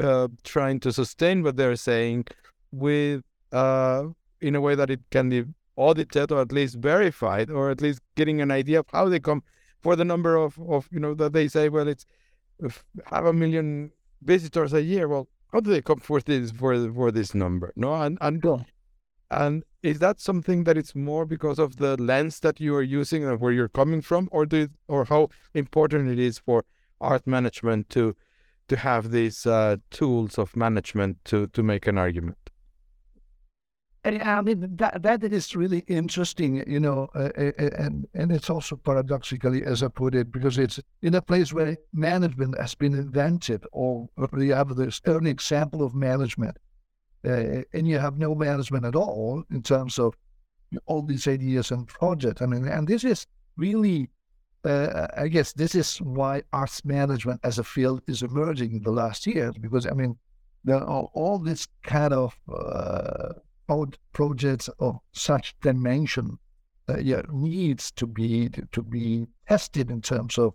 uh, 0.00 0.28
trying 0.44 0.80
to 0.80 0.92
sustain 0.92 1.42
what 1.42 1.56
they're 1.56 1.76
saying 1.76 2.24
with 2.70 3.22
uh, 3.52 4.04
in 4.42 4.54
a 4.54 4.60
way 4.60 4.74
that 4.74 4.90
it 4.90 5.00
can 5.10 5.28
be 5.30 5.44
audited 5.76 6.30
or 6.30 6.40
at 6.40 6.52
least 6.52 6.76
verified 6.76 7.50
or 7.50 7.70
at 7.70 7.80
least 7.80 8.00
getting 8.16 8.40
an 8.40 8.50
idea 8.50 8.80
of 8.80 8.86
how 8.92 9.08
they 9.08 9.20
come 9.20 9.42
for 9.80 9.96
the 9.96 10.04
number 10.04 10.36
of, 10.36 10.58
of 10.68 10.88
you 10.92 11.00
know 11.00 11.14
that 11.14 11.32
they 11.32 11.48
say 11.48 11.68
well 11.68 11.88
it's 11.88 12.04
half 13.06 13.24
a 13.24 13.32
million 13.32 13.90
visitors 14.22 14.72
a 14.72 14.82
year. 14.82 15.08
Well 15.08 15.28
how 15.52 15.60
do 15.60 15.70
they 15.70 15.82
come 15.82 16.00
for 16.00 16.20
this 16.20 16.50
for 16.50 16.92
for 16.92 17.10
this 17.10 17.34
number? 17.34 17.72
No 17.76 17.94
and 17.94 18.18
and 18.20 18.42
and 19.30 19.64
is 19.82 19.98
that 19.98 20.20
something 20.20 20.64
that 20.64 20.76
it's 20.76 20.94
more 20.94 21.24
because 21.24 21.58
of 21.58 21.76
the 21.76 22.00
lens 22.00 22.40
that 22.40 22.60
you 22.60 22.74
are 22.76 22.82
using 22.82 23.24
and 23.24 23.40
where 23.40 23.52
you're 23.52 23.68
coming 23.68 24.02
from 24.02 24.28
or 24.30 24.46
do 24.46 24.68
or 24.88 25.04
how 25.06 25.28
important 25.54 26.10
it 26.10 26.18
is 26.18 26.38
for 26.38 26.64
art 27.00 27.26
management 27.26 27.88
to 27.90 28.14
to 28.68 28.76
have 28.76 29.10
these 29.10 29.44
uh, 29.46 29.76
tools 29.90 30.38
of 30.38 30.54
management 30.54 31.18
to 31.24 31.46
to 31.48 31.62
make 31.62 31.86
an 31.86 31.98
argument 31.98 32.41
I 34.04 34.40
mean 34.40 34.76
that 34.76 35.02
that 35.02 35.22
is 35.22 35.54
really 35.54 35.84
interesting, 35.86 36.64
you 36.68 36.80
know, 36.80 37.08
uh, 37.14 37.30
uh, 37.38 37.52
uh, 37.58 37.70
and 37.78 38.08
and 38.14 38.32
it's 38.32 38.50
also 38.50 38.74
paradoxically, 38.74 39.62
as 39.64 39.82
I 39.82 39.88
put 39.88 40.16
it, 40.16 40.32
because 40.32 40.58
it's 40.58 40.80
in 41.02 41.14
a 41.14 41.22
place 41.22 41.52
where 41.52 41.76
management 41.92 42.58
has 42.58 42.74
been 42.74 42.94
invented, 42.94 43.64
or 43.70 44.08
you 44.36 44.54
have 44.54 44.74
this 44.74 45.00
early 45.06 45.30
example 45.30 45.84
of 45.84 45.94
management, 45.94 46.56
uh, 47.24 47.62
and 47.72 47.86
you 47.86 48.00
have 48.00 48.18
no 48.18 48.34
management 48.34 48.84
at 48.84 48.96
all 48.96 49.44
in 49.52 49.62
terms 49.62 50.00
of 50.00 50.16
all 50.86 51.02
these 51.02 51.28
ideas 51.28 51.70
and 51.70 51.86
projects. 51.86 52.42
I 52.42 52.46
mean, 52.46 52.66
and 52.66 52.88
this 52.88 53.04
is 53.04 53.26
really 53.56 54.10
uh, 54.64 55.06
I 55.16 55.28
guess 55.28 55.52
this 55.52 55.74
is 55.74 55.98
why 55.98 56.42
arts 56.52 56.84
management 56.84 57.40
as 57.44 57.58
a 57.58 57.64
field 57.64 58.02
is 58.08 58.22
emerging 58.22 58.72
in 58.72 58.82
the 58.82 58.90
last 58.90 59.26
years 59.26 59.56
because 59.58 59.86
I 59.86 59.92
mean 59.92 60.16
there 60.64 60.76
are 60.76 61.08
all 61.14 61.38
this 61.38 61.66
kind 61.82 62.12
of 62.12 62.36
uh, 62.52 63.34
projects 64.12 64.68
of 64.78 64.98
such 65.12 65.54
dimension 65.60 66.38
uh, 66.88 66.98
yeah, 66.98 67.22
needs 67.30 67.90
to 67.92 68.06
be 68.06 68.48
to 68.72 68.82
be 68.82 69.26
tested 69.48 69.90
in 69.90 70.00
terms 70.00 70.38
of 70.38 70.54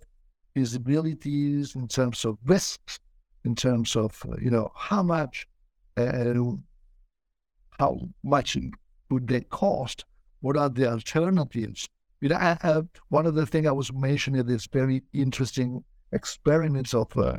feasibilities, 0.56 1.76
in 1.76 1.88
terms 1.88 2.26
of 2.26 2.38
risks, 2.46 3.00
in 3.46 3.56
terms 3.56 3.96
of 3.96 4.22
uh, 4.28 4.36
you 4.42 4.52
know 4.52 4.70
how 4.76 5.02
much 5.02 5.48
uh, 5.96 6.34
how 7.80 8.00
much 8.24 8.58
would 9.10 9.28
they 9.28 9.42
cost? 9.42 10.06
What 10.42 10.58
are 10.58 10.70
the 10.70 10.92
alternatives? 10.92 11.88
You 12.22 12.30
know, 12.30 12.36
I 12.36 12.58
have 12.62 12.88
one 13.10 13.26
of 13.26 13.36
the 13.36 13.46
things 13.46 13.68
I 13.68 13.72
was 13.72 13.94
mentioning 13.94 14.48
is 14.50 14.68
very 14.68 15.04
interesting 15.14 15.84
experiments 16.12 16.94
of 16.94 17.16
uh, 17.18 17.38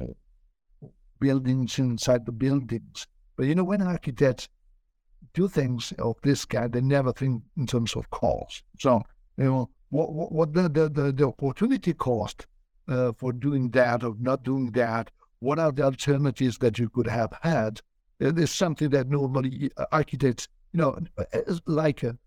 buildings 1.21 1.79
inside 1.79 2.25
the 2.27 2.33
buildings. 2.33 3.07
But 3.37 3.47
you 3.47 3.55
know, 3.55 3.65
when 3.65 3.83
architects 3.83 4.49
do 5.35 5.49
things 5.49 5.93
of 5.99 6.17
this 6.23 6.45
kind, 6.45 6.73
they 6.73 6.81
never 6.81 7.13
think 7.13 7.43
in 7.57 7.67
terms 7.67 7.95
of 7.95 8.09
cost. 8.11 8.63
So, 8.79 9.03
you 9.37 9.45
know, 9.45 9.71
what 9.91 10.13
what, 10.33 10.53
the, 10.53 10.69
the, 10.69 11.13
the, 11.13 11.27
opportunity 11.27 11.95
cost 11.95 12.47
uh, 12.89 13.13
for 13.13 13.33
doing 13.33 13.71
that 13.71 14.05
or 14.05 14.15
not 14.19 14.43
doing 14.43 14.71
that? 14.73 15.11
What 15.41 15.59
are 15.59 15.73
the 15.73 15.85
alternatives 15.85 16.59
that 16.59 16.79
you 16.79 16.89
could 16.89 17.07
have 17.07 17.33
had? 17.43 17.81
There's 18.19 18.51
something 18.51 18.91
that 18.91 19.09
normally 19.09 19.71
uh, 19.77 19.87
architects, 19.93 20.49
you 20.73 20.81
know, 20.81 20.99
like 21.67 22.03
a, 22.03 22.19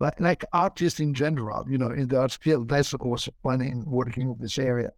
like, 0.00 0.20
like 0.20 0.44
artists 0.52 1.00
in 1.00 1.12
general, 1.12 1.66
you 1.68 1.76
know, 1.76 1.90
in 1.90 2.06
the 2.08 2.20
art 2.20 2.38
field, 2.40 2.68
that's 2.68 2.92
of 2.92 3.00
course 3.00 3.28
fun 3.42 3.60
in 3.60 3.84
working 3.84 4.30
in 4.30 4.36
this 4.38 4.58
area. 4.58 4.92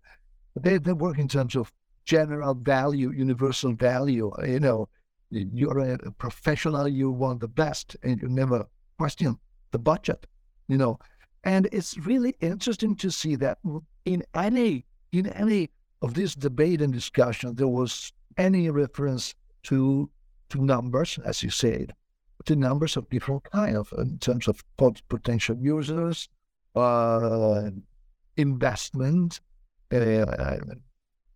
They, 0.56 0.78
they 0.78 0.92
work 0.92 1.18
in 1.18 1.28
terms 1.28 1.56
of 1.56 1.72
general 2.04 2.54
value, 2.54 3.10
universal 3.12 3.72
value, 3.72 4.30
you 4.46 4.60
know, 4.60 4.88
you're 5.30 5.78
a 5.78 5.98
professional, 6.12 6.88
you 6.88 7.10
want 7.10 7.40
the 7.40 7.48
best, 7.48 7.96
and 8.02 8.20
you 8.20 8.28
never 8.28 8.66
question 8.98 9.38
the 9.70 9.78
budget, 9.78 10.26
you 10.68 10.76
know. 10.76 10.98
And 11.44 11.68
it's 11.72 11.96
really 11.98 12.34
interesting 12.40 12.96
to 12.96 13.10
see 13.10 13.36
that 13.36 13.58
in 14.04 14.22
any 14.34 14.84
in 15.12 15.26
any 15.28 15.70
of 16.02 16.14
this 16.14 16.34
debate 16.34 16.80
and 16.82 16.92
discussion, 16.92 17.54
there 17.54 17.68
was 17.68 18.12
any 18.36 18.68
reference 18.70 19.34
to 19.64 20.10
to 20.50 20.64
numbers, 20.64 21.18
as 21.24 21.42
you 21.42 21.50
said, 21.50 21.94
to 22.44 22.56
numbers 22.56 22.96
of 22.96 23.08
different 23.08 23.44
kind 23.44 23.76
of 23.76 23.92
in 23.98 24.18
terms 24.18 24.48
of 24.48 24.64
potential 25.08 25.56
users, 25.60 26.28
uh, 26.74 27.70
investment, 28.36 29.40
uh, 29.92 30.56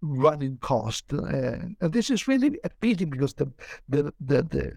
running 0.05 0.59
cost. 0.59 1.13
Uh, 1.13 1.57
and 1.81 1.93
this 1.93 2.11
is 2.11 2.29
really 2.29 2.59
a 2.65 2.71
pity 2.81 3.05
because 3.05 3.35
the 3.35 3.51
the 3.89 4.13
the 4.21 4.43
the, 4.43 4.73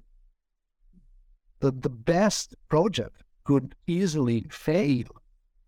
the, 1.59 1.71
the 1.71 1.89
best 1.89 2.55
project 2.69 3.23
could 3.43 3.75
easily 3.87 4.45
fail 4.49 5.05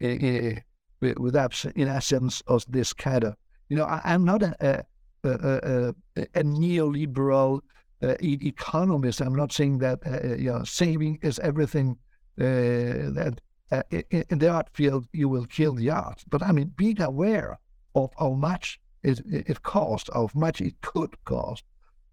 uh, 0.03 0.51
without, 0.99 1.66
in 1.76 1.88
essence, 1.88 2.41
of 2.47 2.66
this 2.68 2.93
kind 2.93 3.24
of. 3.24 3.36
You 3.70 3.78
know, 3.78 3.86
I, 3.86 4.01
am 4.14 4.26
not 4.26 4.41
a, 4.43 4.86
a, 5.24 5.30
a, 5.30 5.93
a 6.18 6.43
neoliberal 6.43 7.62
uh, 8.01 8.16
economist. 8.22 9.22
I'm 9.22 9.36
not 9.36 9.51
saying 9.51 9.80
that 9.80 9.99
uh, 10.05 10.36
you 10.36 10.51
know 10.51 10.64
saving 10.64 11.20
is 11.22 11.39
everything. 11.39 11.97
Uh, 12.39 13.12
that 13.12 13.41
uh, 13.72 13.84
in 13.91 14.39
the 14.39 14.49
art 14.49 14.70
field 14.74 15.05
you 15.12 15.28
will 15.28 15.45
kill 15.45 15.74
the 15.74 15.89
art, 15.89 16.24
but 16.30 16.41
I 16.41 16.51
mean 16.51 16.72
being 16.76 17.01
aware 17.01 17.60
of 17.95 18.12
how 18.18 18.32
much 18.32 18.80
it, 19.04 19.22
it 19.26 19.64
cost, 19.64 20.10
how 20.14 20.30
much 20.34 20.62
it 20.62 20.80
could 20.82 21.14
cost, 21.26 21.64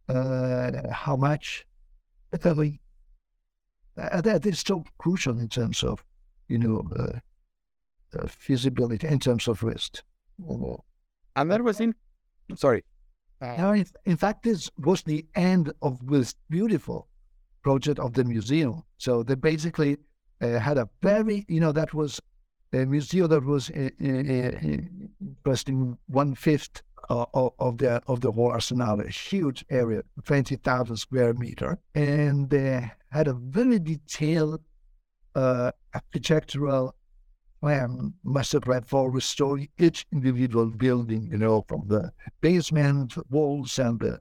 uh, 0.09 0.71
how 0.91 1.17
much. 1.17 1.67
Really, 2.45 2.81
uh, 3.97 4.21
that 4.21 4.45
is 4.45 4.61
so 4.61 4.85
crucial 4.99 5.39
in 5.39 5.49
terms 5.49 5.83
of, 5.83 6.05
you 6.49 6.59
know, 6.59 6.87
uh, 6.99 7.19
uh 8.19 8.27
feasibility, 8.27 9.07
in 9.07 9.19
terms 9.19 9.49
of 9.49 9.63
risk. 9.63 10.03
And 11.37 11.51
that 11.51 11.63
was 11.63 11.81
in, 11.81 11.95
sorry. 12.57 12.85
Now, 13.41 13.73
in, 13.73 13.87
in 14.05 14.17
fact, 14.17 14.43
this 14.43 14.71
was 14.79 15.03
the 15.03 15.25
end 15.35 15.73
of 15.83 16.07
this 16.07 16.35
beautiful 16.51 17.09
project 17.63 17.99
of 17.99 18.15
the 18.15 18.25
museum. 18.25 18.83
So 18.99 19.23
they 19.23 19.35
basically 19.35 19.99
uh, 20.41 20.59
had 20.59 20.79
a 20.79 20.89
very, 21.03 21.45
you 21.49 21.61
know, 21.61 21.73
that 21.73 21.93
was 21.95 22.21
a 22.73 22.85
museum 22.85 23.29
that 23.29 23.45
was 23.45 23.71
eh, 23.71 23.91
eh, 24.01 24.51
eh, 24.63 24.79
interesting 25.21 25.97
one 26.07 26.35
fifth 26.35 26.83
uh, 27.09 27.25
of, 27.35 27.53
of 27.59 27.79
the 27.79 28.03
of 28.07 28.21
the 28.21 28.33
whole 28.33 28.51
arsenal, 28.51 29.01
a 29.01 29.09
huge 29.09 29.65
area, 29.71 30.03
twenty 30.25 30.57
thousand 30.57 30.97
square 30.97 31.35
meter, 31.35 31.79
and 31.95 32.51
they 32.51 32.91
had 33.11 33.29
a 33.29 33.33
very 33.33 33.79
detailed 33.79 34.61
uh, 35.35 35.71
architectural 35.95 36.95
plan, 37.61 38.13
master 38.25 38.61
plan 38.61 38.83
for 38.83 39.11
restoring 39.11 39.69
each 39.79 40.07
individual 40.13 40.67
building. 40.67 41.29
You 41.31 41.39
know, 41.39 41.65
from 41.69 41.85
the 41.87 42.13
basement 42.41 43.15
walls 43.31 43.79
and 43.79 44.01
the 44.01 44.21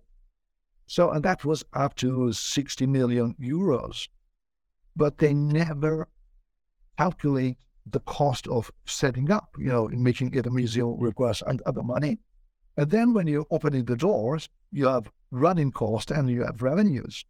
so, 0.87 1.09
and 1.09 1.25
that 1.25 1.43
was 1.43 1.65
up 1.73 1.95
to 1.95 2.31
sixty 2.33 2.85
million 2.85 3.33
euros, 3.41 4.07
but 4.95 5.17
they 5.17 5.33
never 5.33 6.07
calculate 6.97 7.57
the 7.91 7.99
cost 8.01 8.47
of 8.47 8.71
setting 8.86 9.31
up, 9.31 9.49
you 9.57 9.67
know, 9.67 9.88
in 9.88 10.01
making 10.01 10.33
it 10.33 10.47
a 10.47 10.49
museum 10.49 10.99
requires 10.99 11.43
and 11.45 11.61
other 11.63 11.83
money. 11.83 12.19
And 12.77 12.89
then 12.89 13.13
when 13.13 13.27
you're 13.27 13.45
opening 13.51 13.86
the 13.86 13.95
doors, 13.95 14.49
you 14.71 14.88
have 14.88 15.09
running 15.31 15.71
costs 15.71 16.11
and 16.11 16.29
you 16.29 16.43
have 16.43 16.61
revenues. 16.61 17.23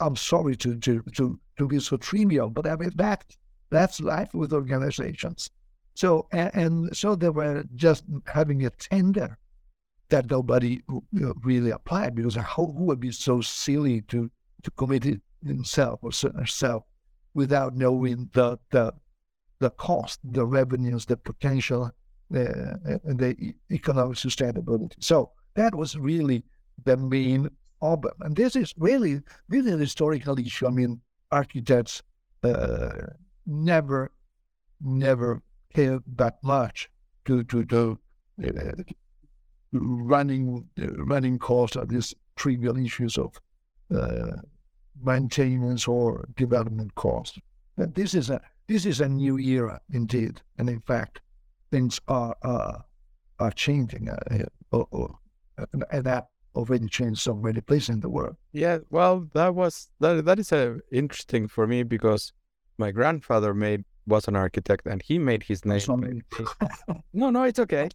I'm 0.00 0.16
sorry 0.16 0.56
to, 0.56 0.76
to, 0.76 1.02
to, 1.14 1.38
to 1.58 1.68
be 1.68 1.80
so 1.80 1.96
trivial, 1.96 2.50
but 2.50 2.66
I 2.66 2.76
mean, 2.76 2.92
that, 2.96 3.24
that's 3.70 4.00
life 4.00 4.34
with 4.34 4.52
organizations. 4.52 5.50
So, 5.94 6.26
and, 6.32 6.50
and 6.54 6.96
so 6.96 7.14
they 7.14 7.28
were 7.28 7.64
just 7.74 8.04
having 8.26 8.66
a 8.66 8.70
tender 8.70 9.38
that 10.10 10.30
nobody 10.30 10.82
really 11.42 11.70
applied 11.70 12.14
because 12.14 12.36
who 12.36 12.72
would 12.72 13.00
be 13.00 13.12
so 13.12 13.40
silly 13.40 14.02
to, 14.02 14.30
to 14.62 14.70
commit 14.72 15.06
it 15.06 15.20
himself 15.44 16.00
or 16.02 16.10
herself 16.36 16.84
without 17.32 17.74
knowing 17.74 18.28
the, 18.32 18.58
the 18.70 18.92
the 19.64 19.70
cost, 19.70 20.20
the 20.38 20.44
revenues, 20.44 21.06
the 21.06 21.16
potential, 21.16 21.82
uh, 22.40 22.98
and 23.08 23.18
the 23.18 23.54
economic 23.70 24.16
sustainability. 24.16 24.96
So 25.00 25.16
that 25.54 25.74
was 25.74 25.96
really 25.96 26.44
the 26.84 26.96
main 26.96 27.48
problem. 27.80 28.14
And 28.20 28.36
this 28.36 28.56
is 28.56 28.74
really, 28.76 29.14
really 29.48 29.72
an 29.72 29.80
historical 29.80 30.38
issue. 30.38 30.66
I 30.66 30.70
mean, 30.70 31.00
architects 31.30 32.02
uh, 32.42 33.06
never, 33.46 34.10
never 34.80 35.42
cared 35.74 36.02
that 36.16 36.36
much 36.42 36.90
to 37.26 37.42
to 37.44 37.64
to 37.72 37.98
uh, 38.46 38.82
running 39.72 40.46
uh, 40.82 41.04
running 41.12 41.38
costs 41.38 41.76
of 41.76 41.88
these 41.88 42.14
trivial 42.36 42.76
issues 42.76 43.18
of 43.18 43.30
uh, 43.96 44.36
maintenance 45.02 45.88
or 45.88 46.28
development 46.36 46.94
costs. 46.94 47.38
And 47.76 47.94
this 47.94 48.14
is 48.14 48.30
a 48.30 48.40
this 48.66 48.86
is 48.86 49.00
a 49.00 49.08
new 49.08 49.38
era 49.38 49.80
indeed, 49.92 50.40
and 50.58 50.68
in 50.68 50.80
fact, 50.80 51.20
things 51.70 52.00
are 52.08 52.36
uh, 52.42 52.78
are 53.38 53.52
changing, 53.52 54.08
uh, 54.08 54.44
uh, 54.72 55.66
and 55.90 56.04
that 56.04 56.28
already 56.54 56.86
changed 56.88 57.20
so 57.20 57.34
many 57.34 57.60
places 57.60 57.90
in 57.90 58.00
the 58.00 58.08
world. 58.08 58.36
Yeah, 58.52 58.78
well, 58.90 59.28
that 59.34 59.54
was 59.54 59.88
that 60.00 60.24
that 60.24 60.38
is 60.38 60.52
uh, 60.52 60.78
interesting 60.92 61.48
for 61.48 61.66
me 61.66 61.82
because 61.82 62.32
my 62.78 62.90
grandfather 62.90 63.54
made 63.54 63.84
was 64.06 64.28
an 64.28 64.36
architect 64.36 64.86
and 64.86 65.02
he 65.02 65.18
made 65.18 65.42
his 65.42 65.64
name. 65.64 66.22
no, 67.12 67.30
no, 67.30 67.42
it's 67.42 67.58
okay. 67.58 67.88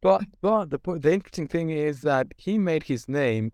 But 0.00 0.24
but 0.40 0.70
the 0.70 0.78
the 0.98 1.12
interesting 1.12 1.48
thing 1.48 1.70
is 1.70 2.02
that 2.02 2.28
he 2.36 2.58
made 2.58 2.84
his 2.84 3.08
name 3.08 3.52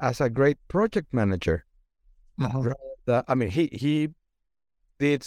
as 0.00 0.20
a 0.20 0.30
great 0.30 0.58
project 0.68 1.12
manager. 1.12 1.64
Uh-huh. 2.40 3.22
I 3.28 3.34
mean, 3.34 3.50
he 3.50 3.68
he 3.72 4.08
did 4.98 5.26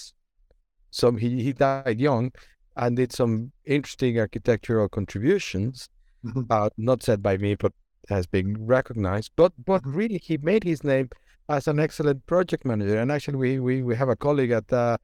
some 0.95 1.17
he, 1.17 1.43
he 1.43 1.53
died 1.53 1.99
young 1.99 2.31
and 2.77 2.95
did 2.95 3.11
some 3.11 3.51
interesting 3.65 4.19
architectural 4.19 4.87
contributions, 4.87 5.89
mm-hmm. 6.25 6.43
uh, 6.49 6.69
not 6.77 7.03
said 7.03 7.21
by 7.21 7.37
me, 7.37 7.55
but 7.55 7.73
has 8.09 8.25
been 8.25 8.65
recognized. 8.65 9.31
But 9.35 9.51
but 9.65 9.81
mm-hmm. 9.81 9.97
really, 9.97 10.17
he 10.17 10.37
made 10.37 10.63
his 10.63 10.83
name 10.83 11.09
as 11.49 11.67
an 11.67 11.79
excellent 11.79 12.25
project 12.25 12.65
manager. 12.65 12.97
And 12.97 13.11
actually, 13.11 13.37
we 13.37 13.59
we, 13.59 13.83
we 13.83 13.95
have 13.95 14.09
a 14.09 14.15
colleague 14.15 14.51
at 14.51 14.67
the 14.69 14.97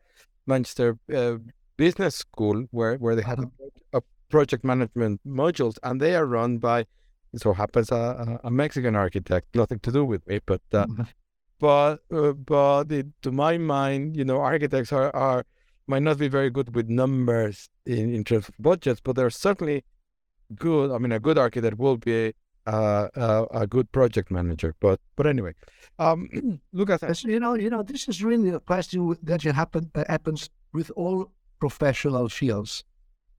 Manchester 0.48 0.98
uh, 1.14 1.36
Business 1.78 2.16
School 2.16 2.66
where 2.72 2.96
where 2.96 3.16
they 3.16 3.24
have 3.24 3.40
a, 3.40 3.44
uh-huh. 3.44 4.00
a, 4.00 4.02
project 4.30 4.64
management 4.64 5.20
modules, 5.28 5.78
and 5.84 6.00
they 6.00 6.16
are 6.16 6.26
run 6.26 6.58
by 6.58 6.86
so 7.36 7.52
happens 7.52 7.92
a, 7.92 8.40
a 8.46 8.52
Mexican 8.52 8.96
architect. 8.96 9.48
Nothing 9.56 9.80
to 9.80 9.92
do 9.92 10.06
with 10.06 10.26
me, 10.28 10.40
but. 10.46 10.62
Uh, 10.72 10.86
mm-hmm. 10.86 11.04
but 11.60 11.68
uh, 11.68 12.16
mm-hmm. 12.16 12.44
but, 12.44 12.56
uh, 12.56 12.86
but 12.88 12.92
it, 12.92 13.08
to 13.24 13.32
my 13.32 13.58
mind, 13.58 14.16
you 14.18 14.26
know, 14.26 14.40
architects 14.42 14.92
are, 14.92 15.16
are 15.16 15.46
might 15.88 16.04
not 16.04 16.18
be 16.18 16.28
very 16.28 16.50
good 16.50 16.76
with 16.76 16.90
numbers 16.90 17.70
in, 17.86 18.14
in 18.14 18.24
terms 18.24 18.50
of 18.50 18.56
budgets, 18.60 19.02
but 19.04 19.16
they're 19.16 19.30
certainly 19.30 19.84
good. 20.56 20.92
I 20.92 20.98
mean, 20.98 21.12
a 21.12 21.20
good 21.20 21.38
architect 21.38 21.78
will 21.78 21.98
be 21.98 22.34
uh, 22.68 23.08
uh, 23.16 23.46
a 23.52 23.68
good 23.68 23.92
project 23.92 24.32
manager. 24.32 24.76
But 24.80 25.00
but 25.16 25.28
anyway, 25.28 25.54
um, 26.00 26.30
Lucas, 26.74 27.04
As 27.04 27.24
you 27.24 27.40
know, 27.40 27.56
you 27.56 27.70
know, 27.70 27.84
this 27.84 28.08
is 28.08 28.24
really 28.24 28.50
a 28.50 28.60
question 28.60 29.18
that 29.24 29.42
happen, 29.42 29.90
that 29.94 30.10
happens 30.10 30.50
with 30.74 30.92
all 30.96 31.32
professional 31.60 32.30
fields. 32.30 32.84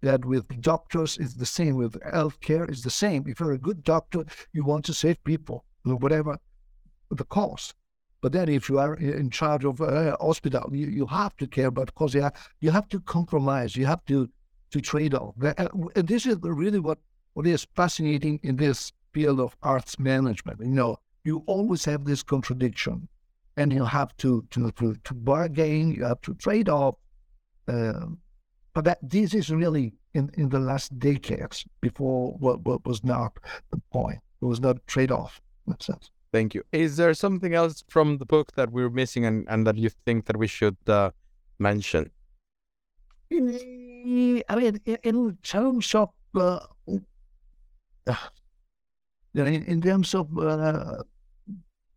That 0.01 0.24
with 0.24 0.61
doctors 0.61 1.16
is 1.18 1.36
the 1.36 1.47
same, 1.47 1.76
with 1.76 1.93
healthcare 2.01 2.68
is 2.68 2.82
the 2.82 2.90
same. 2.90 3.24
If 3.28 3.38
you're 3.38 3.53
a 3.53 3.59
good 3.59 3.84
doctor, 3.84 4.24
you 4.53 4.64
want 4.64 4.84
to 4.86 4.95
save 4.95 5.22
people, 5.22 5.64
whatever 5.84 6.38
the 7.09 7.24
cost. 7.24 7.74
But 8.23 8.33
then, 8.33 8.49
if 8.49 8.68
you 8.68 8.79
are 8.79 8.95
in 8.95 9.31
charge 9.31 9.64
of 9.64 9.81
a 9.81 10.16
hospital, 10.20 10.70
you, 10.73 10.87
you 10.87 11.07
have 11.07 11.37
to 11.39 11.47
care 11.47 11.66
about 11.66 11.87
because 11.87 12.14
you 12.14 12.31
you 12.61 12.70
have 12.70 12.89
to 12.91 13.01
compromise. 13.01 13.75
You 13.77 13.87
have 13.87 14.05
to 14.07 14.31
to 14.70 14.81
trade 14.81 15.14
off. 15.14 15.35
And 15.57 16.09
this 16.09 16.25
is 16.25 16.37
really 16.41 16.79
what 16.79 16.99
what 17.35 17.49
is 17.49 17.66
fascinating 17.75 18.39
in 18.45 18.57
this 18.57 18.93
field 19.12 19.41
of 19.41 19.57
arts 19.62 19.99
management. 19.99 20.61
You 20.61 20.66
know, 20.66 20.97
you 21.25 21.43
always 21.47 21.85
have 21.85 22.05
this 22.05 22.23
contradiction, 22.23 23.09
and 23.57 23.73
you 23.73 23.85
have 23.85 24.16
to 24.18 24.47
to 24.51 24.70
to, 24.70 24.95
to 25.03 25.14
bargain. 25.14 25.93
You 25.93 26.05
have 26.05 26.20
to 26.23 26.35
trade 26.35 26.68
off. 26.68 26.95
Uh, 27.66 28.07
but 28.73 28.85
that 28.85 28.99
this 29.03 29.35
is 29.35 29.51
really 29.51 29.95
in, 30.14 30.31
in 30.35 30.49
the 30.49 30.61
last 30.61 30.99
decades 30.99 31.64
before 31.81 32.33
what, 32.39 32.61
what 32.64 32.87
was 32.87 33.03
not 33.05 33.37
the 33.70 33.81
point. 33.93 34.18
It 34.41 34.45
was 34.45 34.61
not 34.61 34.87
trade 34.87 35.11
off 35.11 35.41
in 35.66 35.73
that 35.73 35.83
sense. 35.83 36.11
Thank 36.33 36.55
you. 36.55 36.62
Is 36.72 36.97
there 36.97 37.12
something 37.12 37.53
else 37.53 37.85
from 37.89 38.16
the 38.16 38.24
book 38.24 38.53
that 38.57 38.72
we're 38.72 38.89
missing 38.89 39.26
and, 39.26 39.47
and 39.51 39.66
that 39.66 39.76
you 39.76 39.91
think 39.91 40.24
that 40.26 40.39
we 40.39 40.47
should 40.47 40.78
uh, 40.87 41.11
mention? 41.59 42.11
I 43.30 44.57
mean, 44.57 44.80
in 45.05 45.39
terms 45.43 45.95
of 45.95 46.09
uh, 46.35 46.61
in, 49.35 49.47
in 49.47 49.83
terms 49.83 50.14
of 50.14 50.26
uh, 50.39 51.03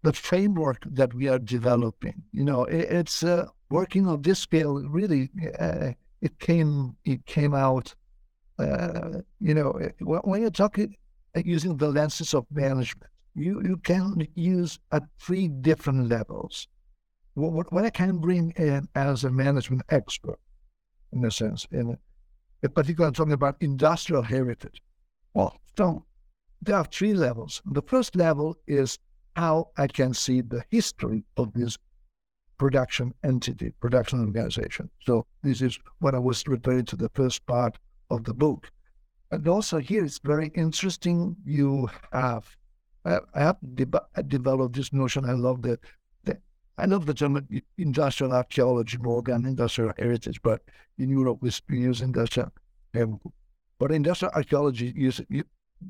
the 0.03 0.13
framework 0.13 0.83
that 0.85 1.13
we 1.13 1.29
are 1.29 1.39
developing, 1.39 2.21
you 2.33 2.43
know, 2.43 2.65
it, 2.65 2.91
it's 2.91 3.23
uh, 3.23 3.47
working 3.69 4.07
on 4.07 4.21
this 4.21 4.39
scale. 4.39 4.75
Really, 4.75 5.29
uh, 5.59 5.91
it 6.21 6.39
came 6.39 6.97
it 7.05 7.25
came 7.25 7.53
out. 7.53 7.95
Uh, 8.59 9.19
you 9.39 9.53
know, 9.53 9.79
when 9.99 10.41
you're 10.41 10.49
talking 10.49 10.95
using 11.35 11.75
the 11.77 11.89
lenses 11.89 12.33
of 12.33 12.45
management, 12.51 13.11
you 13.35 13.61
you 13.63 13.77
can 13.77 14.27
use 14.35 14.79
at 14.91 15.03
three 15.19 15.47
different 15.47 16.09
levels. 16.09 16.67
What, 17.33 17.71
what 17.71 17.85
I 17.85 17.89
can 17.89 18.17
bring 18.17 18.51
in 18.51 18.87
as 18.95 19.25
a 19.25 19.29
management 19.29 19.83
expert, 19.89 20.39
in 21.11 21.25
a 21.25 21.31
sense, 21.31 21.67
in, 21.71 21.97
particular, 22.73 23.07
I'm 23.07 23.13
talking 23.13 23.33
about 23.33 23.57
industrial 23.59 24.23
heritage. 24.23 24.81
Well, 25.33 25.59
so 25.77 26.05
there 26.61 26.77
are 26.77 26.85
three 26.85 27.13
levels. 27.13 27.61
The 27.65 27.81
first 27.81 28.15
level 28.15 28.57
is 28.67 28.97
how 29.35 29.69
I 29.77 29.87
can 29.87 30.13
see 30.13 30.39
the 30.41 30.63
history 30.69 31.25
of 31.35 31.53
this 31.53 31.77
production 32.57 33.13
entity, 33.23 33.71
production 33.81 34.21
organization. 34.21 34.89
So 35.01 35.25
this 35.43 35.61
is 35.61 35.77
what 35.99 36.15
I 36.15 36.19
was 36.19 36.47
referring 36.47 36.85
to 36.85 36.95
the 36.95 37.09
first 37.09 37.45
part 37.45 37.77
of 38.09 38.23
the 38.23 38.33
book. 38.33 38.71
And 39.31 39.45
also 39.47 39.79
here 39.79 40.05
it's 40.05 40.19
very 40.19 40.51
interesting. 40.55 41.35
You 41.45 41.89
have 42.13 42.55
I, 43.05 43.19
I 43.33 43.39
have 43.39 43.57
de- 43.75 44.23
developed 44.27 44.75
this 44.75 44.91
notion. 44.91 45.25
I 45.25 45.33
love 45.33 45.61
the, 45.61 45.79
the 46.23 46.37
I 46.77 46.85
love 46.85 47.05
the 47.05 47.13
term 47.13 47.47
industrial 47.77 48.33
archaeology 48.33 48.97
more 48.97 49.21
than 49.21 49.45
industrial 49.45 49.93
heritage, 49.97 50.41
but 50.41 50.61
in 50.97 51.09
Europe 51.09 51.39
we 51.41 51.51
use 51.69 52.01
industrial. 52.01 52.51
Um, 52.99 53.19
but 53.77 53.91
industrial 53.91 54.33
archaeology 54.33 54.93
you, 54.95 55.11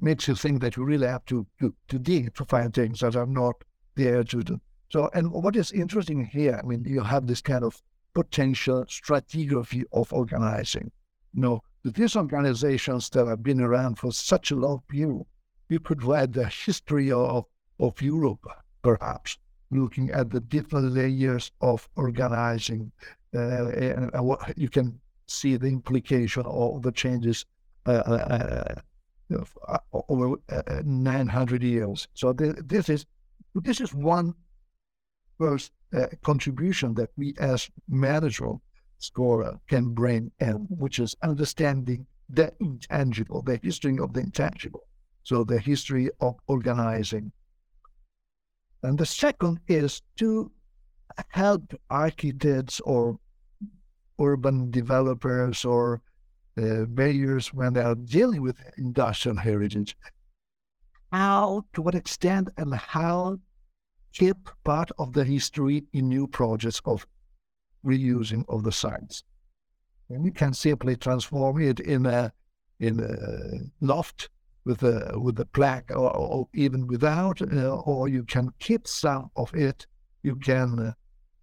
makes 0.02 0.28
you 0.28 0.36
think 0.36 0.62
that 0.62 0.76
you 0.76 0.84
really 0.84 1.08
have 1.08 1.26
to, 1.26 1.46
to, 1.60 1.74
to 1.88 2.00
dig 2.00 2.34
to 2.36 2.46
find 2.46 2.74
things 2.74 3.00
that 3.00 3.16
are 3.16 3.26
not 3.26 3.56
there 3.96 4.24
to 4.24 4.44
do. 4.44 4.60
So, 4.90 5.10
and 5.14 5.32
what 5.32 5.56
is 5.56 5.72
interesting 5.72 6.26
here, 6.26 6.60
I 6.62 6.66
mean, 6.66 6.84
you 6.86 7.02
have 7.02 7.28
this 7.28 7.42
kind 7.42 7.64
of 7.64 7.82
potential 8.14 8.86
stratigraphy 8.86 9.84
of 9.92 10.12
organizing. 10.14 10.92
You 11.34 11.42
know, 11.42 11.62
these 11.84 12.16
organizations 12.16 13.10
that 13.10 13.28
have 13.28 13.44
been 13.44 13.62
around 13.62 14.00
for 14.00 14.12
such 14.12 14.52
a 14.52 14.56
long 14.56 14.82
period, 14.88 15.26
you 15.70 15.80
could 15.80 16.04
write 16.04 16.34
the 16.34 16.48
history 16.48 17.12
of, 17.12 17.46
of 17.80 18.02
Europe, 18.02 18.46
perhaps, 18.82 19.38
looking 19.72 20.12
at 20.12 20.30
the 20.30 20.40
different 20.40 20.94
layers 20.94 21.52
of 21.62 21.88
organizing. 21.96 22.92
Uh, 23.34 23.68
and, 23.70 24.12
you 24.56 24.70
can 24.70 25.00
see 25.28 25.58
the 25.58 25.68
implication 25.68 26.44
of 26.46 26.82
the 26.82 26.92
changes 26.92 27.46
uh, 27.88 27.92
uh, 27.92 28.76
uh 29.32 29.78
over 30.08 30.36
uh, 30.50 30.82
900 30.86 31.64
years. 31.64 32.08
So 32.14 32.32
th- 32.32 32.56
this 32.64 32.90
is 32.90 33.06
this 33.56 33.82
is 33.82 33.94
one 33.94 34.36
first 35.40 35.72
uh, 35.94 36.08
contribution 36.24 36.94
that 36.96 37.10
we 37.18 37.34
as 37.40 37.70
management 37.88 38.62
scorer 39.00 39.60
can 39.68 39.94
bring 39.94 40.32
in, 40.40 40.68
which 40.70 41.00
is 41.00 41.16
understanding 41.24 42.06
the 42.30 42.54
intangible, 42.60 43.42
the 43.42 43.58
history 43.58 43.98
of 44.00 44.14
the 44.14 44.22
intangible. 44.22 44.85
So 45.26 45.44
the 45.44 45.60
history 45.60 46.10
of 46.22 46.36
organizing. 46.48 47.32
And 48.84 48.98
the 48.98 49.08
second 49.08 49.60
is 49.68 50.04
to 50.18 50.52
help 51.30 51.74
architects 51.90 52.80
or 52.82 53.18
urban 54.20 54.70
developers 54.70 55.66
or 55.66 56.02
uh, 56.58 56.86
mayors 56.90 57.54
when 57.54 57.74
they 57.74 57.82
are 57.82 57.96
dealing 57.96 58.44
with 58.44 58.56
industrial 58.78 59.38
heritage, 59.38 59.98
how, 61.12 61.66
to 61.74 61.82
what 61.82 61.96
extent, 61.96 62.50
and 62.58 62.74
how 62.76 63.40
keep 64.14 64.38
part 64.64 64.92
of 65.00 65.14
the 65.14 65.24
history 65.24 65.86
in 65.92 66.08
new 66.08 66.28
projects 66.28 66.82
of 66.86 67.08
reusing 67.84 68.46
of 68.48 68.64
the 68.64 68.72
sites. 68.72 69.24
And 70.10 70.24
you 70.24 70.32
can 70.32 70.54
simply 70.54 70.96
transform 70.96 71.60
it 71.62 71.80
in 71.80 72.06
a 72.06 72.32
in 72.80 73.00
a 73.00 73.86
loft 73.86 74.30
with 74.66 74.84
a 74.84 75.14
with 75.20 75.40
a 75.40 75.46
plaque, 75.46 75.92
or, 75.92 76.16
or 76.16 76.48
even 76.54 76.88
without, 76.88 77.42
uh, 77.42 77.76
or 77.76 78.08
you 78.08 78.24
can 78.24 78.50
keep 78.60 78.88
some 78.88 79.30
of 79.36 79.54
it. 79.54 79.86
You 80.24 80.36
can 80.36 80.94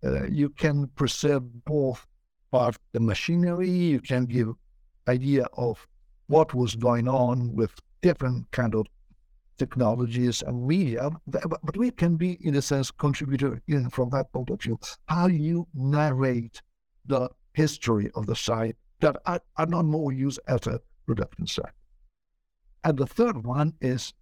uh, 0.05 0.25
you 0.29 0.51
can 0.51 0.89
preserve 0.89 1.65
both 1.65 2.07
part 2.51 2.75
of 2.75 2.81
the 2.93 3.01
machinery. 3.01 3.71
You 3.71 4.01
can 4.01 4.27
give 4.27 4.49
idea 5.09 5.47
of 5.55 5.87
what 6.27 6.55
was 6.55 6.75
going 6.75 7.09
on 7.09 7.55
with 7.55 7.73
different 8.01 8.51
kind 8.51 8.75
of 8.75 8.87
technologies 9.59 10.43
and 10.43 10.67
media, 10.67 11.11
but 11.27 11.77
we 11.77 11.91
can 11.91 12.17
be, 12.17 12.39
in 12.41 12.57
a 12.57 12.63
sense, 12.63 12.91
contributor 12.91 13.61
in, 13.69 13.91
from 13.91 14.11
that 14.11 14.33
point 14.33 14.51
of 14.51 14.61
view. 14.61 14.79
How 15.07 15.27
you 15.27 15.69
narrate 15.75 16.61
the 17.07 17.29
history 17.53 18.11
of 18.15 18.27
the 18.27 18.35
site 18.35 18.77
that 19.01 19.17
are, 19.27 19.41
are 19.57 19.67
not 19.67 19.85
more 19.85 20.13
used 20.13 20.41
as 20.49 20.67
a 20.67 20.81
production 21.07 21.47
site. 21.47 21.73
And 22.85 22.99
the 22.99 23.07
third 23.07 23.45
one 23.45 23.75
is 23.81 24.13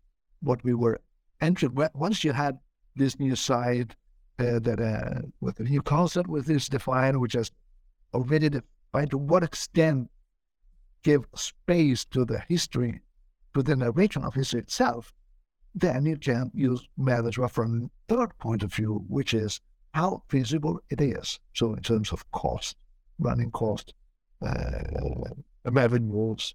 what 0.41 0.63
we 0.65 0.75
were 0.75 1.01
entering. 1.41 1.75
Once 1.95 2.25
you 2.25 2.33
had 2.33 2.59
this 2.97 3.19
new 3.19 3.37
site 3.37 3.95
uh, 4.39 4.59
that 4.59 4.81
uh, 4.81 5.23
with 5.41 5.57
the 5.57 5.65
new 5.65 5.83
concept, 5.83 6.29
with 6.29 6.47
this 6.47 6.69
defined, 6.69 7.21
which 7.21 7.35
is 7.35 7.51
already 8.13 8.49
defined 8.49 9.11
to 9.11 9.19
what 9.19 9.43
extent 9.43 10.11
give 11.03 11.25
space 11.35 12.05
to 12.07 12.25
the 12.25 12.41
history, 12.49 13.01
to 13.55 13.63
the 13.63 13.77
narration 13.77 14.25
of 14.25 14.35
history 14.35 14.61
itself, 14.61 15.13
then 15.75 16.05
you 16.05 16.17
can 16.17 16.51
use 16.53 16.87
management 16.97 17.53
from 17.53 17.91
third 18.09 18.37
point 18.39 18.63
of 18.63 18.75
view, 18.75 19.05
which 19.09 19.33
is 19.35 19.61
how 19.95 20.23
feasible 20.29 20.81
it 20.91 21.01
is. 21.01 21.39
So 21.55 21.73
in 21.75 21.83
terms 21.83 22.13
of 22.13 22.31
cost, 22.33 22.77
running 23.19 23.51
cost, 23.51 23.95
uh, 24.45 24.83
revenues, 25.65 26.55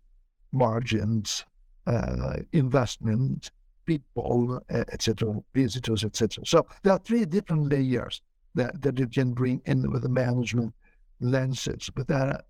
margins, 0.52 1.46
uh, 1.88 2.38
investment, 2.54 3.52
people, 3.86 4.62
uh, 4.74 4.84
etc., 4.92 5.34
visitors, 5.54 6.04
etc. 6.04 6.46
So 6.46 6.66
there 6.84 6.94
are 6.94 7.00
three 7.00 7.26
different 7.26 7.70
layers 7.70 8.22
that, 8.56 8.82
that 8.82 9.00
you 9.00 9.08
can 9.08 9.34
bring 9.34 9.62
in 9.66 9.92
with 9.92 10.04
the 10.04 10.10
management 10.10 10.74
lenses. 11.20 11.90
But 11.96 12.08
that, 12.08 12.46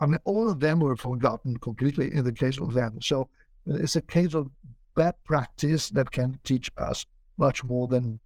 I 0.00 0.06
mean, 0.06 0.20
all 0.24 0.48
of 0.50 0.60
them 0.60 0.80
were 0.80 0.96
forgotten 0.96 1.56
completely 1.58 2.12
in 2.12 2.24
the 2.24 2.32
case 2.32 2.58
of 2.60 2.74
them. 2.74 3.00
So 3.00 3.28
it's 3.66 3.96
a 3.96 4.02
case 4.02 4.34
of 4.34 4.50
bad 4.94 5.14
practice 5.24 5.90
that 5.90 6.10
can 6.10 6.38
teach 6.44 6.70
us 6.78 7.04
much 7.36 7.62
more 7.64 7.86
than 7.86 8.18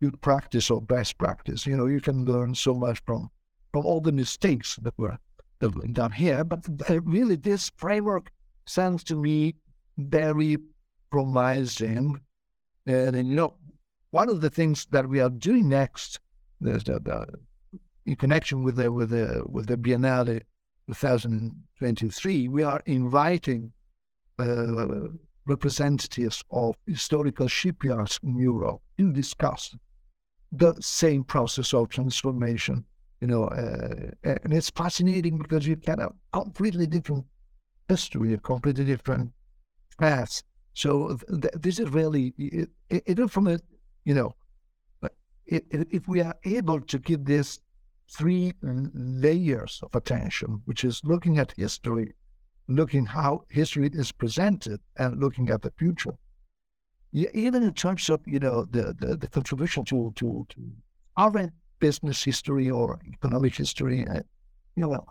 good 0.00 0.20
practice 0.20 0.70
or 0.70 0.80
best 0.80 1.18
practice. 1.18 1.66
You 1.66 1.76
know, 1.76 1.86
you 1.86 2.00
can 2.00 2.24
learn 2.24 2.54
so 2.54 2.74
much 2.74 3.02
from 3.04 3.30
from 3.72 3.84
all 3.84 4.00
the 4.00 4.12
mistakes 4.12 4.76
that 4.82 4.96
were 4.96 5.18
that 5.58 5.74
were 5.74 5.86
done 5.88 6.12
here. 6.12 6.44
But 6.44 6.64
really, 7.04 7.36
this 7.36 7.70
framework 7.76 8.30
sounds 8.68 9.04
to 9.04 9.16
me 9.16 9.54
very 9.96 10.58
promising. 11.10 12.20
And, 12.86 13.16
and 13.16 13.28
you 13.28 13.34
know, 13.34 13.54
one 14.10 14.28
of 14.28 14.40
the 14.40 14.50
things 14.50 14.86
that 14.90 15.08
we 15.08 15.20
are 15.20 15.30
doing 15.30 15.68
next, 15.68 16.20
in 16.60 18.16
connection 18.16 18.62
with 18.62 18.76
the 18.76 18.90
with 18.90 19.10
the 19.10 19.42
with 19.46 19.66
the 19.66 19.76
Biennale 19.76 20.40
2023, 20.86 22.48
we 22.48 22.62
are 22.62 22.82
inviting 22.86 23.72
uh, 24.38 24.86
representatives 25.46 26.42
of 26.50 26.74
historical 26.86 27.48
shipyards 27.48 28.18
in 28.22 28.38
Europe 28.38 28.80
to 28.96 29.12
discuss 29.12 29.76
the 30.52 30.74
same 30.80 31.22
process 31.24 31.74
of 31.74 31.88
transformation. 31.90 32.84
You 33.20 33.26
know, 33.26 33.44
uh, 33.44 34.10
and 34.24 34.52
it's 34.54 34.70
fascinating 34.70 35.38
because 35.38 35.66
you 35.66 35.76
can 35.76 35.98
have 35.98 36.12
completely 36.32 36.86
different 36.86 37.24
history, 37.88 38.34
a 38.34 38.38
completely 38.38 38.84
different 38.84 39.32
past. 39.98 40.44
So 40.74 41.18
th- 41.28 41.54
this 41.54 41.78
is 41.78 41.88
really, 41.90 42.34
it, 42.90 43.30
from 43.30 43.48
a, 43.48 43.58
you 44.04 44.14
know, 44.14 44.34
it, 45.46 45.64
if 45.70 46.06
we 46.06 46.20
are 46.20 46.36
able 46.44 46.80
to 46.80 46.98
give 46.98 47.24
this 47.24 47.58
three 48.10 48.52
layers 48.62 49.80
of 49.82 49.94
attention, 49.94 50.62
which 50.66 50.84
is 50.84 51.00
looking 51.04 51.38
at 51.38 51.52
history, 51.56 52.14
looking 52.68 53.06
how 53.06 53.44
history 53.48 53.90
is 53.92 54.12
presented, 54.12 54.80
and 54.96 55.20
looking 55.20 55.50
at 55.50 55.62
the 55.62 55.72
future. 55.78 56.16
even 57.12 57.62
in 57.62 57.72
terms 57.72 58.10
of 58.10 58.20
you 58.26 58.38
know 58.38 58.64
the, 58.70 58.94
the, 59.00 59.16
the 59.16 59.28
contribution 59.28 59.84
to 59.84 60.12
to 60.14 60.46
to 60.50 60.60
our 61.16 61.50
business 61.80 62.22
history 62.24 62.70
or 62.70 62.98
economic 63.14 63.54
history, 63.56 64.06
uh, 64.06 64.20
you 64.76 64.82
know, 64.82 65.04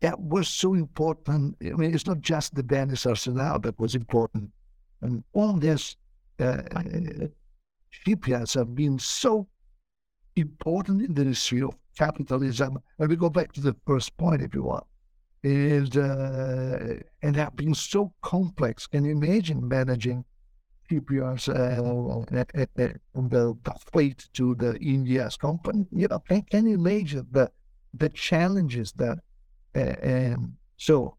that 0.00 0.20
was 0.20 0.48
so 0.48 0.74
important. 0.74 1.56
I 1.60 1.70
mean, 1.70 1.94
it's 1.94 2.06
not 2.06 2.20
just 2.20 2.54
the 2.54 2.62
Venice 2.62 3.06
Arsenal 3.06 3.58
that 3.60 3.78
was 3.78 3.94
important, 3.94 4.50
and 5.02 5.24
all 5.32 5.54
this 5.54 5.96
uh, 6.38 6.62
shipyards 7.90 8.54
have 8.54 8.74
been 8.74 8.98
so 8.98 9.48
important 10.36 11.02
in 11.02 11.14
the 11.14 11.24
history 11.24 11.62
of 11.62 11.74
capitalism. 11.96 12.78
And 12.98 13.08
we 13.08 13.16
go 13.16 13.30
back 13.30 13.52
to 13.52 13.60
the 13.60 13.74
first 13.86 14.16
point, 14.16 14.42
if 14.42 14.54
you 14.54 14.62
want, 14.62 14.84
is 15.42 15.96
uh, 15.96 17.00
and 17.22 17.36
have 17.36 17.56
been 17.56 17.74
so 17.74 18.12
complex. 18.22 18.86
Can 18.86 19.04
you 19.04 19.12
imagine 19.12 19.66
managing 19.66 20.24
shipyards 20.88 21.48
uh, 21.48 22.24
at, 22.32 22.70
the, 22.76 22.94
the 23.14 23.74
fleet 23.92 24.28
to 24.34 24.54
the 24.54 24.76
India's 24.76 25.36
company? 25.36 25.86
You 25.90 26.06
know, 26.06 26.20
can, 26.20 26.42
can 26.42 26.66
you 26.66 26.74
imagine 26.74 27.26
the 27.32 27.50
the 27.94 28.10
challenges 28.10 28.92
that? 28.92 29.18
Um, 29.74 30.56
so, 30.76 31.16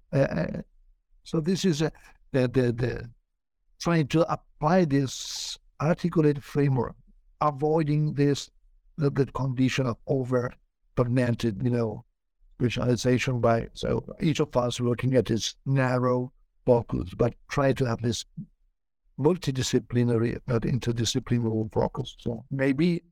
so 1.23 1.39
this 1.39 1.65
is 1.65 1.79
the, 1.79 1.91
the 2.31 2.47
the 2.71 3.09
trying 3.79 4.07
to 4.07 4.31
apply 4.31 4.85
this 4.85 5.57
articulated 5.81 6.43
framework, 6.43 6.95
avoiding 7.41 8.13
this 8.13 8.49
the, 8.97 9.09
the 9.09 9.25
condition 9.27 9.85
of 9.85 9.97
over 10.07 10.53
fermented, 10.95 11.63
you 11.63 11.69
know, 11.69 12.03
visualization 12.59 13.39
by 13.39 13.67
so 13.73 14.03
each 14.19 14.41
of 14.41 14.55
us 14.57 14.79
looking 14.79 15.15
at 15.15 15.25
this 15.25 15.55
narrow 15.65 16.31
focus, 16.65 17.09
but 17.17 17.33
try 17.47 17.71
to 17.71 17.85
have 17.85 18.01
this 18.01 18.25
multidisciplinary, 19.19 20.39
not 20.47 20.63
interdisciplinary 20.63 21.71
focus. 21.73 22.15
So 22.19 22.43
maybe 22.51 23.03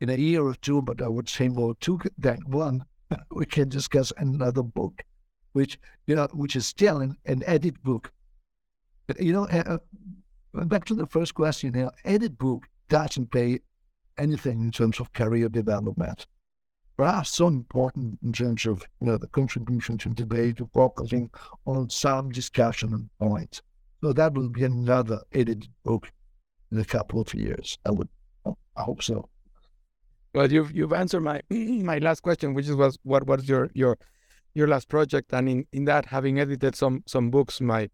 in 0.00 0.10
a 0.10 0.16
year 0.16 0.42
or 0.42 0.54
two, 0.54 0.82
but 0.82 1.02
I 1.02 1.08
would 1.08 1.28
say 1.28 1.48
more 1.48 1.74
two 1.80 2.00
than 2.18 2.40
one, 2.46 2.84
we 3.30 3.46
can 3.46 3.68
discuss 3.68 4.12
another 4.16 4.62
book, 4.62 5.02
which 5.52 5.78
you 6.06 6.14
know, 6.14 6.28
which 6.32 6.56
is 6.56 6.66
still 6.66 7.00
an, 7.00 7.16
an 7.24 7.42
edit 7.46 7.82
book. 7.82 8.12
But, 9.06 9.20
you 9.20 9.32
know, 9.32 9.46
uh, 9.46 9.78
uh 10.54 10.64
back 10.64 10.84
to 10.86 10.94
the 10.94 11.06
first 11.06 11.34
question 11.34 11.74
here, 11.74 11.90
edit 12.04 12.38
book 12.38 12.66
doesn't 12.88 13.30
pay 13.30 13.60
anything 14.18 14.60
in 14.60 14.70
terms 14.70 15.00
of 15.00 15.12
career 15.12 15.48
development 15.48 16.26
but 16.96 17.14
are 17.14 17.24
so 17.24 17.46
important 17.46 18.18
in 18.22 18.32
terms 18.32 18.66
of 18.66 18.82
you 19.00 19.06
know 19.06 19.18
the 19.18 19.26
contribution 19.28 19.98
to 19.98 20.08
debate, 20.10 20.58
focusing 20.72 21.30
on 21.66 21.90
some 21.90 22.30
discussion 22.30 22.92
and 22.92 23.10
points. 23.18 23.62
So 24.02 24.12
that 24.12 24.34
will 24.34 24.48
be 24.48 24.64
another 24.64 25.20
edited 25.32 25.68
book 25.84 26.10
in 26.72 26.78
a 26.78 26.84
couple 26.84 27.20
of 27.20 27.32
years. 27.34 27.78
I 27.84 27.90
would, 27.90 28.08
I 28.46 28.82
hope 28.82 29.02
so. 29.02 29.28
Well, 30.36 30.52
you've 30.52 30.70
you've 30.76 30.92
answered 30.92 31.22
my 31.22 31.40
my 31.50 31.96
last 31.96 32.20
question, 32.20 32.52
which 32.52 32.68
was 32.68 32.98
what 33.04 33.26
was 33.26 33.48
your 33.48 33.70
your 33.72 33.96
your 34.52 34.68
last 34.68 34.86
project, 34.90 35.32
and 35.32 35.48
in, 35.48 35.66
in 35.72 35.86
that, 35.86 36.04
having 36.04 36.38
edited 36.38 36.76
some 36.76 37.02
some 37.06 37.30
books 37.30 37.58
my 37.58 37.88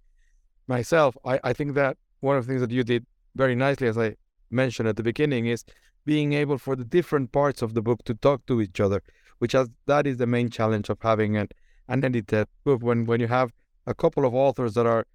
myself, 0.67 1.17
I, 1.25 1.39
I 1.45 1.53
think 1.53 1.75
that 1.75 1.99
one 2.19 2.37
of 2.37 2.45
the 2.45 2.51
things 2.51 2.61
that 2.61 2.73
you 2.73 2.83
did 2.83 3.07
very 3.37 3.55
nicely, 3.55 3.87
as 3.87 3.97
I 3.97 4.17
mentioned 4.51 4.89
at 4.89 4.97
the 4.97 5.05
beginning, 5.05 5.47
is 5.47 5.65
being 6.05 6.33
able 6.33 6.59
for 6.59 6.75
the 6.75 6.85
different 6.85 7.31
parts 7.31 7.63
of 7.63 7.75
the 7.75 7.81
book 7.81 8.03
to 8.07 8.15
talk 8.15 8.45
to 8.47 8.61
each 8.61 8.81
other, 8.81 9.05
which 9.39 9.53
has 9.53 9.71
that 9.87 10.09
is 10.09 10.17
the 10.17 10.27
main 10.27 10.51
challenge 10.51 10.89
of 10.89 10.99
having 11.01 11.37
an, 11.37 11.49
an 11.87 12.05
edited 12.05 12.49
book. 12.65 12.83
When 12.83 13.07
when 13.07 13.21
you 13.21 13.29
have 13.29 13.53
a 13.87 13.95
couple 13.95 14.27
of 14.27 14.35
authors 14.35 14.75
that 14.75 14.87
are 14.87 15.07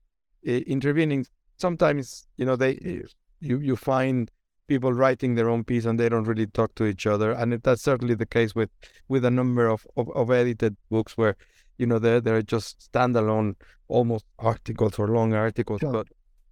uh, 0.48 0.52
intervening, 0.76 1.26
sometimes 1.58 2.26
you 2.38 2.46
know 2.46 2.56
they 2.56 3.04
you 3.42 3.60
you 3.60 3.76
find 3.76 4.32
people 4.68 4.94
writing 4.94 5.36
their 5.36 5.50
own 5.50 5.64
piece 5.64 5.86
and 5.86 6.00
they 6.00 6.10
don't 6.10 6.26
really 6.26 6.48
talk 6.48 6.76
to 6.76 6.86
each 6.86 7.08
other, 7.08 7.32
and 7.32 7.54
that's 7.64 7.82
certainly 7.82 8.16
the 8.16 8.26
case 8.26 8.54
with 8.54 8.70
with 9.08 9.26
a 9.26 9.32
number 9.32 9.68
of, 9.68 9.88
of, 9.96 10.10
of 10.12 10.32
edited 10.32 10.76
books 10.90 11.18
where 11.18 11.36
you 11.78 11.86
know 11.86 12.00
they're 12.00 12.22
they're 12.22 12.42
just 12.42 12.92
standalone 12.92 13.56
almost 13.88 14.26
articles 14.40 15.00
or 15.00 15.08
long 15.08 15.34
articles, 15.34 15.80
sure. 15.80 15.92
but 15.92 16.08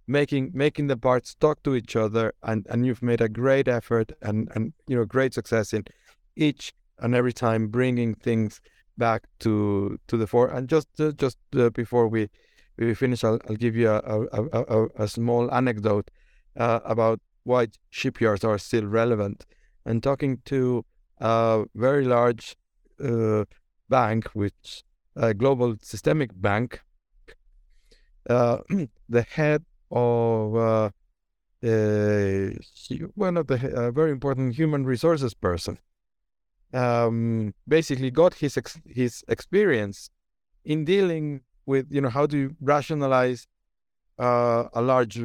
making 0.06 0.50
making 0.54 0.86
the 0.86 0.96
parts 0.96 1.34
talk 1.34 1.62
to 1.62 1.74
each 1.74 1.96
other 1.96 2.32
and 2.42 2.66
and 2.70 2.86
you've 2.86 3.02
made 3.02 3.20
a 3.20 3.28
great 3.28 3.68
effort 3.68 4.12
and 4.22 4.48
and 4.54 4.72
you 4.86 4.96
know 4.96 5.04
great 5.04 5.34
success 5.34 5.72
in 5.72 5.84
each 6.36 6.72
and 7.00 7.14
every 7.14 7.32
time 7.32 7.68
bringing 7.68 8.14
things 8.14 8.60
back 8.96 9.24
to 9.40 9.98
to 10.06 10.16
the 10.16 10.26
fore 10.26 10.48
and 10.48 10.68
just 10.68 10.88
uh, 11.00 11.10
just 11.12 11.38
uh, 11.56 11.70
before 11.70 12.08
we 12.08 12.28
we 12.78 12.94
finish 12.94 13.24
I'll, 13.24 13.40
I'll 13.48 13.56
give 13.56 13.76
you 13.76 13.90
a 13.90 13.98
a, 13.98 14.42
a, 14.52 14.86
a 15.04 15.08
small 15.08 15.52
anecdote 15.52 16.10
uh, 16.56 16.80
about 16.84 17.20
why 17.46 17.68
shipyards 17.90 18.44
are 18.44 18.58
still 18.58 18.86
relevant 18.86 19.46
and 19.84 20.02
talking 20.02 20.42
to 20.44 20.84
a 21.18 21.64
very 21.74 22.04
large 22.04 22.56
uh, 23.02 23.44
bank 23.88 24.26
which 24.34 24.82
a 25.14 25.32
global 25.32 25.76
systemic 25.80 26.30
bank 26.34 26.80
uh, 28.28 28.58
the 29.08 29.22
head 29.22 29.64
of 29.90 30.56
uh, 30.56 30.90
one 33.14 33.36
of 33.36 33.46
the 33.46 33.92
very 33.94 34.10
important 34.10 34.54
human 34.56 34.84
resources 34.84 35.32
person. 35.32 35.78
Um, 36.74 37.54
basically, 37.68 38.10
got 38.10 38.34
his 38.34 38.56
ex- 38.56 38.80
his 38.84 39.24
experience 39.28 40.10
in 40.64 40.84
dealing 40.84 41.42
with 41.64 41.86
you 41.90 42.00
know 42.00 42.10
how 42.10 42.26
to 42.26 42.54
rationalize 42.60 43.46
uh, 44.18 44.64
a 44.74 44.82
large 44.82 45.20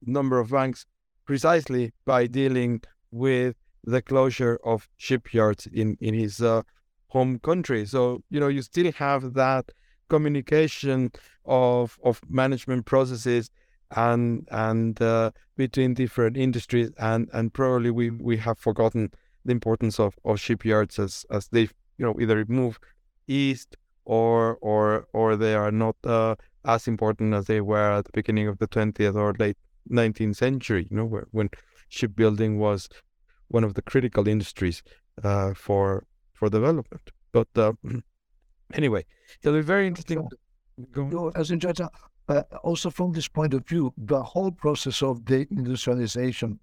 number 0.00 0.38
of 0.38 0.50
banks 0.50 0.86
precisely 1.24 1.92
by 2.04 2.26
dealing 2.26 2.82
with 3.10 3.56
the 3.84 4.02
closure 4.02 4.58
of 4.64 4.88
shipyards 4.96 5.66
in 5.72 5.96
in 6.00 6.14
his 6.14 6.40
uh, 6.40 6.62
home 7.08 7.38
country. 7.38 7.86
So 7.86 8.22
you 8.30 8.40
know 8.40 8.48
you 8.48 8.62
still 8.62 8.90
have 8.92 9.34
that 9.34 9.70
communication 10.08 11.12
of 11.44 11.98
of 12.02 12.20
management 12.28 12.86
processes 12.86 13.50
and 13.96 14.46
and 14.50 15.00
uh, 15.00 15.30
between 15.56 15.94
different 15.94 16.36
industries 16.36 16.90
and 16.98 17.28
and 17.32 17.52
probably 17.52 17.90
we 17.90 18.10
we 18.10 18.36
have 18.38 18.58
forgotten 18.58 19.10
the 19.44 19.52
importance 19.52 20.00
of, 20.00 20.14
of 20.24 20.40
shipyards 20.40 20.98
as 20.98 21.24
as 21.30 21.48
they 21.48 21.68
you 21.98 22.04
know 22.06 22.14
either 22.20 22.44
move 22.48 22.78
east 23.28 23.76
or 24.04 24.56
or 24.60 25.06
or 25.12 25.36
they 25.36 25.54
are 25.54 25.72
not 25.72 25.96
uh, 26.04 26.34
as 26.64 26.88
important 26.88 27.34
as 27.34 27.46
they 27.46 27.60
were 27.60 27.92
at 27.92 28.04
the 28.04 28.10
beginning 28.12 28.48
of 28.48 28.58
the 28.58 28.68
20th 28.68 29.14
or 29.14 29.34
late 29.38 29.56
19th 29.90 30.36
century 30.36 30.86
you 30.90 30.96
know 30.96 31.04
where, 31.04 31.26
when 31.30 31.48
shipbuilding 31.88 32.58
was 32.58 32.88
one 33.48 33.64
of 33.64 33.74
the 33.74 33.82
critical 33.82 34.28
industries 34.28 34.82
uh, 35.22 35.54
for 35.54 36.06
for 36.32 36.48
development 36.48 37.10
but 37.32 37.48
uh, 37.56 37.72
anyway 38.74 39.04
it'll 39.42 39.56
be 39.56 39.62
very 39.62 39.86
interesting 39.86 40.28
no, 40.96 41.30
as 41.36 41.50
in 41.50 41.60
uh, 42.28 42.42
also 42.62 42.90
from 42.90 43.12
this 43.12 43.28
point 43.28 43.54
of 43.54 43.66
view, 43.66 43.92
the 43.96 44.22
whole 44.22 44.50
process 44.50 45.02
of 45.02 45.20
deindustrialization 45.20 46.58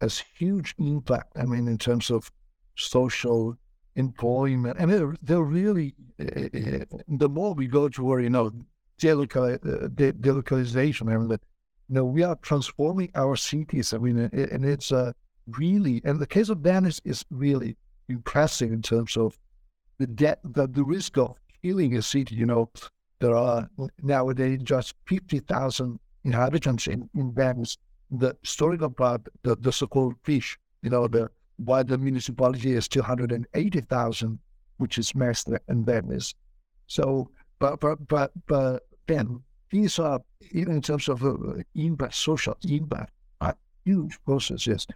has 0.00 0.24
huge 0.38 0.74
impact. 0.78 1.36
I 1.36 1.44
mean, 1.44 1.68
in 1.68 1.78
terms 1.78 2.10
of 2.10 2.32
social 2.76 3.56
employment. 3.96 4.80
I 4.80 4.86
mean, 4.86 4.96
they're, 4.96 5.16
they're 5.22 5.42
really, 5.42 5.94
uh, 6.20 6.24
the 7.08 7.28
more 7.28 7.54
we 7.54 7.66
go 7.66 7.88
to 7.88 8.04
where, 8.04 8.20
you 8.20 8.30
know, 8.30 8.52
delocalization, 8.98 11.12
I 11.12 11.16
mean, 11.16 11.26
that, 11.28 11.40
know, 11.94 12.04
we 12.04 12.22
are 12.22 12.36
transforming 12.36 13.10
our 13.14 13.36
cities. 13.36 13.92
I 13.92 13.98
mean, 13.98 14.18
and 14.18 14.64
it's 14.64 14.92
uh, 14.92 15.12
really, 15.46 16.00
and 16.04 16.20
the 16.20 16.26
case 16.26 16.48
of 16.48 16.58
Venice 16.58 17.00
is 17.04 17.24
really 17.30 17.76
impressive 18.08 18.72
in 18.72 18.82
terms 18.82 19.16
of 19.16 19.38
the 19.98 20.06
debt, 20.06 20.40
the, 20.44 20.66
the 20.66 20.84
risk 20.84 21.18
of 21.18 21.36
killing 21.62 21.96
a 21.96 22.02
city, 22.02 22.34
you 22.34 22.46
know, 22.46 22.70
there 23.20 23.36
are 23.36 23.68
nowadays 24.02 24.60
just 24.62 24.94
50,000 25.06 25.98
inhabitants 26.24 26.86
in, 26.86 27.08
in 27.14 27.32
Venice. 27.32 27.76
The 28.10 28.34
story 28.42 28.78
about 28.80 29.28
the, 29.42 29.56
the 29.56 29.70
so-called 29.70 30.14
fish, 30.24 30.58
you 30.82 30.90
know, 30.90 31.06
the 31.06 31.30
why 31.56 31.82
the 31.82 31.98
municipality 31.98 32.72
is 32.72 32.88
280,000, 32.88 34.38
which 34.78 34.96
is 34.96 35.14
Mestre 35.14 35.60
and 35.68 35.84
Venice. 35.84 36.34
So, 36.86 37.30
but 37.58 37.78
but 37.80 38.08
but 38.08 38.32
but 38.46 38.82
then 39.06 39.42
these 39.70 39.98
are 39.98 40.20
even 40.52 40.74
in 40.74 40.82
terms 40.82 41.08
of 41.08 41.24
uh, 41.24 41.34
impact, 41.74 42.14
social 42.14 42.56
impact, 42.66 43.12
are 43.40 43.56
huge 43.84 44.18
processes 44.24 44.86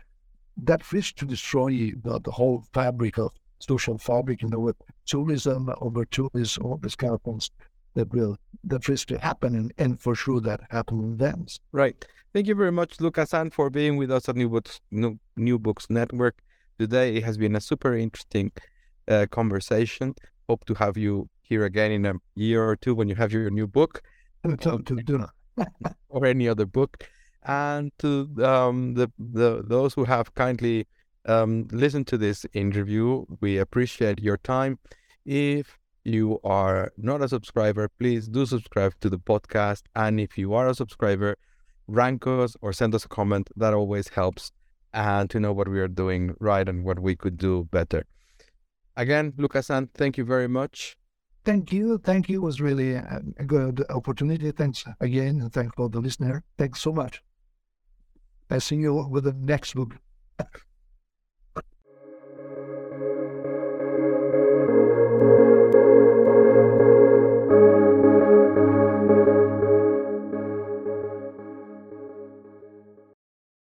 that 0.57 0.93
risk 0.93 1.17
to 1.17 1.25
destroy 1.25 1.93
the, 2.03 2.21
the 2.23 2.31
whole 2.31 2.65
fabric 2.73 3.19
of 3.19 3.33
social 3.59 3.99
fabric, 3.99 4.43
you 4.43 4.49
know, 4.49 4.59
with 4.59 4.77
tourism, 5.07 5.71
over 5.81 6.05
tourism, 6.05 6.65
all 6.65 6.77
these 6.77 6.97
kind 6.97 7.15
of 7.15 7.23
things 7.23 7.51
that 7.95 8.13
will 8.13 8.37
that 8.65 8.89
risk 8.89 9.09
to 9.09 9.19
happen, 9.19 9.55
and, 9.55 9.73
and 9.79 10.01
for 10.01 10.15
sure 10.15 10.41
that 10.41 10.61
happen 10.71 11.17
then. 11.17 11.47
Right. 11.73 12.05
Thank 12.33 12.49
you 12.49 12.55
very 12.55 12.73
much, 12.73 13.01
Luca 13.01 13.27
Zan, 13.27 13.51
for 13.51 13.71
being 13.71 13.97
with 13.97 14.11
us 14.11 14.29
at 14.29 14.37
New 14.37 14.49
Books 14.49 14.81
New, 14.91 15.19
New 15.37 15.59
Books 15.59 15.87
Network 15.89 16.43
today. 16.79 17.17
It 17.17 17.25
has 17.25 17.39
been 17.39 17.55
a 17.55 17.61
super 17.61 17.97
interesting 17.97 18.51
uh, 19.07 19.27
conversation. 19.31 20.15
Hope 20.49 20.65
to 20.65 20.75
have 20.75 20.97
you 20.97 21.29
here 21.43 21.65
again 21.65 21.93
in 21.93 22.07
a 22.07 22.15
year 22.35 22.65
or 22.65 22.75
two 22.77 22.95
when 22.95 23.09
you 23.09 23.15
have 23.15 23.33
your 23.33 23.51
new 23.51 23.67
book, 23.67 24.03
to, 24.61 24.79
to, 24.83 25.29
or 26.09 26.27
any 26.27 26.49
other 26.49 26.67
book. 26.67 27.09
And 27.47 27.93
to 27.99 28.31
um, 28.43 28.95
the 28.95 29.11
the 29.19 29.63
those 29.63 29.93
who 29.95 30.05
have 30.05 30.35
kindly 30.35 30.87
um, 31.27 31.69
listened 31.71 32.07
to 32.09 32.19
this 32.19 32.47
interview, 32.55 33.25
we 33.41 33.59
appreciate 33.59 34.21
your 34.21 34.39
time. 34.39 34.79
If 35.27 35.79
you 36.05 36.39
are 36.45 36.93
not 36.97 37.23
a 37.23 37.29
subscriber, 37.29 37.89
please 37.99 38.29
do 38.29 38.47
subscribe 38.47 38.95
to 39.01 39.11
the 39.11 39.19
podcast. 39.19 39.83
And 39.95 40.21
if 40.21 40.39
you 40.39 40.55
are 40.55 40.69
a 40.69 40.75
subscriber, 40.75 41.37
rank 41.87 42.27
us 42.27 42.57
or 42.61 42.73
send 42.73 42.95
us 42.95 43.05
a 43.05 43.09
comment. 43.09 43.51
That 43.57 43.75
always 43.75 44.09
helps 44.09 44.53
and 44.93 45.29
to 45.31 45.41
know 45.41 45.53
what 45.53 45.69
we 45.69 45.81
are 45.81 45.89
doing 45.89 46.35
right 46.41 46.69
and 46.69 46.85
what 46.85 47.01
we 47.01 47.17
could 47.17 47.37
do 47.37 47.69
better. 47.71 48.07
Again, 48.97 49.35
Luca 49.37 49.61
Zan, 49.61 49.89
thank 49.95 50.17
you 50.17 50.25
very 50.25 50.49
much. 50.49 50.97
Thank 51.45 51.73
you. 51.73 51.99
Thank 51.99 52.29
you. 52.29 52.37
It 52.39 52.43
was 52.43 52.61
really 52.61 52.95
a 52.95 53.23
good 53.47 53.85
opportunity. 53.91 54.51
Thanks 54.51 54.85
again. 55.01 55.41
And 55.43 55.53
thanks 55.53 55.75
for 55.77 55.89
the 55.89 56.01
listener. 56.01 56.43
Thanks 56.57 56.81
so 56.81 56.93
much. 56.93 57.23
I 58.51 58.59
see 58.59 58.77
you 58.77 59.07
with 59.11 59.25
the 59.25 59.33
next 59.33 59.75
book. 59.75 59.97